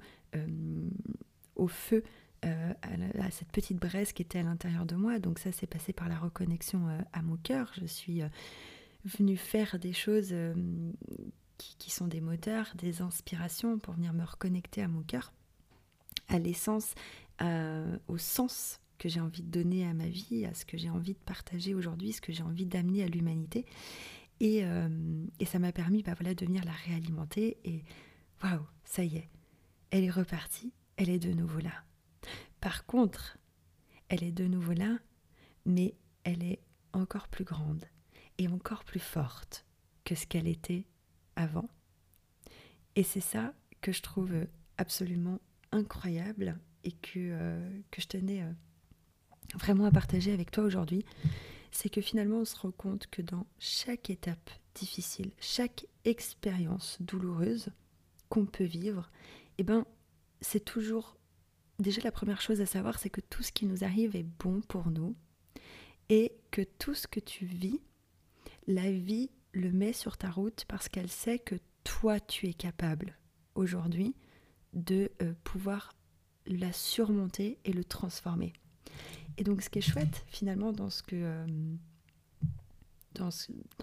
au 1.56 1.68
feu 1.68 2.02
euh, 2.44 2.72
à, 3.20 3.30
cette 3.30 3.52
petite 3.52 3.78
braise 3.78 4.12
qui 4.12 4.22
était 4.22 4.40
à 4.40 4.42
l'intérieur 4.42 4.84
de 4.84 4.96
moi. 4.96 5.20
Donc 5.20 5.38
ça 5.38 5.52
s'est 5.52 5.68
passé 5.68 5.92
par 5.92 6.08
la 6.08 6.18
reconnexion 6.18 6.88
euh, 6.88 6.98
à 7.12 7.22
mon 7.22 7.36
cœur. 7.36 7.72
Je 7.80 7.86
suis 7.86 8.20
euh, 8.20 8.28
venue 9.04 9.36
faire 9.36 9.78
des 9.78 9.92
choses 9.92 10.34
qui, 11.56 11.90
sont 11.90 12.08
des 12.08 12.20
moteurs, 12.20 12.72
des 12.76 13.00
inspirations 13.00 13.78
pour 13.78 13.94
venir 13.94 14.12
me 14.12 14.24
reconnecter 14.24 14.82
à 14.82 14.88
mon 14.88 15.02
cœur, 15.02 15.32
à 16.28 16.38
l'essence, 16.38 16.94
au 18.08 18.18
sens 18.18 18.80
que 18.98 19.08
j'ai 19.08 19.20
envie 19.20 19.42
de 19.42 19.50
donner 19.50 19.84
à 19.86 19.94
ma 19.94 20.06
vie, 20.06 20.44
à 20.44 20.54
ce 20.54 20.64
que 20.64 20.78
j'ai 20.78 20.90
envie 20.90 21.14
de 21.14 21.18
partager 21.18 21.74
aujourd'hui, 21.74 22.12
ce 22.12 22.20
que 22.20 22.32
j'ai 22.32 22.44
envie 22.44 22.66
d'amener 22.66 23.02
à 23.02 23.08
l'humanité. 23.08 23.66
Et, 24.40 24.64
ça 25.46 25.58
m'a 25.58 25.72
permis 25.72 26.02
bah, 26.02 26.14
voilà, 26.16 26.34
de 26.34 26.44
venir 26.44 26.64
la 26.64 26.72
réalimenter. 26.72 27.58
Et 27.64 27.82
waouh, 28.42 28.64
ça 28.84 29.04
y 29.04 29.16
est, 29.16 29.28
elle 29.90 30.04
est 30.04 30.10
repartie, 30.10 30.72
elle 30.96 31.10
est 31.10 31.18
de 31.18 31.32
nouveau 31.32 31.58
là. 31.58 31.84
Par 32.60 32.86
contre, 32.86 33.38
elle 34.08 34.22
est 34.22 34.32
de 34.32 34.46
nouveau 34.46 34.72
là, 34.72 34.98
mais 35.64 35.94
elle 36.24 36.42
est 36.42 36.60
encore 36.92 37.28
plus 37.28 37.44
grande 37.44 37.84
et 38.38 38.48
encore 38.48 38.84
plus 38.84 39.00
forte 39.00 39.64
que 40.04 40.14
ce 40.14 40.26
qu'elle 40.26 40.48
était 40.48 40.84
avant. 41.36 41.68
Et 42.96 43.02
c'est 43.02 43.20
ça 43.20 43.54
que 43.80 43.92
je 43.92 44.02
trouve 44.02 44.32
absolument 44.78 45.40
incroyable 45.72 46.58
et 46.84 46.92
que, 46.92 47.18
euh, 47.18 47.80
je 47.96 48.06
tenais 48.06 48.42
euh, 48.42 48.52
vraiment 49.54 49.84
à 49.84 49.90
partager 49.90 50.32
avec 50.32 50.50
toi 50.50 50.64
aujourd'hui, 50.64 51.04
c'est 51.70 51.88
que 51.88 52.00
finalement 52.00 52.38
on 52.38 52.44
se 52.44 52.56
rend 52.56 52.72
compte 52.72 53.06
que 53.06 53.22
dans 53.22 53.46
chaque 53.58 54.10
étape 54.10 54.50
difficile, 54.74 55.30
chaque 55.40 55.86
expérience 56.04 56.98
douloureuse 57.00 57.70
qu'on 58.28 58.46
peut 58.46 58.64
vivre, 58.64 59.10
eh 59.58 59.62
ben, 59.62 59.86
c'est 60.40 60.64
toujours 60.64 61.16
déjà 61.82 62.00
la 62.02 62.12
première 62.12 62.40
chose 62.40 62.60
à 62.60 62.66
savoir, 62.66 62.98
c'est 62.98 63.10
que 63.10 63.20
tout 63.20 63.42
ce 63.42 63.52
qui 63.52 63.66
nous 63.66 63.84
arrive 63.84 64.16
est 64.16 64.26
bon 64.38 64.60
pour 64.62 64.90
nous 64.90 65.14
et 66.08 66.32
que 66.50 66.62
tout 66.62 66.94
ce 66.94 67.06
que 67.06 67.20
tu 67.20 67.44
vis, 67.44 67.80
la 68.66 68.90
vie 68.90 69.30
le 69.52 69.70
met 69.70 69.92
sur 69.92 70.16
ta 70.16 70.30
route 70.30 70.64
parce 70.68 70.88
qu'elle 70.88 71.10
sait 71.10 71.38
que 71.38 71.56
toi 71.84 72.20
tu 72.20 72.48
es 72.48 72.54
capable 72.54 73.18
aujourd'hui 73.54 74.14
de 74.72 75.10
euh, 75.20 75.34
pouvoir 75.44 75.92
la 76.46 76.72
surmonter 76.72 77.58
et 77.64 77.72
le 77.72 77.84
transformer. 77.84 78.52
Et 79.36 79.44
donc 79.44 79.62
ce 79.62 79.70
qui 79.70 79.78
est 79.78 79.82
chouette 79.82 80.24
finalement 80.28 80.72
dans 80.72 80.90
ce 80.90 81.02
que 81.02 81.16
euh, 81.16 81.46
dans, 83.14 83.30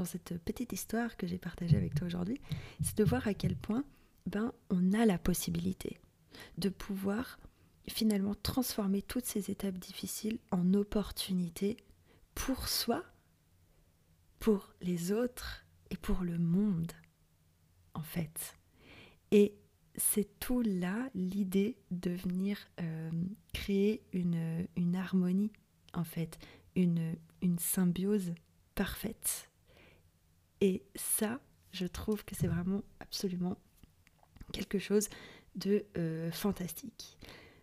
cette 0.05 0.37
petite 0.43 0.73
histoire 0.73 1.15
que 1.17 1.27
j'ai 1.27 1.37
partagée 1.37 1.77
avec 1.77 1.93
toi 1.93 2.07
aujourd'hui, 2.07 2.39
c'est 2.81 2.97
de 2.97 3.03
voir 3.03 3.27
à 3.27 3.33
quel 3.33 3.55
point 3.55 3.83
ben, 4.25 4.51
on 4.69 4.93
a 4.93 5.05
la 5.05 5.17
possibilité 5.17 5.99
de 6.57 6.69
pouvoir 6.69 7.39
finalement 7.87 8.35
transformer 8.35 9.01
toutes 9.01 9.25
ces 9.25 9.51
étapes 9.51 9.77
difficiles 9.77 10.39
en 10.51 10.73
opportunités 10.73 11.77
pour 12.35 12.67
soi, 12.67 13.03
pour 14.39 14.73
les 14.81 15.11
autres 15.11 15.65
et 15.89 15.97
pour 15.97 16.21
le 16.21 16.37
monde, 16.37 16.91
en 17.93 18.03
fait. 18.03 18.55
Et 19.31 19.55
c'est 19.95 20.39
tout 20.39 20.61
là 20.61 21.09
l'idée 21.13 21.77
de 21.91 22.11
venir 22.11 22.57
euh, 22.79 23.11
créer 23.53 24.01
une, 24.13 24.95
harmonie, 24.95 25.51
en 25.93 26.03
fait, 26.03 26.39
une, 26.75 27.15
une 27.41 27.59
symbiose 27.59 28.33
parfaite. 28.75 29.49
Et 30.61 30.83
ça, 30.95 31.39
je 31.71 31.85
trouve 31.85 32.23
que 32.25 32.35
c'est 32.35 32.47
vraiment 32.47 32.81
absolument 32.99 33.57
quelque 34.51 34.79
chose 34.79 35.09
de 35.55 35.85
euh, 35.97 36.31
fantastique. 36.31 37.17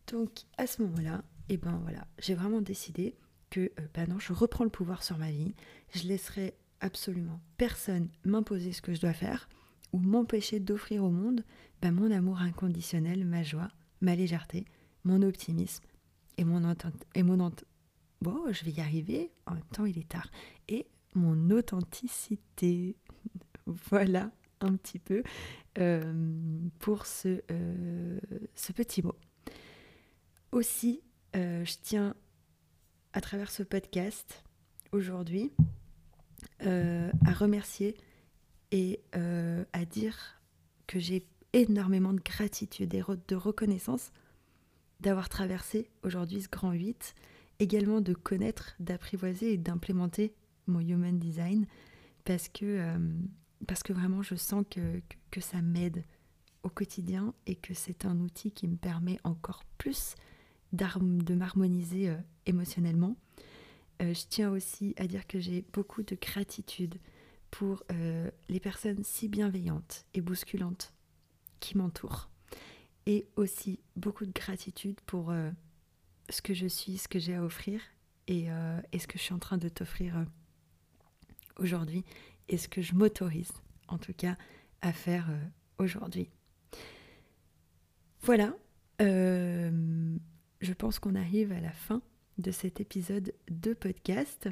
Donc 0.07 0.31
à 0.57 0.67
ce 0.67 0.83
moment-là, 0.83 1.23
eh 1.49 1.57
ben 1.57 1.79
voilà, 1.83 2.07
j'ai 2.19 2.35
vraiment 2.35 2.61
décidé 2.61 3.17
que 3.51 3.71
non, 4.09 4.19
je 4.19 4.33
reprends 4.33 4.65
le 4.65 4.71
pouvoir 4.71 5.03
sur 5.03 5.19
ma 5.19 5.31
vie. 5.31 5.55
Je 5.95 6.07
laisserai 6.07 6.55
absolument 6.81 7.41
personne 7.57 8.09
m'imposer 8.25 8.73
ce 8.73 8.83
que 8.83 8.95
je 8.95 9.01
dois 9.01 9.13
faire 9.13 9.49
ou 9.93 9.99
m'empêcher 9.99 10.61
d'offrir 10.61 11.05
au 11.05 11.11
monde 11.11 11.45
bah, 11.81 11.91
mon 11.91 12.11
amour 12.11 12.41
inconditionnel, 12.41 13.25
ma 13.25 13.43
joie, 13.43 13.69
ma 14.01 14.15
légèreté, 14.15 14.65
mon 15.05 15.23
optimisme 15.23 15.85
et 16.37 16.45
mon 16.45 16.65
entente 16.65 17.07
et 17.15 17.23
bon, 17.23 18.53
je 18.53 18.65
vais 18.65 18.73
y 18.73 18.81
arriver. 18.81 19.31
En 19.47 19.55
même 19.55 19.65
temps, 19.73 19.87
il 19.87 19.99
est 19.99 20.09
tard 20.09 20.31
et 20.69 20.87
mon 21.15 21.51
authenticité. 21.51 22.97
voilà 23.67 24.31
un 24.61 24.75
petit 24.77 24.99
peu 24.99 25.23
euh, 25.79 26.15
pour 26.79 27.05
euh, 27.27 28.19
ce 28.55 28.73
petit 28.73 29.03
mot. 29.03 29.15
Aussi, 30.57 31.03
euh, 31.37 31.67
je 31.67 31.75
tiens 31.83 32.15
à 33.13 33.21
travers 33.21 33.51
ce 33.51 33.63
podcast 33.63 34.43
aujourd'hui 34.91 35.53
à 36.61 37.33
remercier 37.35 37.95
et 38.73 39.03
à 39.13 39.85
dire 39.85 40.41
que 40.87 40.99
j'ai 40.99 41.27
énormément 41.53 42.15
de 42.15 42.21
gratitude 42.21 42.95
et 42.95 43.03
de 43.29 43.37
reconnaissance 43.37 44.13
d'avoir 45.01 45.29
traversé 45.29 45.91
aujourd'hui 46.03 46.41
ce 46.41 46.49
grand 46.49 46.73
8, 46.73 47.15
également 47.59 48.01
de 48.01 48.15
connaître, 48.15 48.77
d'apprivoiser 48.81 49.53
et 49.53 49.59
d'implémenter 49.59 50.33
mon 50.67 50.81
human 50.81 51.19
design 51.19 51.67
parce 52.25 52.49
que 52.49 52.97
parce 53.67 53.83
que 53.83 53.93
vraiment 53.93 54.23
je 54.23 54.37
sens 54.37 54.65
que, 54.71 55.03
que, 55.31 55.43
ça 55.43 55.61
m'aide 55.61 56.03
au 56.63 56.71
quotidien 56.71 57.35
et 57.45 57.57
que 57.57 57.75
c'est 57.75 58.07
un 58.07 58.19
outil 58.21 58.53
qui 58.53 58.67
me 58.67 58.77
permet 58.77 59.19
encore 59.23 59.63
plus 59.77 60.15
de 60.73 61.35
m'harmoniser 61.35 62.09
euh, 62.09 62.17
émotionnellement. 62.47 63.17
Euh, 64.03 64.13
je 64.13 64.25
tiens 64.29 64.51
aussi 64.51 64.95
à 64.99 65.07
dire 65.07 65.27
que 65.27 65.41
j'ai 65.41 65.65
beaucoup 65.73 66.03
de 66.03 66.17
gratitude 66.17 66.97
pour 67.51 67.83
euh, 67.93 68.31
les 68.49 68.61
personnes 68.61 69.03
si 69.03 69.29
bienveillantes 69.29 70.05
et 70.15 70.21
bousculantes 70.21 70.93
qui 71.61 71.77
m'entourent. 71.79 72.29
Et 73.07 73.29
aussi 73.37 73.81
beaucoup 73.95 74.27
de 74.27 74.33
gratitude 74.33 75.01
pour 75.07 75.33
ce 76.29 76.43
que 76.43 76.55
je 76.55 76.67
suis, 76.67 76.99
ce 76.99 77.07
que 77.07 77.21
j'ai 77.21 77.37
à 77.37 77.45
offrir 77.45 77.81
et, 78.27 78.49
ce 78.99 79.07
que 79.07 79.17
je 79.17 79.23
suis 79.23 79.33
en 79.33 79.39
train 79.39 79.59
de 79.59 79.69
t'offrir 79.69 80.27
aujourd'hui 81.57 82.05
et 82.49 82.59
ce 82.59 82.67
que 82.67 82.83
je 82.83 82.95
m'autorise 82.97 83.53
en 83.87 83.99
tout 83.99 84.13
cas 84.13 84.37
à 84.83 84.93
faire 84.93 85.29
aujourd'hui. 85.79 86.29
Voilà, 88.23 88.57
je 90.67 90.73
pense 90.73 90.99
qu'on 90.99 91.15
arrive 91.15 91.53
à 91.53 91.61
la 91.61 91.71
fin 91.71 92.03
de 92.39 92.51
cet 92.51 92.81
épisode 92.81 93.33
de 93.49 93.73
podcast. 93.73 94.49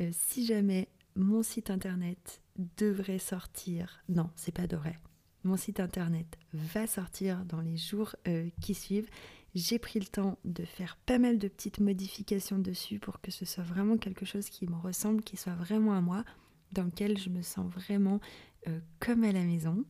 Euh, 0.00 0.10
si 0.12 0.46
jamais 0.46 0.88
mon 1.16 1.42
site 1.42 1.70
internet 1.70 2.40
devrait 2.76 3.18
sortir, 3.18 4.04
non, 4.08 4.30
c'est 4.36 4.54
pas 4.54 4.68
devrait. 4.68 4.98
Mon 5.42 5.56
site 5.56 5.80
internet 5.80 6.38
va 6.52 6.86
sortir 6.86 7.44
dans 7.44 7.60
les 7.60 7.76
jours 7.76 8.16
qui 8.60 8.74
suivent. 8.74 9.08
J'ai 9.54 9.78
pris 9.78 10.00
le 10.00 10.06
temps 10.06 10.38
de 10.44 10.64
faire 10.64 10.96
pas 11.06 11.18
mal 11.18 11.38
de 11.38 11.48
petites 11.48 11.78
modifications 11.80 12.58
dessus 12.58 12.98
pour 12.98 13.20
que 13.20 13.30
ce 13.30 13.44
soit 13.44 13.64
vraiment 13.64 13.96
quelque 13.96 14.24
chose 14.24 14.48
qui 14.50 14.66
me 14.66 14.76
ressemble, 14.76 15.22
qui 15.22 15.36
soit 15.36 15.54
vraiment 15.54 15.94
à 15.94 16.00
moi 16.00 16.24
dans 16.72 16.84
lequel 16.84 17.18
je 17.18 17.30
me 17.30 17.42
sens 17.42 17.70
vraiment 17.72 18.20
euh, 18.68 18.80
comme 19.00 19.24
à 19.24 19.32
la 19.32 19.44
maison, 19.44 19.84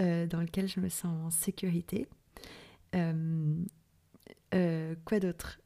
euh, 0.00 0.26
dans 0.26 0.40
lequel 0.40 0.68
je 0.68 0.80
me 0.80 0.88
sens 0.88 1.26
en 1.26 1.30
sécurité. 1.30 2.06
Euh, 4.54 4.94
quoi 5.04 5.20
d'autre? 5.20 5.60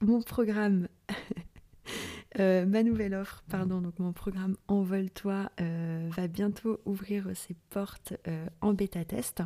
Mon 0.00 0.20
programme, 0.22 0.88
ma 2.38 2.82
nouvelle 2.82 3.14
offre, 3.14 3.44
pardon, 3.48 3.80
donc 3.80 3.98
mon 3.98 4.12
programme 4.12 4.56
Envole-toi 4.66 5.50
va 5.58 6.26
bientôt 6.26 6.80
ouvrir 6.86 7.28
ses 7.36 7.54
portes 7.70 8.14
en 8.60 8.74
bêta 8.74 9.04
test. 9.04 9.42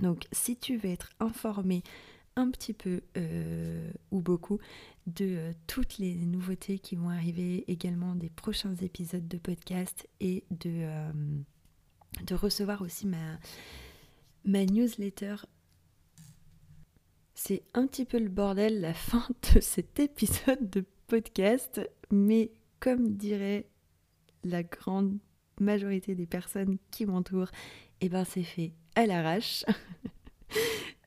Donc 0.00 0.28
si 0.30 0.56
tu 0.56 0.76
veux 0.76 0.90
être 0.90 1.10
informé 1.18 1.82
un 2.36 2.50
petit 2.50 2.72
peu 2.72 3.02
euh, 3.16 3.90
ou 4.10 4.20
beaucoup 4.20 4.58
de 5.06 5.24
euh, 5.24 5.52
toutes 5.66 5.98
les 5.98 6.14
nouveautés 6.14 6.78
qui 6.78 6.96
vont 6.96 7.10
arriver, 7.10 7.64
également 7.68 8.14
des 8.14 8.30
prochains 8.30 8.74
épisodes 8.76 9.28
de 9.28 9.38
podcast 9.38 10.08
et 10.20 10.44
de, 10.50 10.70
euh, 10.70 11.12
de 12.24 12.34
recevoir 12.34 12.82
aussi 12.82 13.06
ma, 13.06 13.38
ma 14.44 14.64
newsletter. 14.64 15.36
C'est 17.44 17.64
un 17.74 17.88
petit 17.88 18.04
peu 18.04 18.20
le 18.20 18.28
bordel 18.28 18.80
la 18.80 18.94
fin 18.94 19.26
de 19.52 19.58
cet 19.58 19.98
épisode 19.98 20.70
de 20.70 20.84
podcast, 21.08 21.80
mais 22.12 22.52
comme 22.78 23.16
dirait 23.16 23.66
la 24.44 24.62
grande 24.62 25.18
majorité 25.58 26.14
des 26.14 26.26
personnes 26.26 26.78
qui 26.92 27.04
m'entourent, 27.04 27.50
eh 28.00 28.08
ben 28.08 28.24
c'est 28.24 28.44
fait 28.44 28.74
à 28.94 29.06
l'arrache. 29.06 29.64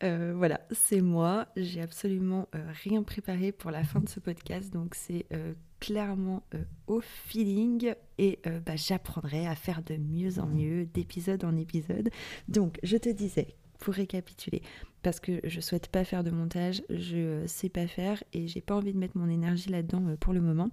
Euh, 0.03 0.33
voilà, 0.36 0.59
c'est 0.71 0.99
moi. 0.99 1.47
J'ai 1.55 1.81
absolument 1.81 2.49
euh, 2.53 2.69
rien 2.83 3.01
préparé 3.01 3.53
pour 3.53 3.71
la 3.71 3.86
fin 3.86 4.01
de 4.01 4.09
ce 4.09 4.19
podcast, 4.19 4.73
donc 4.73 4.93
c'est 4.93 5.25
euh, 5.31 5.53
clairement 5.79 6.43
au 6.88 6.99
feeling 6.99 7.93
et 8.17 8.39
bah, 8.65 8.75
j'apprendrai 8.75 9.47
à 9.47 9.55
faire 9.55 9.81
de 9.83 9.95
mieux 9.95 10.38
en 10.39 10.47
mieux, 10.47 10.86
d'épisode 10.86 11.45
en 11.45 11.55
épisode. 11.55 12.09
Donc, 12.49 12.77
je 12.83 12.97
te 12.97 13.07
disais, 13.07 13.55
pour 13.86 13.93
récapituler, 13.93 14.63
parce 15.03 15.19
que 15.19 15.39
je 15.43 15.61
souhaite 15.61 15.89
pas 15.89 16.03
faire 16.03 16.23
de 16.23 16.31
montage, 16.31 16.81
je 16.89 17.45
sais 17.45 17.69
pas 17.69 17.86
faire 17.86 18.23
et 18.33 18.47
j'ai 18.47 18.59
pas 18.61 18.75
envie 18.75 18.93
de 18.93 18.97
mettre 18.97 19.15
mon 19.15 19.29
énergie 19.29 19.69
là-dedans 19.69 20.15
pour 20.19 20.33
le 20.33 20.41
moment. 20.41 20.71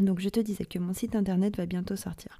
Donc 0.00 0.18
je 0.18 0.28
te 0.28 0.40
disais 0.40 0.64
que 0.64 0.80
mon 0.80 0.92
site 0.92 1.14
internet 1.14 1.56
va 1.56 1.66
bientôt 1.66 1.94
sortir, 1.94 2.36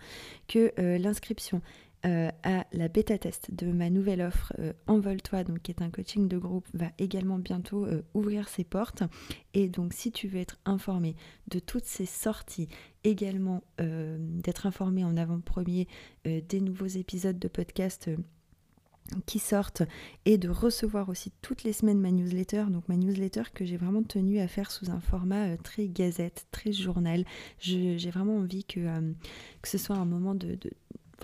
que 0.49 0.73
l'inscription 0.99 1.63
euh, 2.05 2.29
à 2.43 2.67
la 2.73 2.89
bêta 2.89 3.17
test 3.17 3.55
de 3.55 3.71
ma 3.71 3.89
nouvelle 3.89 4.21
offre 4.21 4.53
euh, 4.59 4.73
Envole-toi, 4.89 5.45
donc 5.45 5.63
qui 5.63 5.71
est 5.71 5.81
un 5.81 5.91
coaching 5.91 6.27
de 6.27 6.39
groupe, 6.39 6.67
va 6.75 6.89
également 6.99 7.39
bientôt 7.39 7.87
euh, 7.87 8.03
ouvrir 8.15 8.49
ses 8.49 8.65
portes. 8.65 9.05
Et 9.55 9.69
donc 9.69 9.93
si 9.93 10.11
tu 10.11 10.27
veux 10.27 10.41
être 10.41 10.59
informé 10.65 11.15
de 11.47 11.61
toutes 11.61 11.87
ces 11.87 12.07
sorties, 12.07 12.69
également 13.05 13.63
d'être 13.79 14.67
informé 14.67 15.05
en 15.05 15.17
avant-premier 15.17 15.87
des 16.25 16.61
nouveaux 16.61 16.87
épisodes 16.87 17.39
de 17.39 17.49
podcast 17.49 18.09
qui 19.27 19.39
sortent 19.39 19.83
et 20.25 20.39
de 20.39 20.49
recevoir 20.49 21.09
aussi 21.09 21.33
toutes 21.43 21.63
les 21.63 21.73
semaines 21.73 22.01
ma 22.01 22.11
newsletter. 22.11 22.65
Donc 22.71 22.89
ma 22.89 22.97
newsletter 22.97 23.43
que 23.53 23.65
j'ai 23.65 23.77
vraiment 23.77 24.03
tenu 24.03 24.41
à 24.41 24.49
faire 24.49 24.71
sous 24.71 24.91
un 24.91 25.01
format 25.01 25.57
très 25.59 25.89
gazette, 25.89 26.47
très 26.51 26.73
journal. 26.73 27.25
J'ai 27.59 28.11
vraiment 28.11 28.37
envie 28.37 28.65
que, 28.65 28.81
que 29.63 29.69
ce 29.69 29.79
soit 29.79 29.97
un 29.97 30.07
moment 30.07 30.35
de 30.35 30.59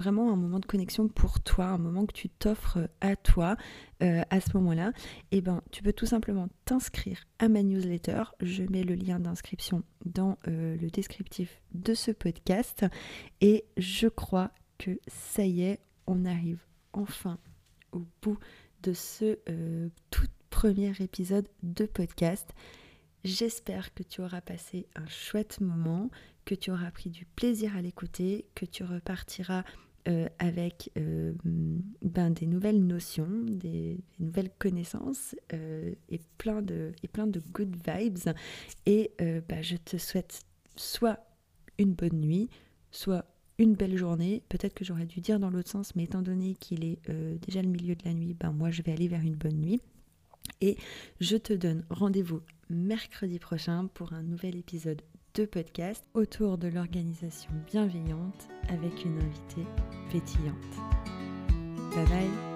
vraiment 0.01 0.33
un 0.33 0.37
moment 0.37 0.61
de 0.61 0.67
connexion 0.67 1.09
pour 1.09 1.41
toi, 1.41 1.67
un 1.67 1.79
moment 1.79 2.07
que 2.07 2.13
tu 2.13 2.29
t'offres 2.29 2.89
à 3.01 3.17
toi 3.17 3.57
euh, 4.03 4.23
à 4.31 4.41
ce 4.41 4.57
moment-là, 4.57 4.93
et 5.31 5.39
eh 5.39 5.41
ben 5.41 5.63
tu 5.71 5.83
peux 5.83 5.93
tout 5.93 6.07
simplement 6.07 6.49
t'inscrire 6.65 7.27
à 7.39 7.49
ma 7.49 7.63
newsletter. 7.63 8.23
Je 8.41 8.63
mets 8.65 8.83
le 8.83 8.95
lien 8.95 9.21
d'inscription 9.21 9.83
dans 10.05 10.39
euh, 10.49 10.77
le 10.77 10.91
descriptif 10.91 11.61
de 11.75 11.95
ce 11.95 12.11
podcast 12.11 12.87
et 13.41 13.65
je 13.77 14.09
crois 14.09 14.51
que 14.79 14.99
ça 15.07 15.45
y 15.45 15.63
est, 15.63 15.81
on 16.07 16.25
arrive 16.25 16.61
enfin 16.93 17.39
au 17.93 18.03
bout 18.23 18.39
de 18.83 18.93
ce 18.93 19.39
euh, 19.49 19.89
tout 20.11 20.27
premier 20.49 20.93
épisode 21.01 21.49
de 21.63 21.87
podcast. 21.87 22.49
J'espère 23.25 23.93
que 23.95 24.03
tu 24.03 24.23
auras 24.23 24.41
passé 24.41 24.87
un 24.97 25.07
chouette 25.07 25.61
moment, 25.61 26.11
que 26.45 26.55
tu 26.55 26.71
auras 26.71 26.91
pris 26.91 27.11
du 27.11 27.27
plaisir 27.27 27.77
à 27.77 27.83
l'écouter, 27.83 28.47
que 28.55 28.65
tu 28.65 28.83
repartiras 28.83 29.65
euh, 30.09 30.27
avec 30.39 30.91
euh, 30.97 31.35
ben, 31.45 32.31
des 32.31 32.47
nouvelles 32.47 32.83
notions, 32.85 33.29
des, 33.47 33.99
nouvelles 34.19 34.51
connaissances 34.59 35.37
et, 35.53 36.21
plein 36.39 36.63
de, 36.63 36.93
et 37.03 37.09
plein 37.09 37.27
de 37.27 37.41
good 37.53 37.77
vibes. 37.87 38.35
Et 38.87 39.13
ben, 39.19 39.63
je 39.63 39.77
te 39.77 39.99
souhaite 39.99 40.41
soit 40.77 41.21
une 41.77 41.93
bonne 41.93 42.21
nuit, 42.21 42.49
soit 42.91 43.27
une 43.61 43.75
belle 43.75 43.97
journée. 43.97 44.43
Peut-être 44.49 44.75
que 44.75 44.85
j'aurais 44.85 45.07
dû 45.07 45.21
dire 45.21 45.39
dans 45.39 45.51
l'autre 45.51 45.71
sens, 45.71 45.95
mais 45.95 46.05
étant 46.05 46.23
donné 46.23 46.55
qu'il 46.55 46.85
est 46.85 46.99
déjà 47.47 47.63
le 47.63 47.69
milieu 47.69 47.95
de 47.95 48.05
la 48.05 48.15
nuit, 48.15 48.35
ben, 48.35 48.51
moi 48.53 48.71
je 48.71 48.83
vais 48.83 48.93
aller 48.93 49.07
vers 49.07 49.21
une 49.21 49.37
bonne 49.37 49.61
nuit. 49.61 49.81
Et 50.61 50.77
je 51.21 51.37
te 51.37 51.53
donne 51.53 51.85
rendez-vous 51.91 52.41
mercredi 52.69 53.39
prochain 53.39 53.89
pour 53.95 54.13
un 54.13 54.23
nouvel 54.23 54.57
épisode 54.57 55.03
de 55.35 55.45
podcast 55.45 56.05
autour 56.15 56.59
de 56.59 56.69
l'organisation 56.69 57.51
bienveillante 57.67 58.49
avec 58.69 59.05
une 59.05 59.19
invitée 59.19 59.67
pétillante. 60.11 60.57
Bye 61.95 62.07
bye 62.07 62.50